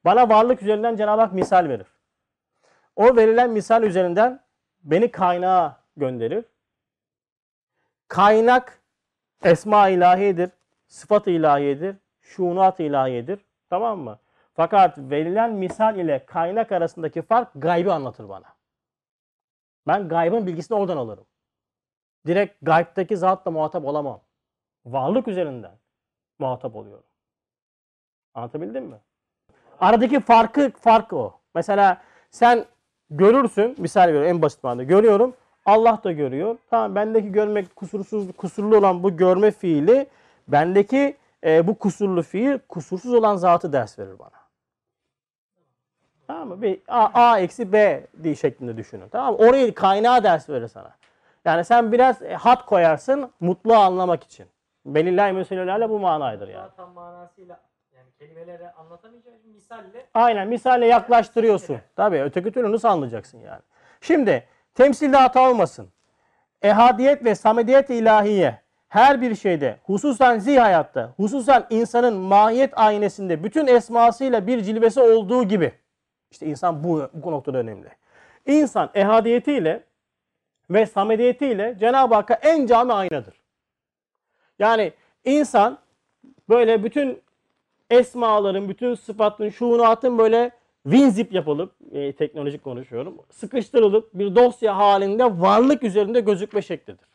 Bana 0.05 0.28
varlık 0.28 0.62
üzerinden 0.62 0.97
Cenab-ı 0.97 1.20
Hak 1.20 1.32
misal 1.32 1.68
verir. 1.68 1.86
O 2.97 3.16
verilen 3.16 3.51
misal 3.51 3.82
üzerinden 3.82 4.41
beni 4.84 5.11
kaynağa 5.11 5.76
gönderir. 5.97 6.45
Kaynak 8.09 8.80
esma 9.45 9.89
ilahiyedir. 9.89 10.51
Sıfat 10.89 11.26
ilahiyedir. 11.26 11.97
Şunat 12.20 12.80
ilahiyedir. 12.80 13.39
Tamam 13.70 13.99
mı? 13.99 14.18
Fakat 14.55 14.99
verilen 14.99 15.53
misal 15.53 15.99
ile 15.99 16.24
kaynak 16.26 16.72
arasındaki 16.72 17.22
fark 17.22 17.49
gaybi 17.55 17.93
anlatır 17.93 18.28
bana. 18.28 18.58
Ben 19.89 20.09
gaybın 20.09 20.47
bilgisini 20.47 20.78
oradan 20.78 20.97
alırım. 20.97 21.24
Direkt 22.26 22.55
gaybdaki 22.62 23.16
zatla 23.16 23.51
muhatap 23.51 23.84
olamam. 23.84 24.20
Varlık 24.86 25.28
üzerinden 25.28 25.78
muhatap 26.39 26.76
oluyorum. 26.76 27.05
Anlatabildim 28.34 28.84
mi? 28.84 28.97
Aradaki 29.80 30.20
farkı 30.20 30.70
fark 30.80 31.12
o. 31.12 31.41
Mesela 31.55 32.03
sen 32.30 32.64
görürsün, 33.11 33.76
misal 33.78 34.09
veriyorum 34.09 34.28
en 34.28 34.43
basit 34.43 34.64
manada 34.64 34.82
görüyorum. 34.82 35.34
Allah 35.66 36.01
da 36.05 36.12
görüyor. 36.12 36.59
Tamam 36.70 36.95
bendeki 36.95 37.32
görmek 37.32 37.76
kusursuz 37.76 38.32
kusurlu 38.32 38.76
olan 38.76 39.03
bu 39.03 39.16
görme 39.16 39.51
fiili 39.51 40.07
bendeki 40.49 41.16
e, 41.45 41.66
bu 41.66 41.74
kusurlu 41.78 42.22
fiil 42.22 42.59
kusursuz 42.68 43.14
olan 43.14 43.36
zatı 43.36 43.72
ders 43.72 43.99
verir 43.99 44.18
bana. 44.18 44.47
Tamam 46.29 46.49
mı? 46.49 46.62
Bir 46.62 46.81
A, 46.89 47.11
A 47.14 47.39
eksi 47.39 47.72
B 47.72 48.07
diye 48.22 48.35
şeklinde 48.35 48.76
düşünün. 48.76 49.09
Tamam 49.09 49.33
mı? 49.33 49.39
Orayı 49.39 49.74
kaynağı 49.74 50.24
ders 50.24 50.49
verir 50.49 50.68
sana. 50.68 50.91
Yani 51.45 51.64
sen 51.64 51.93
biraz 51.93 52.22
hat 52.22 52.66
koyarsın 52.66 53.31
mutlu 53.41 53.74
anlamak 53.74 54.24
için. 54.24 54.47
Belirli 54.87 55.33
meselelerle 55.33 55.91
bu 55.91 55.99
manaydır 55.99 56.49
yani. 56.49 56.70
Tam 56.76 56.93
manasıyla 56.93 57.61
yani 57.97 58.07
kelimeleri 58.18 58.70
anlatamayacağım 58.70 59.37
misalle 59.55 60.07
Aynen 60.14 60.49
misalle 60.49 60.87
yaklaştırıyorsun. 60.87 61.79
Tabii 61.97 62.22
öteki 62.22 62.53
türlü 62.53 62.72
nasıl 62.72 62.89
anlayacaksın 62.89 63.39
yani. 63.39 63.62
Şimdi 64.01 64.45
temsilde 64.74 65.16
hata 65.16 65.51
olmasın. 65.51 65.89
Ehadiyet 66.62 67.24
ve 67.24 67.35
samediyet 67.35 67.91
ilahiye 67.91 68.59
her 68.89 69.20
bir 69.20 69.35
şeyde 69.35 69.76
hususan 69.85 70.39
zihayatta 70.39 71.12
hususan 71.16 71.66
insanın 71.70 72.14
mahiyet 72.14 72.79
aynesinde 72.79 73.45
bütün 73.45 73.66
esmasıyla 73.66 74.47
bir 74.47 74.62
cilvesi 74.62 75.01
olduğu 75.01 75.45
gibi 75.45 75.72
işte 76.31 76.47
insan 76.47 76.85
bu, 76.85 77.09
bu 77.14 77.33
noktada 77.33 77.59
önemli. 77.59 77.89
İnsan 78.47 78.91
ehadiyetiyle 78.95 79.85
ve 80.70 80.87
samediyetiyle 80.87 81.76
Cenab-ı 81.81 82.14
Hakk'a 82.14 82.35
en 82.35 82.66
cami 82.66 82.93
aynadır. 82.93 83.35
Yani 84.59 84.93
insan 85.24 85.79
böyle 86.49 86.85
bütün 86.85 87.22
esmaların, 87.91 88.68
bütün 88.68 88.95
sıfatların, 88.95 89.51
şuunatın 89.51 90.18
böyle 90.18 90.51
winzip 90.83 91.33
yapılıp, 91.33 91.72
e, 91.93 92.12
teknolojik 92.12 92.64
konuşuyorum, 92.64 93.18
sıkıştırılıp 93.31 94.14
bir 94.14 94.35
dosya 94.35 94.76
halinde 94.76 95.24
varlık 95.24 95.83
üzerinde 95.83 96.20
gözükme 96.20 96.62
şeklidir. 96.62 97.09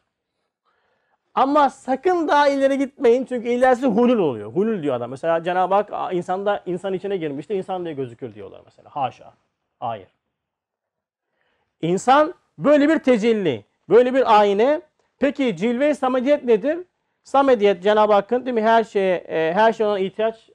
Ama 1.34 1.70
sakın 1.70 2.28
daha 2.28 2.48
ileri 2.50 2.78
gitmeyin 2.78 3.26
çünkü 3.26 3.48
ilerisi 3.50 3.86
hulul 3.86 4.20
oluyor. 4.20 4.52
Hulul 4.54 4.84
diyor 4.84 4.96
adam. 4.96 5.10
Mesela 5.12 5.44
Cenab-ı 5.44 5.74
Hak 5.76 5.94
"Aa, 5.94 6.12
insanda 6.12 6.64
insan 6.66 6.94
içine 6.94 7.18
girmişti, 7.18 7.54
insan 7.54 7.86
diye 7.86 7.94
gözükür 7.94 8.36
diyorlar 8.36 8.62
mesela. 8.66 8.90
Haşa. 8.96 9.34
Hayır. 9.80 10.08
İnsan 11.82 12.34
böyle 12.58 12.90
bir 12.90 13.00
tecelli, 13.00 13.66
böyle 13.90 14.14
bir 14.14 14.40
ayna. 14.40 14.82
Peki 15.20 15.56
cilve-i 15.58 15.96
samediyet 15.96 16.44
nedir? 16.44 16.80
Samediyet 17.24 17.84
Cenab-ı 17.84 18.14
Hakk'ın 18.14 18.46
değil 18.46 18.56
mi 18.56 18.62
her 18.62 18.84
şeye 18.84 19.16
e, 19.16 19.54
her 19.54 19.74
şeye 19.74 19.86
olan 19.86 20.02
ihtiyaç 20.02 20.50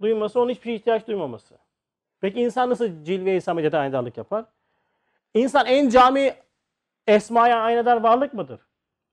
duyması, 0.00 0.40
onun 0.40 0.50
hiçbir 0.50 0.64
şeye 0.64 0.74
ihtiyaç 0.76 1.06
duymaması. 1.06 1.54
Peki 2.20 2.40
insan 2.40 2.70
nasıl 2.70 3.04
cilve-i 3.04 3.40
samediyete 3.40 3.78
aynadarlık 3.78 4.16
yapar? 4.16 4.44
İnsan 5.34 5.66
en 5.66 5.88
cami 5.88 6.34
esmaya 7.06 7.60
aynadar 7.60 7.96
varlık 8.00 8.34
mıdır? 8.34 8.60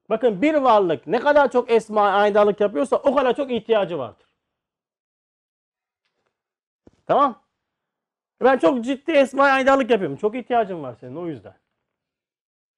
Bakın 0.10 0.42
bir 0.42 0.54
varlık 0.54 1.08
ne 1.08 1.20
kadar 1.20 1.52
çok 1.52 1.72
esmaya 1.72 2.16
aynadarlık 2.16 2.60
yapıyorsa 2.60 2.96
o 2.96 3.16
kadar 3.16 3.36
çok 3.36 3.52
ihtiyacı 3.52 3.98
vardır. 3.98 4.28
Tamam? 7.08 7.42
Ben 8.42 8.58
çok 8.58 8.86
ciddi 8.86 9.12
esmaya 9.12 9.54
aynadarlık 9.54 9.90
yapıyorum. 9.90 10.18
Çok 10.18 10.36
ihtiyacın 10.36 10.84
var 10.84 10.96
senin 11.00 11.16
o 11.16 11.28
yüzden. 11.28 11.54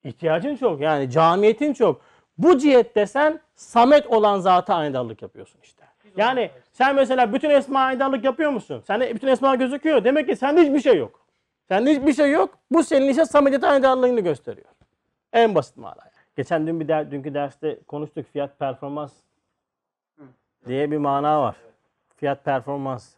İhtiyacın 0.03 0.55
çok 0.55 0.81
yani 0.81 1.09
camiyetin 1.09 1.73
çok. 1.73 2.01
Bu 2.37 2.57
cihette 2.57 3.05
sen 3.05 3.39
samet 3.55 4.07
olan 4.07 4.39
zata 4.39 4.75
aynadarlık 4.75 5.21
yapıyorsun 5.21 5.59
işte. 5.63 5.83
Yani 6.17 6.51
sen 6.71 6.95
mesela 6.95 7.33
bütün 7.33 7.49
esma 7.49 7.79
aynadarlık 7.79 8.23
yapıyor 8.23 8.51
musun? 8.51 8.83
Sende 8.87 9.15
bütün 9.15 9.27
esma 9.27 9.55
gözüküyor. 9.55 10.03
Demek 10.03 10.27
ki 10.27 10.35
sende 10.35 10.61
hiçbir 10.61 10.79
şey 10.79 10.97
yok. 10.97 11.25
Sende 11.67 11.91
hiçbir 11.91 12.13
şey 12.13 12.31
yok. 12.31 12.57
Bu 12.71 12.83
senin 12.83 13.09
işte 13.09 13.25
samediyet 13.25 13.63
aynadarlığını 13.63 14.19
gösteriyor. 14.19 14.67
En 15.33 15.55
basit 15.55 15.77
manada. 15.77 16.08
Geçen 16.39 16.67
dün 16.67 16.79
bir 16.79 16.87
der, 16.87 17.11
dünkü 17.11 17.33
derste 17.33 17.79
konuştuk 17.87 18.25
fiyat 18.25 18.59
performans 18.59 19.13
diye 20.65 20.91
bir 20.91 20.97
mana 20.97 21.41
var. 21.41 21.55
Fiyat 22.15 22.45
performans. 22.45 23.15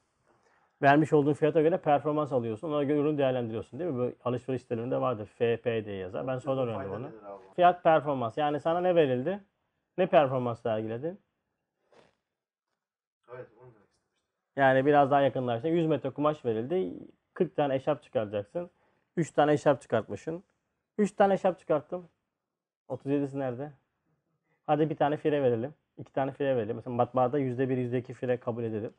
Vermiş 0.81 1.13
olduğun 1.13 1.33
fiyata 1.33 1.61
göre 1.61 1.77
performans 1.77 2.31
alıyorsun. 2.31 2.71
Ona 2.71 2.83
göre 2.83 2.99
ürün 2.99 3.17
değerlendiriyorsun 3.17 3.79
değil 3.79 3.91
mi? 3.91 3.97
Bu 3.97 4.29
alışveriş 4.29 4.61
sitelerinde 4.61 5.01
vardır. 5.01 5.25
FP 5.25 5.65
diye 5.65 5.95
yazar. 5.95 6.27
Ben 6.27 6.37
sonradan 6.37 6.67
öğrendim 6.67 6.91
onu. 6.91 7.11
Fiyat 7.55 7.83
performans. 7.83 8.37
Yani 8.37 8.59
sana 8.59 8.81
ne 8.81 8.95
verildi? 8.95 9.43
Ne 9.97 10.07
performans 10.07 10.61
sergiledin? 10.61 11.19
Evet 13.33 13.47
onu. 13.63 13.71
Yani 14.55 14.85
biraz 14.85 15.11
daha 15.11 15.21
yakınlaştın. 15.21 15.69
100 15.69 15.87
metre 15.87 16.09
kumaş 16.09 16.45
verildi. 16.45 16.93
40 17.33 17.55
tane 17.55 17.75
eşarp 17.75 18.03
çıkaracaksın. 18.03 18.69
3 19.17 19.31
tane 19.31 19.53
eşarp 19.53 19.81
çıkartmışsın. 19.81 20.43
3 20.97 21.11
tane 21.11 21.33
eşarp 21.33 21.59
çıkarttım. 21.59 22.09
37'si 22.91 23.39
nerede? 23.39 23.71
Hadi 24.67 24.89
bir 24.89 24.95
tane 24.95 25.17
fire 25.17 25.43
verelim. 25.43 25.73
2 25.97 26.13
tane 26.13 26.31
fire 26.31 26.55
verelim. 26.55 26.75
Mesela 26.75 26.95
matbaada 26.95 27.39
%1, 27.39 27.77
%2 27.77 28.13
fire 28.13 28.37
kabul 28.37 28.63
edilir. 28.63 28.91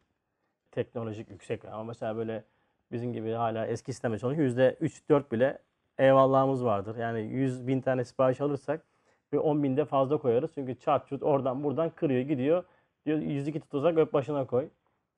Teknolojik 0.70 1.30
yüksek 1.30 1.64
ama 1.64 1.84
mesela 1.84 2.16
böyle 2.16 2.44
bizim 2.92 3.12
gibi 3.12 3.32
hala 3.32 3.66
eski 3.66 3.92
sisteme 3.92 4.18
çalışıyor. 4.18 4.48
%3-4 4.48 5.32
bile 5.32 5.58
eyvallahımız 5.98 6.64
vardır. 6.64 6.96
Yani 6.96 7.20
100 7.20 7.66
bin 7.66 7.80
tane 7.80 8.04
sipariş 8.04 8.40
alırsak 8.40 8.84
ve 9.32 9.38
10 9.38 9.62
binde 9.62 9.84
fazla 9.84 10.18
koyarız. 10.18 10.50
Çünkü 10.54 10.78
çat 10.78 11.08
çut 11.08 11.22
oradan 11.22 11.64
buradan 11.64 11.90
kırıyor 11.90 12.20
gidiyor. 12.20 12.64
Diyor 13.06 13.18
102 13.18 13.60
tutacak 13.60 13.98
öp 13.98 14.12
başına 14.12 14.46
koy. 14.46 14.68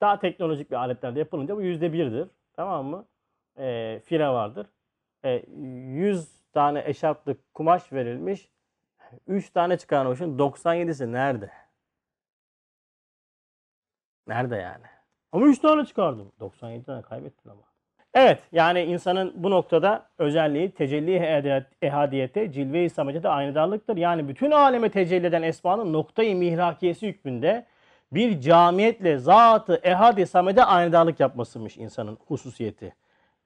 Daha 0.01 0.19
teknolojik 0.19 0.71
bir 0.71 0.75
aletlerde 0.75 1.19
yapılınca 1.19 1.55
bu 1.55 1.61
yüzde 1.61 1.93
birdir. 1.93 2.27
Tamam 2.53 2.85
mı? 2.85 3.05
E, 3.57 3.99
fire 4.05 4.29
vardır. 4.29 4.67
E, 5.25 5.43
100 5.57 6.27
tane 6.53 6.83
eşarplık 6.85 7.53
kumaş 7.53 7.93
verilmiş. 7.93 8.49
3 9.27 9.49
tane 9.49 9.77
çıkarmışsın. 9.77 10.37
97'si 10.37 11.11
nerede? 11.11 11.51
Nerede 14.27 14.55
yani? 14.55 14.85
Ama 15.31 15.45
3 15.45 15.59
tane 15.59 15.85
çıkardım. 15.85 16.31
97 16.39 16.83
tane 16.83 17.01
kaybettin 17.01 17.49
ama. 17.49 17.61
Evet 18.13 18.39
yani 18.51 18.81
insanın 18.81 19.33
bu 19.35 19.51
noktada 19.51 20.09
özelliği 20.17 20.71
tecelli 20.71 21.15
ehadiyete, 21.81 22.51
cilve-i 22.51 22.89
samedete 22.89 23.29
aynadarlıktır. 23.29 23.97
Yani 23.97 24.27
bütün 24.27 24.51
aleme 24.51 24.89
tecelli 24.89 25.25
eden 25.25 25.41
esmanın 25.41 25.93
noktayı 25.93 26.35
mihrakiyesi 26.35 27.07
hükmünde 27.07 27.65
bir 28.11 28.41
camiyetle 28.41 29.17
zatı 29.17 29.81
ehadi 29.83 30.25
samede 30.25 30.65
aynadarlık 30.65 31.19
yapmasıymış 31.19 31.77
insanın 31.77 32.17
hususiyeti. 32.27 32.95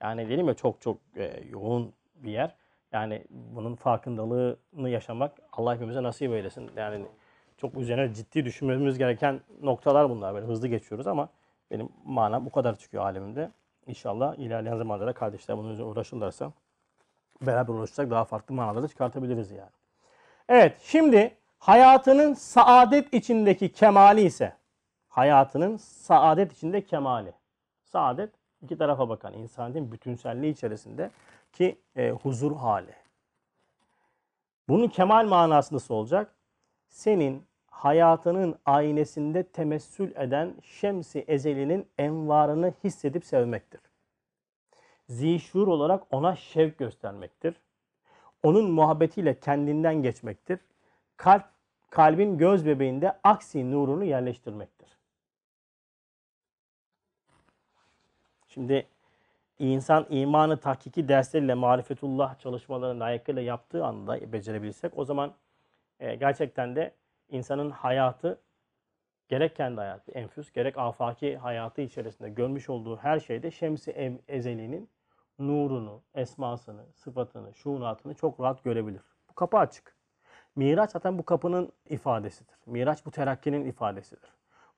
Yani 0.02 0.30
dedim 0.30 0.48
ya 0.48 0.54
çok 0.54 0.82
çok 0.82 0.98
e, 1.16 1.44
yoğun 1.52 1.94
bir 2.16 2.32
yer. 2.32 2.56
Yani 2.92 3.24
bunun 3.30 3.76
farkındalığını 3.76 4.90
yaşamak 4.90 5.32
Allah 5.54 5.76
hepimize 5.76 6.04
nasip 6.04 6.32
eylesin. 6.32 6.72
Yani 6.76 7.06
çok 7.58 7.78
üzerine 7.78 8.14
ciddi 8.14 8.46
düşünmemiz 8.46 8.98
gereken 8.98 9.42
noktalar 9.62 10.10
bunlar. 10.10 10.34
Böyle 10.34 10.46
hızlı 10.46 10.68
geçiyoruz 10.68 11.08
ama 11.08 11.30
benim 11.72 11.90
manam 12.06 12.46
bu 12.46 12.52
kadar 12.52 12.76
çıkıyor 12.76 13.04
alemimde. 13.04 13.52
İnşallah 13.88 14.36
ilerleyen 14.36 14.78
zamanlarda 14.78 15.14
kardeşler 15.14 15.58
bunun 15.58 15.70
üzerine 15.70 15.92
uğraşırlarsa 15.92 16.52
beraber 17.42 17.74
uğraşacak 17.74 18.12
daha 18.12 18.26
farklı 18.26 18.56
manaları 18.56 18.88
çıkartabiliriz 18.88 19.52
yani. 19.52 19.72
Evet 20.50 20.80
şimdi 20.84 21.38
hayatının 21.60 22.34
saadet 22.34 23.14
içindeki 23.14 23.72
kemali 23.72 24.22
ise 24.22 24.54
hayatının 25.10 25.78
saadet 25.78 26.54
içinde 26.54 26.86
kemali. 26.86 27.34
Saadet 27.84 28.30
iki 28.62 28.78
tarafa 28.78 29.10
bakan 29.10 29.34
insanın 29.34 29.92
bütünselliği 29.92 30.54
içerisinde 30.54 31.12
ki 31.52 31.82
e, 31.96 32.10
huzur 32.10 32.56
hali. 32.56 32.96
Bunun 34.70 34.88
kemal 34.88 35.28
manası 35.28 35.76
nasıl 35.76 35.94
olacak? 35.94 36.36
Senin 36.90 37.44
hayatının 37.68 38.60
aynesinde 38.66 39.44
temessül 39.44 40.16
eden 40.16 40.56
şemsi 40.64 41.26
ezelinin 41.28 41.88
envarını 41.98 42.74
hissedip 42.84 43.26
sevmektir. 43.26 43.82
Zişur 45.10 45.68
olarak 45.68 46.04
ona 46.12 46.36
şevk 46.36 46.78
göstermektir. 46.78 47.56
Onun 48.44 48.72
muhabbetiyle 48.72 49.40
kendinden 49.40 50.04
geçmektir. 50.04 50.60
Kalp, 51.18 51.46
kalbin 51.90 52.38
göz 52.38 52.66
bebeğinde 52.66 53.20
aksi 53.24 53.72
nurunu 53.72 54.04
yerleştirmektir. 54.04 54.98
Şimdi 58.48 58.88
insan 59.60 60.06
imanı 60.10 60.58
tahkiki 60.58 61.08
dersleriyle 61.08 61.54
marifetullah 61.54 62.40
çalışmalarını 62.40 63.00
layıkıyla 63.00 63.42
yaptığı 63.42 63.86
anda 63.86 64.34
becerebilirsek 64.34 64.98
o 64.98 65.06
zaman 65.06 65.34
e, 66.00 66.16
gerçekten 66.16 66.76
de 66.76 66.94
insanın 67.30 67.70
hayatı 67.70 68.40
gerek 69.30 69.56
kendi 69.56 69.76
hayatı, 69.82 70.12
enfüs, 70.12 70.52
gerek 70.52 70.78
afaki 70.78 71.38
hayatı 71.38 71.82
içerisinde 71.82 72.30
görmüş 72.30 72.70
olduğu 72.70 72.98
her 72.98 73.20
şeyde 73.20 73.52
şemsi 73.52 73.92
ev, 73.92 74.14
ezeliğinin 74.28 74.90
nurunu, 75.40 76.02
esmasını, 76.16 76.86
sıfatını, 76.94 77.54
şuunatını 77.54 78.14
çok 78.14 78.40
rahat 78.40 78.64
görebilir. 78.64 79.02
Bu 79.30 79.34
kapı 79.34 79.58
açık. 79.58 79.96
Miraç 80.56 80.92
zaten 80.92 81.18
bu 81.18 81.26
kapının 81.26 81.72
ifadesidir. 81.90 82.56
Miraç 82.66 83.06
bu 83.06 83.12
terakkinin 83.12 83.66
ifadesidir. 83.66 84.30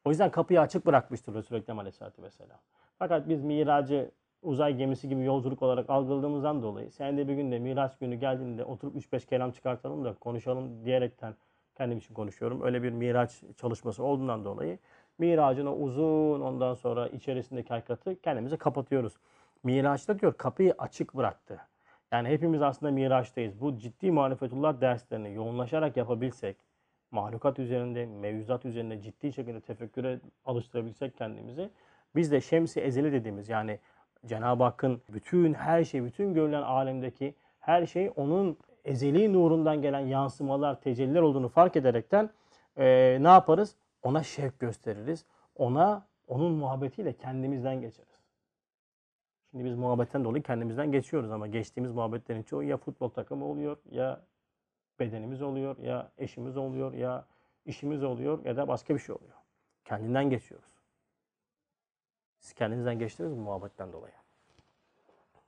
O 0.06 0.10
yüzden 0.10 0.32
kapıyı 0.32 0.62
açık 0.62 0.86
bırakmıştır 0.86 1.34
Resulü 1.34 1.60
Ekrem 1.60 1.80
Aleyhisselatü 1.80 2.24
Vesselam. 2.24 2.60
Fakat 3.00 3.30
biz 3.30 3.42
miracı 3.44 4.12
uzay 4.42 4.76
gemisi 4.76 5.10
gibi 5.10 5.24
yolculuk 5.24 5.62
olarak 5.62 5.90
algıladığımızdan 5.90 6.64
dolayı 6.64 6.92
sen 6.92 7.18
de 7.18 7.28
bir 7.28 7.34
gün 7.34 7.52
de 7.52 7.60
Miraç 7.60 7.98
günü 7.98 8.16
geldiğinde 8.16 8.64
oturup 8.64 8.96
3-5 8.96 9.26
kelam 9.26 9.52
çıkartalım 9.52 10.06
da 10.06 10.14
konuşalım 10.14 10.86
diyerekten 10.86 11.36
kendim 11.76 11.98
için 11.98 12.14
konuşuyorum. 12.14 12.62
Öyle 12.62 12.84
bir 12.84 12.92
Miraç 12.92 13.44
çalışması 13.58 14.04
olduğundan 14.04 14.46
dolayı 14.46 14.78
Miracın 15.18 15.66
o 15.66 15.72
uzun 15.76 16.42
ondan 16.42 16.74
sonra 16.74 17.08
içerisindeki 17.08 17.70
hakikati 17.70 18.22
kendimize 18.22 18.58
kapatıyoruz. 18.58 19.14
Miraç'ta 19.64 20.20
diyor 20.20 20.34
kapıyı 20.34 20.76
açık 20.78 21.16
bıraktı. 21.16 21.60
Yani 22.12 22.30
hepimiz 22.30 22.62
aslında 22.62 22.92
Miraç'tayız. 22.92 23.62
Bu 23.62 23.78
ciddi 23.78 24.12
marifetullah 24.12 24.82
derslerini 24.82 25.34
yoğunlaşarak 25.34 25.98
yapabilsek, 25.98 26.58
mahlukat 27.12 27.60
üzerinde, 27.60 28.06
mevzuat 28.06 28.66
üzerinde 28.66 29.02
ciddi 29.02 29.34
şekilde 29.34 29.62
tefekküre 29.62 30.20
alıştırabilsek 30.46 31.18
kendimizi, 31.18 31.70
biz 32.16 32.32
de 32.32 32.42
şemsi 32.42 32.82
ezeli 32.82 33.12
dediğimiz 33.12 33.50
yani 33.50 33.80
Cenab-ı 34.26 34.64
Hakk'ın 34.64 35.02
bütün 35.10 35.54
her 35.54 35.84
şey, 35.84 36.04
bütün 36.04 36.34
görülen 36.34 36.62
alemdeki 36.62 37.36
her 37.60 37.86
şey 37.86 38.12
onun 38.16 38.58
ezeli 38.86 39.34
nurundan 39.34 39.82
gelen 39.82 40.00
yansımalar, 40.00 40.82
tecelliler 40.82 41.22
olduğunu 41.22 41.50
fark 41.50 41.76
ederekten 41.76 42.30
eee, 42.78 43.18
ne 43.22 43.28
yaparız? 43.28 43.76
Ona 44.04 44.24
şevk 44.24 44.60
gösteririz. 44.60 45.26
Ona, 45.56 46.08
onun 46.28 46.52
muhabbetiyle 46.52 47.14
kendimizden 47.14 47.82
geçeriz. 47.82 48.22
Şimdi 49.52 49.66
biz 49.66 49.76
muhabbetten 49.76 50.24
dolayı 50.26 50.44
kendimizden 50.44 50.92
geçiyoruz 50.92 51.32
ama 51.32 51.48
geçtiğimiz 51.48 51.92
muhabbetlerin 51.92 52.44
çoğu 52.44 52.64
ya 52.64 52.78
futbol 52.78 53.10
takımı 53.10 53.46
oluyor 53.46 53.78
ya 53.92 54.22
bedenimiz 55.00 55.42
oluyor 55.42 55.78
ya 55.78 56.12
eşimiz 56.18 56.58
oluyor 56.58 56.94
ya 56.94 57.26
işimiz 57.66 58.04
oluyor 58.04 58.46
ya 58.46 58.58
da 58.58 58.68
başka 58.68 58.94
bir 58.94 59.00
şey 59.00 59.16
oluyor. 59.16 59.34
Kendinden 59.86 60.30
geçiyoruz. 60.30 60.71
Siz 62.42 62.54
kendinizden 62.54 63.00
geçtiniz 63.00 63.32
mi 63.32 63.40
muhabbetten 63.40 63.94
dolayı? 63.94 64.14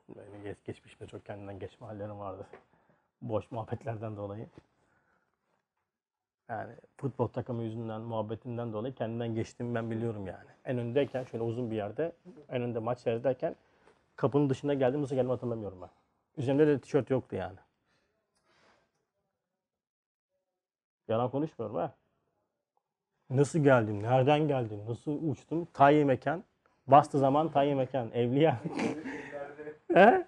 Benim 0.09 0.43
geç, 0.43 0.57
geçmişte 0.65 1.07
çok 1.07 1.25
kendinden 1.25 1.59
geçme 1.59 1.87
hallerim 1.87 2.19
vardı. 2.19 2.47
Boş 3.21 3.51
muhabbetlerden 3.51 4.17
dolayı. 4.17 4.47
Yani 6.49 6.73
futbol 6.97 7.27
takımı 7.27 7.63
yüzünden, 7.63 8.01
muhabbetinden 8.01 8.73
dolayı 8.73 8.95
kendinden 8.95 9.35
geçtiğimi 9.35 9.75
ben 9.75 9.91
biliyorum 9.91 10.27
yani. 10.27 10.49
En 10.65 10.77
öndeyken 10.77 11.23
şöyle 11.23 11.43
uzun 11.43 11.71
bir 11.71 11.75
yerde, 11.75 12.11
en 12.49 12.61
önde 12.61 12.79
maç 12.79 12.99
seyrederken 12.99 13.55
kapının 14.15 14.49
dışına 14.49 14.73
geldim 14.73 15.01
nasıl 15.01 15.15
geldim 15.15 15.29
hatırlamıyorum 15.29 15.81
ben. 15.81 15.89
Üzerimde 16.37 16.67
de 16.67 16.81
tişört 16.81 17.09
yoktu 17.09 17.35
yani. 17.35 17.57
Yalan 21.07 21.31
konuşmuyorum 21.31 21.75
ha. 21.75 21.95
Nasıl 23.29 23.59
geldim, 23.59 24.03
nereden 24.03 24.47
geldim, 24.47 24.85
nasıl 24.87 25.29
uçtum? 25.29 25.65
Tayyi 25.65 26.05
mekan. 26.05 26.43
Bastı 26.87 27.19
zaman 27.19 27.51
tayyi 27.51 27.75
mekan. 27.75 28.11
Evliya. 28.11 28.61
He? 29.93 30.27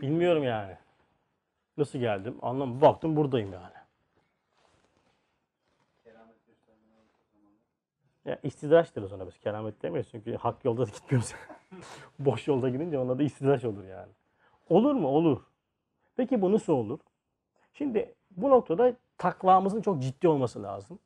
Bilmiyorum 0.00 0.44
yani. 0.44 0.76
Nasıl 1.76 1.98
geldim? 1.98 2.38
Anlam 2.42 2.80
baktım 2.80 3.16
buradayım 3.16 3.52
yani. 3.52 3.78
Ya 8.24 8.38
istidraç 8.42 8.96
deriz 8.96 9.12
ona 9.12 9.26
biz. 9.26 9.38
Keramet 9.38 9.82
demeyiz 9.82 10.08
çünkü 10.10 10.36
hak 10.36 10.64
yolda 10.64 10.86
da 10.86 10.90
gitmiyoruz. 10.90 11.34
Boş 12.18 12.48
yolda 12.48 12.68
gidince 12.68 12.98
ona 12.98 13.18
da 13.18 13.22
istidraç 13.22 13.64
olur 13.64 13.84
yani. 13.84 14.12
Olur 14.68 14.94
mu? 14.94 15.08
Olur. 15.08 15.42
Peki 16.16 16.42
bu 16.42 16.52
nasıl 16.52 16.72
olur? 16.72 16.98
Şimdi 17.72 18.14
bu 18.30 18.50
noktada 18.50 18.96
takvamızın 19.18 19.82
çok 19.82 20.02
ciddi 20.02 20.28
olması 20.28 20.62
lazım. 20.62 20.98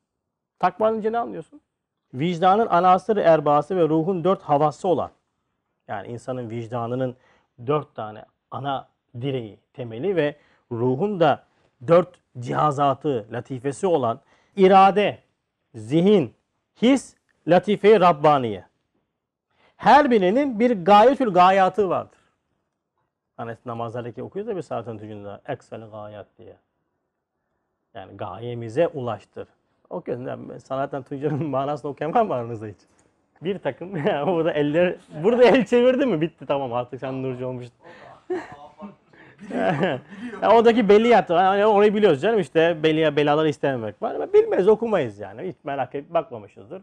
Takva 0.58 0.90
ne 0.90 1.18
anlıyorsun? 1.18 1.60
Vicdanın 2.14 2.66
anasırı 2.66 3.20
erbası 3.20 3.76
ve 3.76 3.88
ruhun 3.88 4.24
dört 4.24 4.42
havası 4.42 4.88
olan 4.88 5.10
yani 5.88 6.08
insanın 6.08 6.50
vicdanının 6.50 7.16
dört 7.66 7.94
tane 7.94 8.24
ana 8.50 8.88
direği, 9.20 9.58
temeli 9.72 10.16
ve 10.16 10.36
ruhun 10.72 11.20
da 11.20 11.44
dört 11.86 12.08
cihazatı, 12.38 13.26
latifesi 13.32 13.86
olan 13.86 14.20
irade, 14.56 15.18
zihin, 15.74 16.34
his, 16.82 17.16
latife-i 17.46 18.00
Rabbaniye. 18.00 18.64
Her 19.76 20.10
birinin 20.10 20.60
bir 20.60 20.84
gayetül 20.84 21.32
gayatı 21.32 21.88
vardır. 21.88 22.18
Hani 23.36 23.56
namazlardaki 23.66 24.22
okuyoruz 24.22 24.50
ya 24.50 24.56
bir 24.56 24.62
saatin 24.62 24.98
tücünde 24.98 25.40
eksel 25.48 25.90
gayat 25.90 26.26
diye. 26.38 26.56
Yani 27.94 28.16
gayemize 28.16 28.88
ulaştır. 28.88 29.48
Okuyorsun. 29.92 30.26
Yani 30.26 30.60
sanattan 30.60 31.02
tüccarın 31.02 31.46
manasını 31.50 31.90
okuyan 31.90 32.14
var 32.14 32.22
mı 32.22 32.34
aranızda 32.34 32.66
hiç? 32.66 32.76
Bir 33.42 33.58
takım 33.58 33.94
burada 34.26 34.52
eller 34.52 34.94
burada 35.24 35.44
el 35.44 35.64
çevirdi 35.64 36.06
mi 36.06 36.20
bitti 36.20 36.46
tamam 36.46 36.72
artık 36.72 37.00
sen 37.00 37.22
nurcu 37.22 37.46
olmuştun. 37.46 37.76
ya 40.42 40.50
oradaki 40.50 40.88
beliyat 40.88 41.30
yani 41.30 41.66
orayı 41.66 41.94
biliyoruz 41.94 42.22
canım 42.22 42.40
işte 42.40 42.82
beliya 42.82 43.16
belaları 43.16 43.48
istememek 43.48 44.02
var 44.02 44.32
bilmez 44.32 44.68
okumayız 44.68 45.18
yani 45.18 45.48
hiç 45.48 45.56
merak 45.64 45.94
edip 45.94 46.14
bakmamışızdır. 46.14 46.82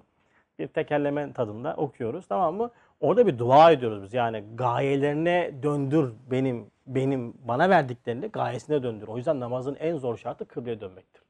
Bir 0.60 0.68
tekerleme 0.68 1.34
tadında 1.34 1.74
okuyoruz 1.78 2.28
tamam 2.28 2.56
mı? 2.56 2.72
Orada 3.00 3.28
bir 3.28 3.38
dua 3.38 3.72
ediyoruz 3.72 4.04
biz 4.04 4.14
yani 4.14 4.44
gayelerine 4.56 5.52
döndür 5.64 6.14
benim 6.32 6.66
benim 6.88 7.34
bana 7.48 7.70
verdiklerini 7.70 8.28
gayesine 8.28 8.84
döndür. 8.84 9.08
O 9.08 9.18
yüzden 9.18 9.40
namazın 9.40 9.76
en 9.76 9.98
zor 9.98 10.18
şartı 10.18 10.46
kıbleye 10.46 10.82
dönmektir. 10.82 11.29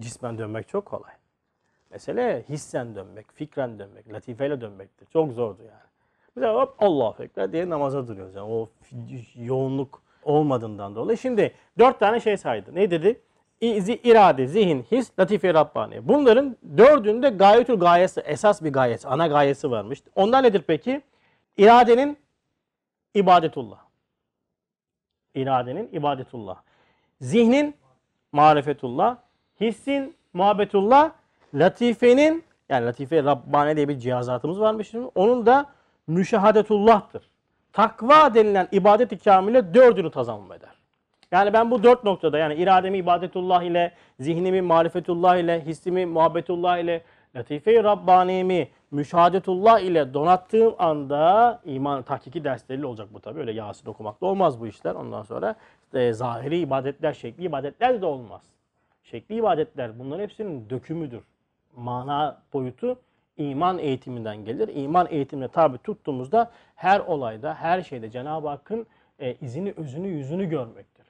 Cismen 0.00 0.38
dönmek 0.38 0.68
çok 0.68 0.86
kolay. 0.86 1.12
Mesele 1.90 2.44
hissen 2.48 2.94
dönmek, 2.94 3.32
fikren 3.32 3.78
dönmek, 3.78 4.12
latifeyle 4.12 4.60
dönmektir. 4.60 5.06
Çok 5.12 5.32
zordu 5.32 5.62
yani. 5.62 5.90
Mesela 6.36 6.54
hop 6.54 6.74
Allahu 6.78 7.22
Ekber 7.22 7.52
diye 7.52 7.68
namaza 7.70 8.08
duruyoruz. 8.08 8.34
Yani 8.34 8.52
o 8.52 8.68
yoğunluk 9.34 10.02
olmadığından 10.22 10.94
dolayı. 10.94 11.18
Şimdi 11.18 11.54
dört 11.78 12.00
tane 12.00 12.20
şey 12.20 12.36
saydı. 12.36 12.74
Ne 12.74 12.90
dedi? 12.90 13.20
İzi, 13.60 13.94
irade, 13.94 14.46
zihin, 14.46 14.82
his, 14.82 15.18
latife 15.18 15.54
Rabbani. 15.54 16.08
Bunların 16.08 16.56
dördünde 16.76 17.28
gayetül 17.28 17.74
gayesi, 17.74 18.20
esas 18.20 18.62
bir 18.62 18.72
gayesi, 18.72 19.08
ana 19.08 19.26
gayesi 19.26 19.70
varmış. 19.70 20.02
Onlar 20.14 20.42
nedir 20.42 20.64
peki? 20.66 21.02
İradenin 21.56 22.18
ibadetullah. 23.14 23.78
İradenin 25.34 25.88
ibadetullah. 25.92 26.62
Zihnin 27.20 27.74
marifetullah. 28.32 29.16
Hissin 29.60 30.16
muhabbetullah. 30.32 31.10
Latifenin 31.54 32.44
yani 32.68 32.86
latife 32.86 33.24
Rabbani 33.24 33.76
diye 33.76 33.88
bir 33.88 33.98
cihazatımız 33.98 34.60
varmış. 34.60 34.90
Şimdi. 34.90 35.08
Onun 35.14 35.46
da 35.46 35.66
müşahadetullah'tır. 36.06 37.30
Takva 37.72 38.34
denilen 38.34 38.68
ibadet-i 38.72 39.18
kamile 39.18 39.74
dördünü 39.74 40.10
tazammun 40.10 40.54
eder. 40.54 40.70
Yani 41.32 41.52
ben 41.52 41.70
bu 41.70 41.82
dört 41.82 42.04
noktada 42.04 42.38
yani 42.38 42.54
irademi 42.54 42.98
ibadetullah 42.98 43.62
ile, 43.62 43.92
zihnimi 44.20 44.62
marifetullah 44.62 45.36
ile, 45.36 45.64
hissimi 45.66 46.06
muhabbetullah 46.06 46.78
ile, 46.78 47.02
latife-i 47.36 47.84
Rabbani'mi 47.84 48.68
müşahadetullah 48.90 49.80
ile 49.80 50.14
donattığım 50.14 50.74
anda 50.78 51.60
iman 51.64 52.02
tahkiki 52.02 52.44
dersleriyle 52.44 52.86
olacak 52.86 53.08
bu 53.14 53.20
tabii. 53.20 53.40
Öyle 53.40 53.52
Yasin 53.52 53.90
okumakla 53.90 54.26
olmaz 54.26 54.60
bu 54.60 54.66
işler. 54.66 54.94
Ondan 54.94 55.22
sonra 55.22 55.54
e, 55.94 56.12
zahiri 56.12 56.58
ibadetler, 56.58 57.12
şekli 57.12 57.44
ibadetler 57.44 58.00
de 58.00 58.06
olmaz. 58.06 58.42
Şekli 59.02 59.34
ibadetler 59.34 59.98
bunların 59.98 60.22
hepsinin 60.22 60.70
dökümüdür. 60.70 61.22
Mana 61.76 62.42
boyutu 62.52 62.98
iman 63.36 63.78
eğitiminden 63.78 64.44
gelir. 64.44 64.70
İman 64.74 65.06
eğitimine 65.10 65.48
tabi 65.48 65.78
tuttuğumuzda 65.78 66.50
her 66.74 67.00
olayda, 67.00 67.54
her 67.54 67.82
şeyde 67.82 68.10
Cenab-ı 68.10 68.48
Hakk'ın 68.48 68.86
e, 69.18 69.34
izini, 69.34 69.74
özünü, 69.76 70.08
yüzünü 70.08 70.48
görmektir. 70.48 71.06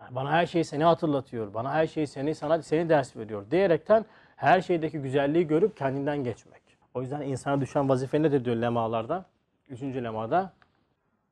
Yani 0.00 0.14
bana 0.14 0.30
her 0.30 0.46
şey 0.46 0.64
seni 0.64 0.84
hatırlatıyor, 0.84 1.54
bana 1.54 1.72
her 1.72 1.86
şey 1.86 2.06
seni, 2.06 2.34
sana 2.34 2.62
seni 2.62 2.88
ders 2.88 3.16
veriyor 3.16 3.50
diyerekten 3.50 4.04
her 4.36 4.60
şeydeki 4.60 4.98
güzelliği 4.98 5.46
görüp 5.46 5.76
kendinden 5.76 6.24
geçmek. 6.24 6.62
O 6.94 7.00
yüzden 7.02 7.20
insana 7.20 7.60
düşen 7.60 7.88
vazife 7.88 8.22
nedir 8.22 8.44
diyor 8.44 8.56
lemalarda? 8.56 9.24
Üçüncü 9.68 10.04
lemada. 10.04 10.52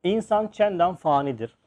İnsan 0.03 0.47
çenden 0.47 0.95
fanidir. 0.95 1.57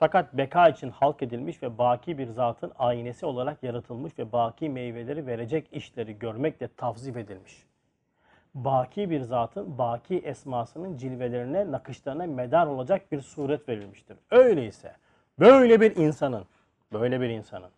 Fakat 0.00 0.34
beka 0.34 0.68
için 0.68 0.90
halk 0.90 1.22
edilmiş 1.22 1.62
ve 1.62 1.78
baki 1.78 2.18
bir 2.18 2.26
zatın 2.26 2.72
aynesi 2.78 3.26
olarak 3.26 3.62
yaratılmış 3.62 4.18
ve 4.18 4.32
baki 4.32 4.68
meyveleri 4.68 5.26
verecek 5.26 5.68
işleri 5.72 6.18
görmekle 6.18 6.68
tavzif 6.76 7.16
edilmiş. 7.16 7.66
Baki 8.54 9.10
bir 9.10 9.20
zatın 9.20 9.78
baki 9.78 10.18
esmasının 10.18 10.96
cilvelerine, 10.96 11.72
nakışlarına 11.72 12.26
medar 12.26 12.66
olacak 12.66 13.12
bir 13.12 13.20
suret 13.20 13.68
verilmiştir. 13.68 14.16
Öyleyse 14.30 14.96
böyle 15.38 15.80
bir 15.80 15.96
insanın, 15.96 16.44
böyle 16.92 17.20
bir 17.20 17.28
insanın 17.28 17.70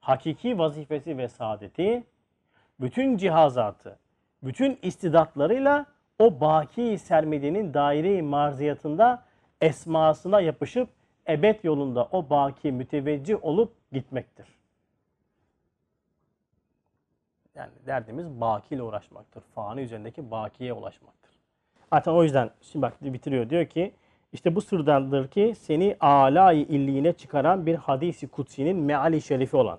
hakiki 0.00 0.58
vazifesi 0.58 1.18
ve 1.18 1.28
saadeti 1.28 2.04
bütün 2.80 3.16
cihazatı, 3.16 3.98
bütün 4.42 4.78
istidatlarıyla 4.82 5.86
o 6.18 6.40
baki 6.40 6.98
sermedenin 6.98 7.74
daire-i 7.74 8.22
marziyatında 8.22 9.22
esmasına 9.60 10.40
yapışıp 10.40 10.97
ebed 11.28 11.64
yolunda 11.64 12.08
o 12.12 12.30
baki 12.30 12.72
müteveccih 12.72 13.44
olup 13.44 13.72
gitmektir. 13.92 14.46
Yani 17.54 17.70
derdimiz 17.86 18.40
baki 18.40 18.74
ile 18.74 18.82
uğraşmaktır. 18.82 19.42
Fani 19.54 19.80
üzerindeki 19.80 20.30
bakiye 20.30 20.72
ulaşmaktır. 20.72 21.32
Zaten 21.92 22.12
o 22.12 22.22
yüzden 22.22 22.50
şimdi 22.62 22.82
bak 22.82 22.96
bitiriyor 23.00 23.50
diyor 23.50 23.66
ki 23.66 23.92
işte 24.32 24.54
bu 24.54 24.60
sırdandır 24.60 25.28
ki 25.28 25.54
seni 25.58 25.96
alay 26.00 26.62
illiğine 26.62 27.12
çıkaran 27.12 27.66
bir 27.66 27.74
hadisi 27.74 28.28
kutsinin 28.28 28.76
meali 28.76 29.22
şerifi 29.22 29.56
olan. 29.56 29.78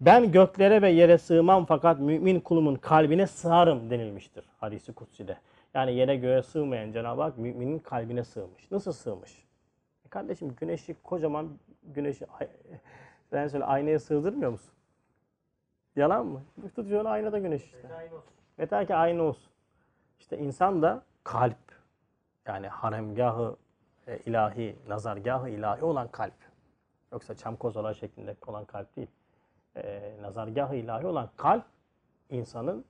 Ben 0.00 0.32
göklere 0.32 0.82
ve 0.82 0.90
yere 0.90 1.18
sığmam 1.18 1.66
fakat 1.66 2.00
mümin 2.00 2.40
kulumun 2.40 2.74
kalbine 2.74 3.26
sığarım 3.26 3.90
denilmiştir 3.90 4.44
hadisi 4.58 4.92
kutside. 4.92 5.36
Yani 5.74 5.94
yere 5.94 6.16
göğe 6.16 6.42
sığmayan 6.42 6.92
Cenab-ı 6.92 7.22
Hak 7.22 7.38
müminin 7.38 7.78
kalbine 7.78 8.24
sığmış. 8.24 8.70
Nasıl 8.70 8.92
sığmış? 8.92 9.47
E 10.08 10.10
kardeşim 10.10 10.54
güneşi 10.60 10.94
kocaman 11.02 11.58
güneşi 11.82 12.26
sen 13.30 13.48
söyle 13.48 13.64
aynaya 13.64 13.98
sığdırmıyor 13.98 14.50
musun? 14.50 14.72
Yalan 15.96 16.26
mı? 16.26 16.42
Tutuyorsun 16.74 17.10
aynada 17.10 17.38
güneş 17.38 17.64
işte. 17.64 17.88
Yeter 18.58 18.86
ki 18.86 18.94
aynı 18.94 19.22
olsun. 19.22 19.52
İşte 20.20 20.38
insan 20.38 20.82
da 20.82 21.02
kalp. 21.24 21.56
Yani 22.46 22.68
haremgahı 22.68 23.56
e, 24.06 24.18
ilahi, 24.18 24.76
nazargahı 24.88 25.48
ilahi 25.48 25.84
olan 25.84 26.08
kalp. 26.08 26.34
Yoksa 27.12 27.34
çam 27.36 27.56
kozalağı 27.56 27.94
şeklinde 27.94 28.36
olan 28.46 28.64
kalp 28.64 28.96
değil. 28.96 29.08
E, 29.76 30.16
nazargahı 30.20 30.76
ilahi 30.76 31.06
olan 31.06 31.30
kalp 31.36 31.64
insanın 32.30 32.84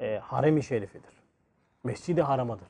e, 0.00 0.18
harem-i 0.18 0.62
şerifidir. 0.62 1.22
Mescid-i 1.84 2.22
haramadır. 2.22 2.68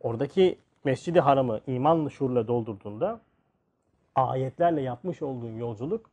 Oradaki 0.00 0.58
mescid-i 0.84 1.20
haramı 1.20 1.60
iman 1.66 2.08
şuurla 2.08 2.48
doldurduğunda 2.48 3.20
ayetlerle 4.14 4.80
yapmış 4.80 5.22
olduğun 5.22 5.56
yolculuk 5.56 6.10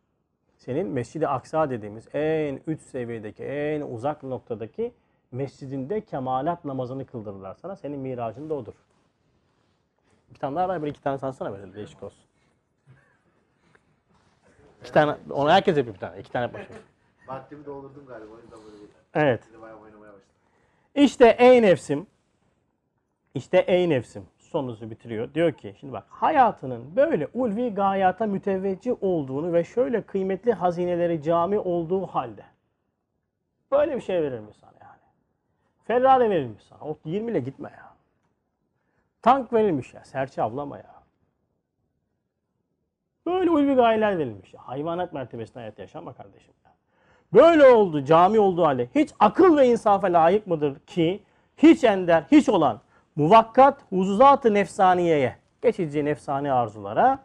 senin 0.60 0.88
Mescid-i 0.88 1.28
Aksa 1.28 1.70
dediğimiz 1.70 2.08
en 2.14 2.60
üst 2.68 2.82
seviyedeki, 2.82 3.44
en 3.44 3.82
uzak 3.82 4.24
noktadaki 4.24 4.94
mescidinde 5.32 6.02
kemalat 6.02 6.66
namazını 6.66 7.06
kıldırırlar 7.06 7.56
sana. 7.56 7.76
Senin 7.76 8.00
miracın 8.00 8.50
da 8.50 8.54
odur. 8.54 8.74
Bir 10.30 10.40
tane 10.40 10.56
daha 10.56 10.68
var 10.68 10.82
böyle 10.82 10.92
iki 10.92 11.02
tane 11.02 11.18
sansana 11.18 11.52
böyle 11.52 11.74
değişik 11.74 12.04
olsun. 12.04 12.24
İki 14.82 14.92
tane, 14.92 15.18
onu 15.30 15.50
herkes 15.50 15.78
yapıyor 15.78 15.96
bir 15.96 16.00
tane. 16.00 16.20
iki 16.20 16.32
tane 16.32 16.44
yapmak 16.44 16.68
Vaktimi 17.28 17.66
doldurdum 17.66 18.06
galiba 18.06 18.34
o 18.34 18.38
yüzden 18.38 18.60
böyle 18.66 18.84
bir 18.84 18.90
Evet. 19.14 19.44
İşte 20.96 21.36
ey 21.40 21.62
nefsim, 21.62 22.08
işte 23.36 23.58
ey 23.58 23.90
nefsim 23.90 24.26
sonunuzu 24.50 24.90
bitiriyor. 24.90 25.34
Diyor 25.34 25.52
ki 25.52 25.76
şimdi 25.80 25.94
bak 25.94 26.06
hayatının 26.10 26.96
böyle 26.96 27.28
ulvi 27.34 27.74
gayata 27.74 28.26
müteveccih 28.26 29.04
olduğunu 29.04 29.54
ve 29.54 29.64
şöyle 29.64 30.02
kıymetli 30.02 30.54
hazineleri 30.54 31.24
cami 31.24 31.60
olduğu 31.60 32.06
halde 32.06 32.44
böyle 33.72 33.96
bir 33.96 34.02
şey 34.02 34.22
verir 34.22 34.40
mi 34.40 34.54
sana 34.62 34.74
yani? 34.82 35.00
Ferrari 35.84 36.30
verir 36.30 36.48
mi 36.48 36.58
sana? 36.70 36.80
O 36.82 36.98
20 37.06 37.32
ile 37.32 37.40
gitme 37.40 37.70
ya. 37.78 37.90
Tank 39.22 39.54
verilmiş 39.54 39.94
ya. 39.94 40.06
Serçe 40.06 40.44
avlama 40.44 40.78
ya. 40.78 41.00
Böyle 43.26 43.50
ulvi 43.50 43.76
gayeler 43.76 44.18
verilmiş. 44.18 44.54
ya. 44.54 44.60
Hayvanat 44.68 45.14
mertebesinde 45.14 45.60
hayat 45.60 45.80
yaşama 45.80 46.14
kardeşim. 46.14 46.54
Ya. 46.66 46.72
Böyle 47.34 47.66
oldu, 47.66 48.06
cami 48.06 48.40
olduğu 48.40 48.66
halde 48.66 48.90
hiç 48.96 49.10
akıl 49.20 49.58
ve 49.58 49.68
insafa 49.68 50.08
layık 50.08 50.48
mıdır 50.48 50.80
ki 50.80 51.24
hiç 51.58 51.84
ender, 51.84 52.24
hiç 52.32 52.50
olan 52.50 52.82
muvakkat 53.16 53.78
huzuzat-ı 53.90 54.54
nefsaniyeye, 54.54 55.36
geçici 55.62 56.06
nefsani 56.06 56.52
arzulara, 56.52 57.20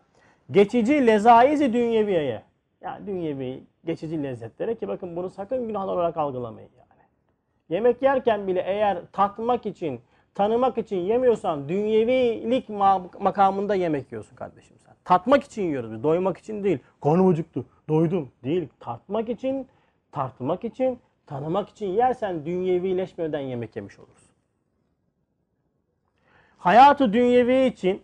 geçici 0.51 1.07
lezaiz-i 1.07 1.73
dünyeviyeye, 1.73 2.43
yani 2.81 3.07
dünyevi 3.07 3.65
geçici 3.85 4.23
lezzetlere 4.23 4.75
ki 4.75 4.89
bakın 4.89 5.17
bunu 5.17 5.31
sakın 5.31 5.67
günah 5.67 5.89
olarak 5.89 6.17
algılamayın 6.17 6.71
yani. 6.79 6.85
Yemek 7.69 8.03
yerken 8.03 8.47
bile 8.47 8.63
eğer 8.67 8.99
tatmak 9.13 9.67
için, 9.67 10.01
tanımak 10.35 10.79
için 10.79 10.97
yemiyorsan 10.97 11.69
dünyevilik 11.69 12.69
ma- 12.69 13.23
makamında 13.23 13.75
yemek 13.75 14.13
yiyorsun 14.13 14.37
kardeşim 14.37 14.77
sen. 14.87 14.95
Tatmak 15.05 15.45
için 15.45 15.63
yiyoruz 15.63 16.03
doymak 16.03 16.39
için 16.39 16.65
değil. 16.65 16.79
Karnım 17.03 17.29
acıktı, 17.29 17.65
doydum 17.89 18.29
değil. 18.45 18.69
Tatmak 18.81 19.29
için, 19.29 19.69
tartmak 20.13 20.65
için, 20.65 20.99
tanımak 21.27 21.69
için 21.69 21.87
yersen 21.87 22.47
dünyevileşmeden 22.47 23.41
yemek 23.41 23.77
yemiş 23.77 23.99
olursun. 23.99 24.24
Hayatı 26.65 27.13
dünyevi 27.13 27.67
için 27.67 28.03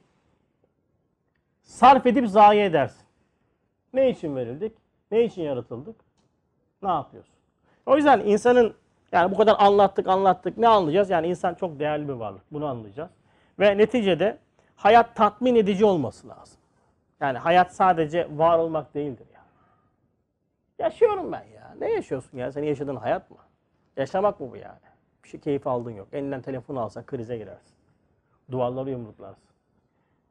sarf 1.62 2.06
edip 2.06 2.28
zayi 2.28 2.60
edersin. 2.60 3.06
Ne 3.92 4.10
için 4.10 4.36
verildik? 4.36 4.72
Ne 5.10 5.24
için 5.24 5.42
yaratıldık? 5.42 5.96
Ne 6.82 6.88
yapıyorsun? 6.88 7.34
O 7.86 7.96
yüzden 7.96 8.20
insanın 8.20 8.74
yani 9.12 9.32
bu 9.32 9.36
kadar 9.36 9.56
anlattık 9.58 10.08
anlattık 10.08 10.58
ne 10.58 10.68
anlayacağız? 10.68 11.10
Yani 11.10 11.26
insan 11.26 11.54
çok 11.54 11.78
değerli 11.78 12.08
bir 12.08 12.12
varlık. 12.12 12.42
Bunu 12.52 12.66
anlayacağız. 12.66 13.10
Ve 13.58 13.78
neticede 13.78 14.38
hayat 14.76 15.16
tatmin 15.16 15.54
edici 15.54 15.84
olması 15.84 16.28
lazım. 16.28 16.58
Yani 17.20 17.38
hayat 17.38 17.74
sadece 17.74 18.28
var 18.38 18.58
olmak 18.58 18.94
değildir 18.94 19.26
yani. 19.34 19.46
Yaşıyorum 20.78 21.32
ben 21.32 21.44
ya. 21.54 21.74
Ne 21.78 21.92
yaşıyorsun 21.92 22.38
ya? 22.38 22.52
Senin 22.52 22.66
yaşadığın 22.66 22.96
hayat 22.96 23.30
mı? 23.30 23.36
Yaşamak 23.96 24.40
mı 24.40 24.50
bu 24.50 24.56
yani? 24.56 24.80
Bir 25.24 25.28
şey 25.28 25.40
keyif 25.40 25.66
aldığın 25.66 25.94
yok. 25.94 26.08
Elinden 26.12 26.42
telefonu 26.42 26.80
alsan 26.80 27.06
krize 27.06 27.38
girersin. 27.38 27.69
Duvarları 28.50 28.90
yumruklarsın. 28.90 29.50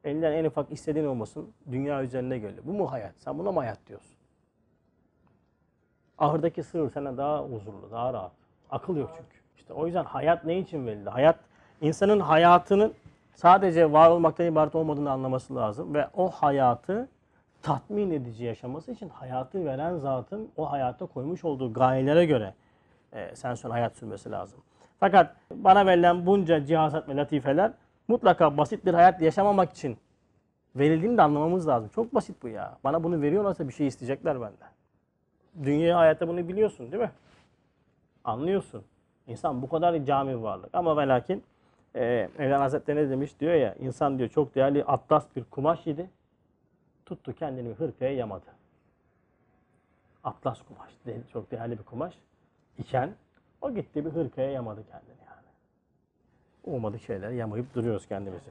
Elinden 0.04 0.32
en 0.32 0.44
ufak 0.44 0.72
istediğin 0.72 1.06
olmasın. 1.06 1.52
Dünya 1.70 2.02
üzerine 2.02 2.38
geliyor. 2.38 2.62
Bu 2.66 2.72
mu 2.72 2.92
hayat? 2.92 3.12
Sen 3.16 3.38
buna 3.38 3.52
mı 3.52 3.60
hayat 3.60 3.78
diyorsun? 3.88 4.16
Ahırdaki 6.18 6.62
sığır 6.62 6.90
sana 6.90 7.16
daha 7.16 7.42
huzurlu, 7.42 7.90
daha 7.90 8.12
rahat. 8.12 8.32
Akıl 8.70 8.96
yok 8.96 9.10
çünkü. 9.16 9.40
İşte 9.56 9.72
o 9.72 9.86
yüzden 9.86 10.04
hayat 10.04 10.44
ne 10.44 10.58
için 10.58 10.86
verildi? 10.86 11.10
Hayat, 11.10 11.38
insanın 11.80 12.20
hayatının 12.20 12.94
sadece 13.34 13.92
var 13.92 14.10
olmaktan 14.10 14.46
ibaret 14.46 14.74
olmadığını 14.74 15.10
anlaması 15.10 15.56
lazım. 15.56 15.94
Ve 15.94 16.08
o 16.16 16.30
hayatı 16.30 17.08
tatmin 17.62 18.10
edici 18.10 18.44
yaşaması 18.44 18.92
için 18.92 19.08
hayatı 19.08 19.64
veren 19.64 19.96
zatın 19.96 20.48
o 20.56 20.72
hayata 20.72 21.06
koymuş 21.06 21.44
olduğu 21.44 21.72
gayelere 21.72 22.26
göre 22.26 22.54
e, 23.12 23.36
sen 23.36 23.54
sonra 23.54 23.74
hayat 23.74 23.96
sürmesi 23.96 24.30
lazım. 24.30 24.60
Fakat 25.00 25.36
bana 25.50 25.86
verilen 25.86 26.26
bunca 26.26 26.66
cihazat 26.66 27.08
ve 27.08 27.16
latifeler 27.16 27.72
mutlaka 28.10 28.56
basit 28.56 28.86
bir 28.86 28.94
hayat 28.94 29.22
yaşamamak 29.22 29.72
için 29.72 29.98
verildiğini 30.76 31.18
de 31.18 31.22
anlamamız 31.22 31.68
lazım. 31.68 31.90
Çok 31.94 32.14
basit 32.14 32.42
bu 32.42 32.48
ya. 32.48 32.78
Bana 32.84 33.04
bunu 33.04 33.22
veriyorlarsa 33.22 33.68
bir 33.68 33.72
şey 33.72 33.86
isteyecekler 33.86 34.40
benden. 34.40 34.70
Dünya 35.62 35.98
hayatta 35.98 36.28
bunu 36.28 36.48
biliyorsun 36.48 36.92
değil 36.92 37.02
mi? 37.02 37.10
Anlıyorsun. 38.24 38.84
İnsan 39.26 39.62
bu 39.62 39.68
kadar 39.68 40.04
cami 40.04 40.42
varlık. 40.42 40.70
Ama 40.72 40.96
ve 40.96 41.08
lakin 41.08 41.42
e, 41.96 42.28
Mevlana 42.38 42.64
Hazretleri 42.64 43.06
ne 43.06 43.10
demiş 43.10 43.40
diyor 43.40 43.54
ya 43.54 43.74
insan 43.74 44.18
diyor 44.18 44.28
çok 44.28 44.54
değerli 44.54 44.84
atlas 44.84 45.26
bir 45.36 45.44
kumaş 45.44 45.86
yedi. 45.86 46.10
Tuttu 47.06 47.34
kendini 47.34 47.74
hırkaya 47.74 48.12
yamadı. 48.12 48.46
Atlas 50.24 50.58
kumaş. 50.62 50.90
Çok 51.32 51.50
değerli 51.50 51.78
bir 51.78 51.84
kumaş. 51.84 52.14
iken 52.78 53.14
o 53.60 53.74
gitti 53.74 54.04
bir 54.04 54.10
hırkaya 54.10 54.50
yamadı 54.50 54.84
kendini. 54.90 55.09
Olmadık 56.64 57.02
şeyler 57.02 57.30
yamayıp 57.30 57.74
duruyoruz 57.74 58.06
kendimizi. 58.06 58.50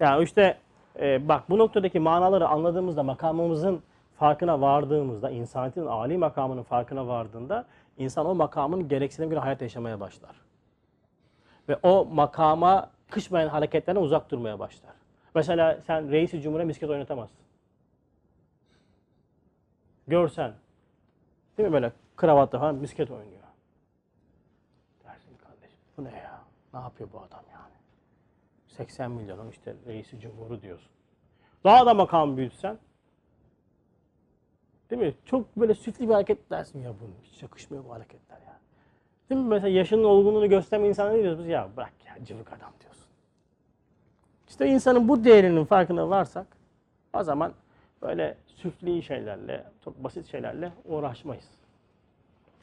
Yani 0.00 0.24
işte 0.24 0.58
e, 1.00 1.28
bak 1.28 1.50
bu 1.50 1.58
noktadaki 1.58 2.00
manaları 2.00 2.48
anladığımızda 2.48 3.02
makamımızın 3.02 3.82
farkına 4.16 4.60
vardığımızda, 4.60 5.30
insaniyetin 5.30 5.86
âli 5.86 6.18
makamının 6.18 6.62
farkına 6.62 7.06
vardığında 7.06 7.66
insan 7.98 8.26
o 8.26 8.34
makamın 8.34 8.88
gereksinime 8.88 9.30
göre 9.30 9.40
hayat 9.40 9.62
yaşamaya 9.62 10.00
başlar. 10.00 10.36
Ve 11.68 11.76
o 11.82 12.04
makama 12.04 12.90
kışmayan 13.10 13.48
hareketlerden 13.48 14.00
uzak 14.00 14.30
durmaya 14.30 14.58
başlar. 14.58 14.92
Mesela 15.34 15.80
sen 15.86 16.10
reisi 16.10 16.40
cumhuriyet 16.40 16.66
misket 16.66 16.90
oynatamazsın. 16.90 17.44
Görsen, 20.08 20.52
değil 21.58 21.68
mi 21.68 21.72
böyle 21.72 21.92
kravatla 22.16 22.58
falan 22.58 22.74
misket 22.74 23.10
oynuyor. 23.10 23.42
Dersin 25.04 25.36
kardeşim 25.36 25.78
bu 25.98 26.04
ne 26.04 26.10
ya? 26.10 26.33
Ne 26.74 26.80
yapıyor 26.80 27.08
bu 27.12 27.18
adam 27.18 27.44
yani? 27.52 27.74
80 28.68 29.10
milyonun 29.10 29.50
işte 29.50 29.74
reisi 29.86 30.20
cumhuru 30.20 30.62
diyorsun. 30.62 30.90
Daha 31.64 31.86
da 31.86 31.94
makam 31.94 32.36
büyütsen 32.36 32.78
değil 34.90 35.02
mi? 35.02 35.14
Çok 35.24 35.56
böyle 35.56 35.74
süfli 35.74 36.08
bir 36.08 36.14
hareket 36.14 36.50
dersin 36.50 36.82
ya 36.82 36.94
bunun 37.00 37.14
hiç 37.22 37.42
yakışmıyor 37.42 37.84
bu 37.84 37.92
hareketler 37.92 38.36
ya. 38.36 38.58
Değil 39.30 39.40
mi? 39.40 39.48
Mesela 39.48 39.68
yaşının 39.68 40.04
olgunluğunu 40.04 40.48
göstermeyen 40.48 40.88
insana 40.88 41.10
ne 41.10 41.22
diyoruz 41.22 41.38
biz? 41.38 41.46
Ya 41.46 41.68
bırak 41.76 41.92
ya 42.06 42.24
cıvık 42.24 42.52
adam 42.52 42.72
diyorsun. 42.80 43.06
İşte 44.48 44.66
insanın 44.66 45.08
bu 45.08 45.24
değerinin 45.24 45.64
farkına 45.64 46.10
varsak 46.10 46.46
o 47.12 47.22
zaman 47.22 47.52
böyle 48.02 48.36
süfli 48.46 49.02
şeylerle, 49.02 49.64
çok 49.84 50.04
basit 50.04 50.26
şeylerle 50.26 50.72
uğraşmayız. 50.84 51.50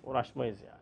Uğraşmayız 0.04 0.62
yani. 0.62 0.82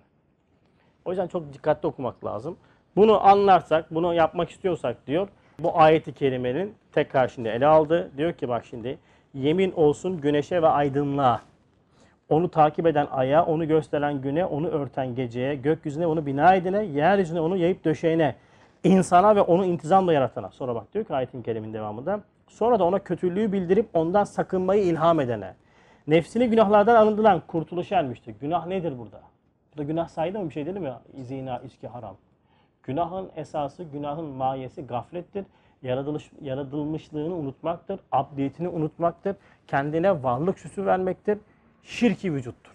O 1.06 1.10
yüzden 1.10 1.28
çok 1.28 1.54
dikkatli 1.54 1.88
okumak 1.88 2.26
lazım. 2.26 2.58
Bunu 2.96 3.28
anlarsak, 3.28 3.94
bunu 3.94 4.14
yapmak 4.14 4.50
istiyorsak 4.50 5.08
diyor, 5.08 5.28
bu 5.60 5.80
ayeti 5.80 6.14
kerimenin 6.14 6.76
tekrar 6.92 7.28
şimdi 7.28 7.50
ele 7.50 7.66
aldı. 7.66 8.12
Diyor 8.18 8.34
ki 8.34 8.50
bak 8.50 8.66
şimdi, 8.66 8.98
yemin 9.34 9.72
olsun 9.72 10.22
güneşe 10.22 10.62
ve 10.62 10.68
aydınlığa, 10.68 11.42
onu 12.30 12.52
takip 12.52 12.88
eden 12.88 13.08
aya, 13.12 13.46
onu 13.46 13.68
gösteren 13.68 14.22
güne, 14.22 14.46
onu 14.46 14.68
örten 14.68 15.16
geceye, 15.16 15.56
gökyüzüne 15.56 16.08
onu 16.08 16.26
bina 16.26 16.56
edene, 16.56 16.84
yeryüzüne 16.84 17.42
onu 17.42 17.58
yayıp 17.58 17.86
döşeğine, 17.86 18.36
insana 18.84 19.36
ve 19.36 19.42
onu 19.42 19.66
intizamla 19.66 20.14
yaratana. 20.14 20.50
Sonra 20.50 20.76
bak 20.76 20.94
diyor 20.94 21.06
ki 21.06 21.14
ayetin 21.14 21.42
kerimin 21.42 21.74
devamında. 21.74 22.20
Sonra 22.48 22.80
da 22.80 22.84
ona 22.84 23.00
kötülüğü 23.00 23.52
bildirip 23.52 23.90
ondan 23.94 24.24
sakınmayı 24.24 24.84
ilham 24.84 25.20
edene. 25.20 25.54
Nefsini 26.08 26.50
günahlardan 26.50 26.96
arındıran 26.96 27.42
kurtuluşa 27.48 27.96
ermiştir. 27.96 28.36
Günah 28.42 28.68
nedir 28.68 29.00
burada? 29.00 29.22
Burada 29.72 29.84
günah 29.92 30.08
saydı 30.08 30.40
mı 30.40 30.50
bir 30.50 30.54
şey 30.54 30.66
değil 30.66 30.78
mi? 30.78 30.94
Zina, 31.14 31.58
içki, 31.58 31.88
haram. 31.88 32.16
Günahın 32.90 33.32
esası, 33.36 33.84
günahın 33.84 34.26
mayesi 34.26 34.88
gaflettir. 34.88 35.46
Yaratılış, 35.82 36.32
yaratılmışlığını 36.42 37.36
unutmaktır. 37.36 38.00
Abdiyetini 38.12 38.68
unutmaktır. 38.68 39.36
Kendine 39.68 40.24
varlık 40.24 40.60
süsü 40.60 40.86
vermektir. 40.86 41.38
Şirki 41.84 42.34
vücuttur. 42.34 42.72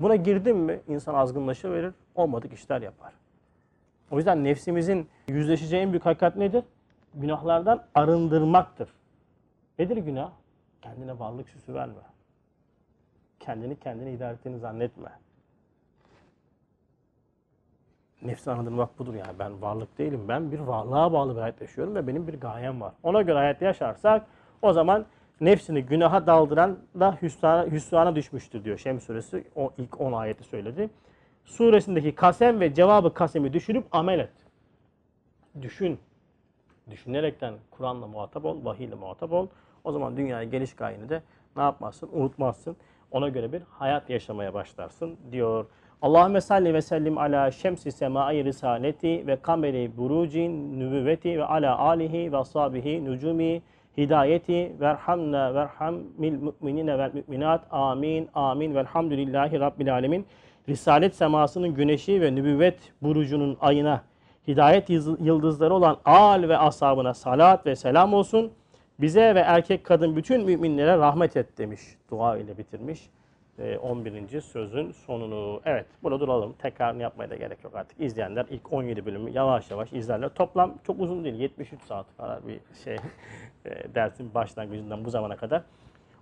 Buna 0.00 0.16
girdin 0.16 0.56
mi 0.56 0.80
insan 0.88 1.14
azgınlaşıverir, 1.14 1.94
olmadık 2.14 2.52
işler 2.52 2.82
yapar. 2.82 3.12
O 4.10 4.16
yüzden 4.16 4.44
nefsimizin 4.44 5.08
yüzleşeceği 5.28 5.82
en 5.82 5.92
büyük 5.92 6.06
hakikat 6.06 6.36
nedir? 6.36 6.64
Günahlardan 7.14 7.84
arındırmaktır. 7.94 8.88
Nedir 9.78 9.96
günah? 9.96 10.30
Kendine 10.82 11.18
varlık 11.18 11.48
süsü 11.48 11.74
verme. 11.74 12.02
Kendini 13.40 13.76
kendine 13.76 14.12
idare 14.12 14.34
ettiğini 14.34 14.58
zannetme. 14.58 15.23
Nefsi 18.24 18.50
arındırmak 18.50 18.98
budur 18.98 19.14
yani. 19.14 19.38
Ben 19.38 19.62
varlık 19.62 19.98
değilim. 19.98 20.24
Ben 20.28 20.52
bir 20.52 20.58
varlığa 20.58 21.12
bağlı 21.12 21.36
bir 21.36 21.40
hayat 21.40 21.60
yaşıyorum 21.60 21.94
ve 21.94 22.06
benim 22.06 22.26
bir 22.26 22.40
gayem 22.40 22.80
var. 22.80 22.92
Ona 23.02 23.22
göre 23.22 23.38
hayat 23.38 23.62
yaşarsak 23.62 24.26
o 24.62 24.72
zaman 24.72 25.06
nefsini 25.40 25.82
günaha 25.82 26.26
daldıran 26.26 26.78
da 27.00 27.18
hüsrana, 27.22 27.66
hüsrana 27.66 28.16
düşmüştür 28.16 28.64
diyor 28.64 28.78
Şems 28.78 29.04
suresi. 29.04 29.44
O 29.56 29.72
ilk 29.78 30.00
10 30.00 30.12
ayeti 30.12 30.44
söyledi. 30.44 30.90
Suresindeki 31.44 32.14
kasem 32.14 32.60
ve 32.60 32.74
cevabı 32.74 33.14
kasemi 33.14 33.52
düşürüp 33.52 33.84
amel 33.92 34.18
et. 34.18 34.32
Düşün. 35.62 35.98
Düşünerekten 36.90 37.54
Kur'an'la 37.70 38.06
muhatap 38.06 38.44
ol, 38.44 38.64
vahiy 38.64 38.86
ile 38.86 38.94
muhatap 38.94 39.32
ol. 39.32 39.46
O 39.84 39.92
zaman 39.92 40.16
dünyaya 40.16 40.44
geliş 40.44 40.76
gayeni 40.76 41.08
de 41.08 41.22
ne 41.56 41.62
yapmazsın? 41.62 42.10
Unutmazsın. 42.12 42.76
Ona 43.10 43.28
göre 43.28 43.52
bir 43.52 43.62
hayat 43.70 44.10
yaşamaya 44.10 44.54
başlarsın 44.54 45.16
diyor. 45.32 45.66
Allahümme 46.04 46.40
salli 46.40 46.74
ve 46.74 46.82
sellim 46.82 47.18
ala 47.18 47.50
şemsi 47.50 47.92
semai 47.92 48.44
risaleti 48.44 49.26
ve 49.26 49.36
kameri 49.36 49.96
burucin 49.96 50.80
nübüvveti 50.80 51.38
ve 51.38 51.44
ala 51.44 51.78
alihi 51.78 52.32
ve 52.32 52.36
ashabihi 52.36 53.04
nucumi 53.04 53.62
hidayeti 53.96 54.72
verhamna 54.80 55.54
verhamil 55.54 56.38
müminine 56.60 56.98
vel 56.98 57.10
müminat 57.14 57.64
amin 57.70 58.28
amin 58.34 58.74
velhamdülillahi 58.74 59.60
rabbil 59.60 59.94
alemin. 59.94 60.26
Risalet 60.68 61.14
semasının 61.14 61.74
güneşi 61.74 62.20
ve 62.20 62.34
nübüvvet 62.34 62.78
burucunun 63.02 63.56
ayına 63.60 64.02
hidayet 64.48 64.90
yıldız- 64.90 65.26
yıldızları 65.26 65.74
olan 65.74 65.96
al 66.04 66.48
ve 66.48 66.58
ashabına 66.58 67.14
salat 67.14 67.66
ve 67.66 67.76
selam 67.76 68.14
olsun. 68.14 68.52
Bize 69.00 69.34
ve 69.34 69.40
erkek 69.40 69.84
kadın 69.84 70.16
bütün 70.16 70.44
müminlere 70.44 70.96
rahmet 70.96 71.36
et 71.36 71.58
demiş. 71.58 71.80
Dua 72.10 72.36
ile 72.38 72.58
bitirmiş. 72.58 73.10
Ee, 73.58 73.78
11. 73.78 74.40
sözün 74.40 74.90
sonunu. 74.92 75.60
Evet 75.64 75.86
burada 76.02 76.20
duralım. 76.20 76.52
Tekrarını 76.52 77.02
yapmaya 77.02 77.30
da 77.30 77.36
gerek 77.36 77.64
yok 77.64 77.74
artık. 77.76 78.00
İzleyenler 78.00 78.46
ilk 78.50 78.72
17 78.72 79.06
bölümü 79.06 79.30
yavaş 79.30 79.70
yavaş 79.70 79.92
izlerler. 79.92 80.28
Toplam 80.28 80.74
çok 80.86 81.00
uzun 81.00 81.24
değil. 81.24 81.34
73 81.34 81.82
saat 81.82 82.06
kadar 82.16 82.46
bir 82.48 82.60
şey 82.84 82.94
e, 83.64 83.94
dersin 83.94 84.34
başlangıcından 84.34 85.04
bu 85.04 85.10
zamana 85.10 85.36
kadar. 85.36 85.62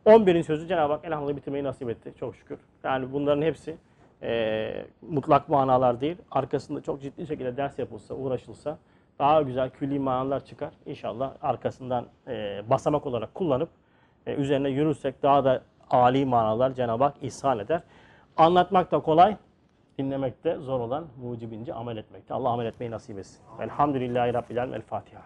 11. 0.05 0.43
sözü 0.43 0.69
Cenab-ı 0.69 0.93
Hak 0.93 1.05
elhamdülillah 1.05 1.37
bitirmeyi 1.37 1.65
nasip 1.65 1.91
etti. 1.91 2.13
Çok 2.21 2.37
şükür. 2.37 2.59
Yani 2.85 3.13
bunların 3.13 3.43
hepsi 3.43 3.77
e, 4.23 4.85
mutlak 5.03 5.49
manalar 5.49 6.01
değil. 6.01 6.17
Arkasında 6.31 6.83
çok 6.83 7.03
ciddi 7.03 7.27
şekilde 7.27 7.57
ders 7.57 7.79
yapılsa, 7.79 8.15
uğraşılsa 8.15 8.79
daha 9.19 9.43
güzel 9.43 9.71
külli 9.71 9.99
manalar 9.99 10.45
çıkar. 10.45 10.73
İnşallah 10.87 11.33
arkasından 11.43 12.07
e, 12.29 12.63
basamak 12.71 13.07
olarak 13.07 13.35
kullanıp 13.35 13.69
e, 14.27 14.35
üzerine 14.35 14.69
yürürsek 14.69 15.23
daha 15.23 15.45
da 15.45 15.63
âli 15.93 16.25
manalar 16.25 16.71
Cenab-ı 16.71 17.05
Hak 17.05 17.15
ihsan 17.23 17.59
eder. 17.59 17.83
Anlatmak 18.37 18.93
da 18.93 19.01
kolay, 19.01 19.37
dinlemek 19.99 20.45
de 20.45 20.57
zor 20.57 20.81
olan 20.81 21.07
mucibince 21.23 21.75
amel 21.75 21.97
etmekte. 21.97 22.35
Allah 22.35 22.49
amel 22.49 22.67
etmeyi 22.67 22.91
nasip 22.91 23.19
etsin. 23.19 23.41
Elhamdülillahi 23.61 24.35
Rabbil 24.35 24.59
Alemin. 24.59 24.77
El 24.77 24.83
Fatiha. 24.83 25.23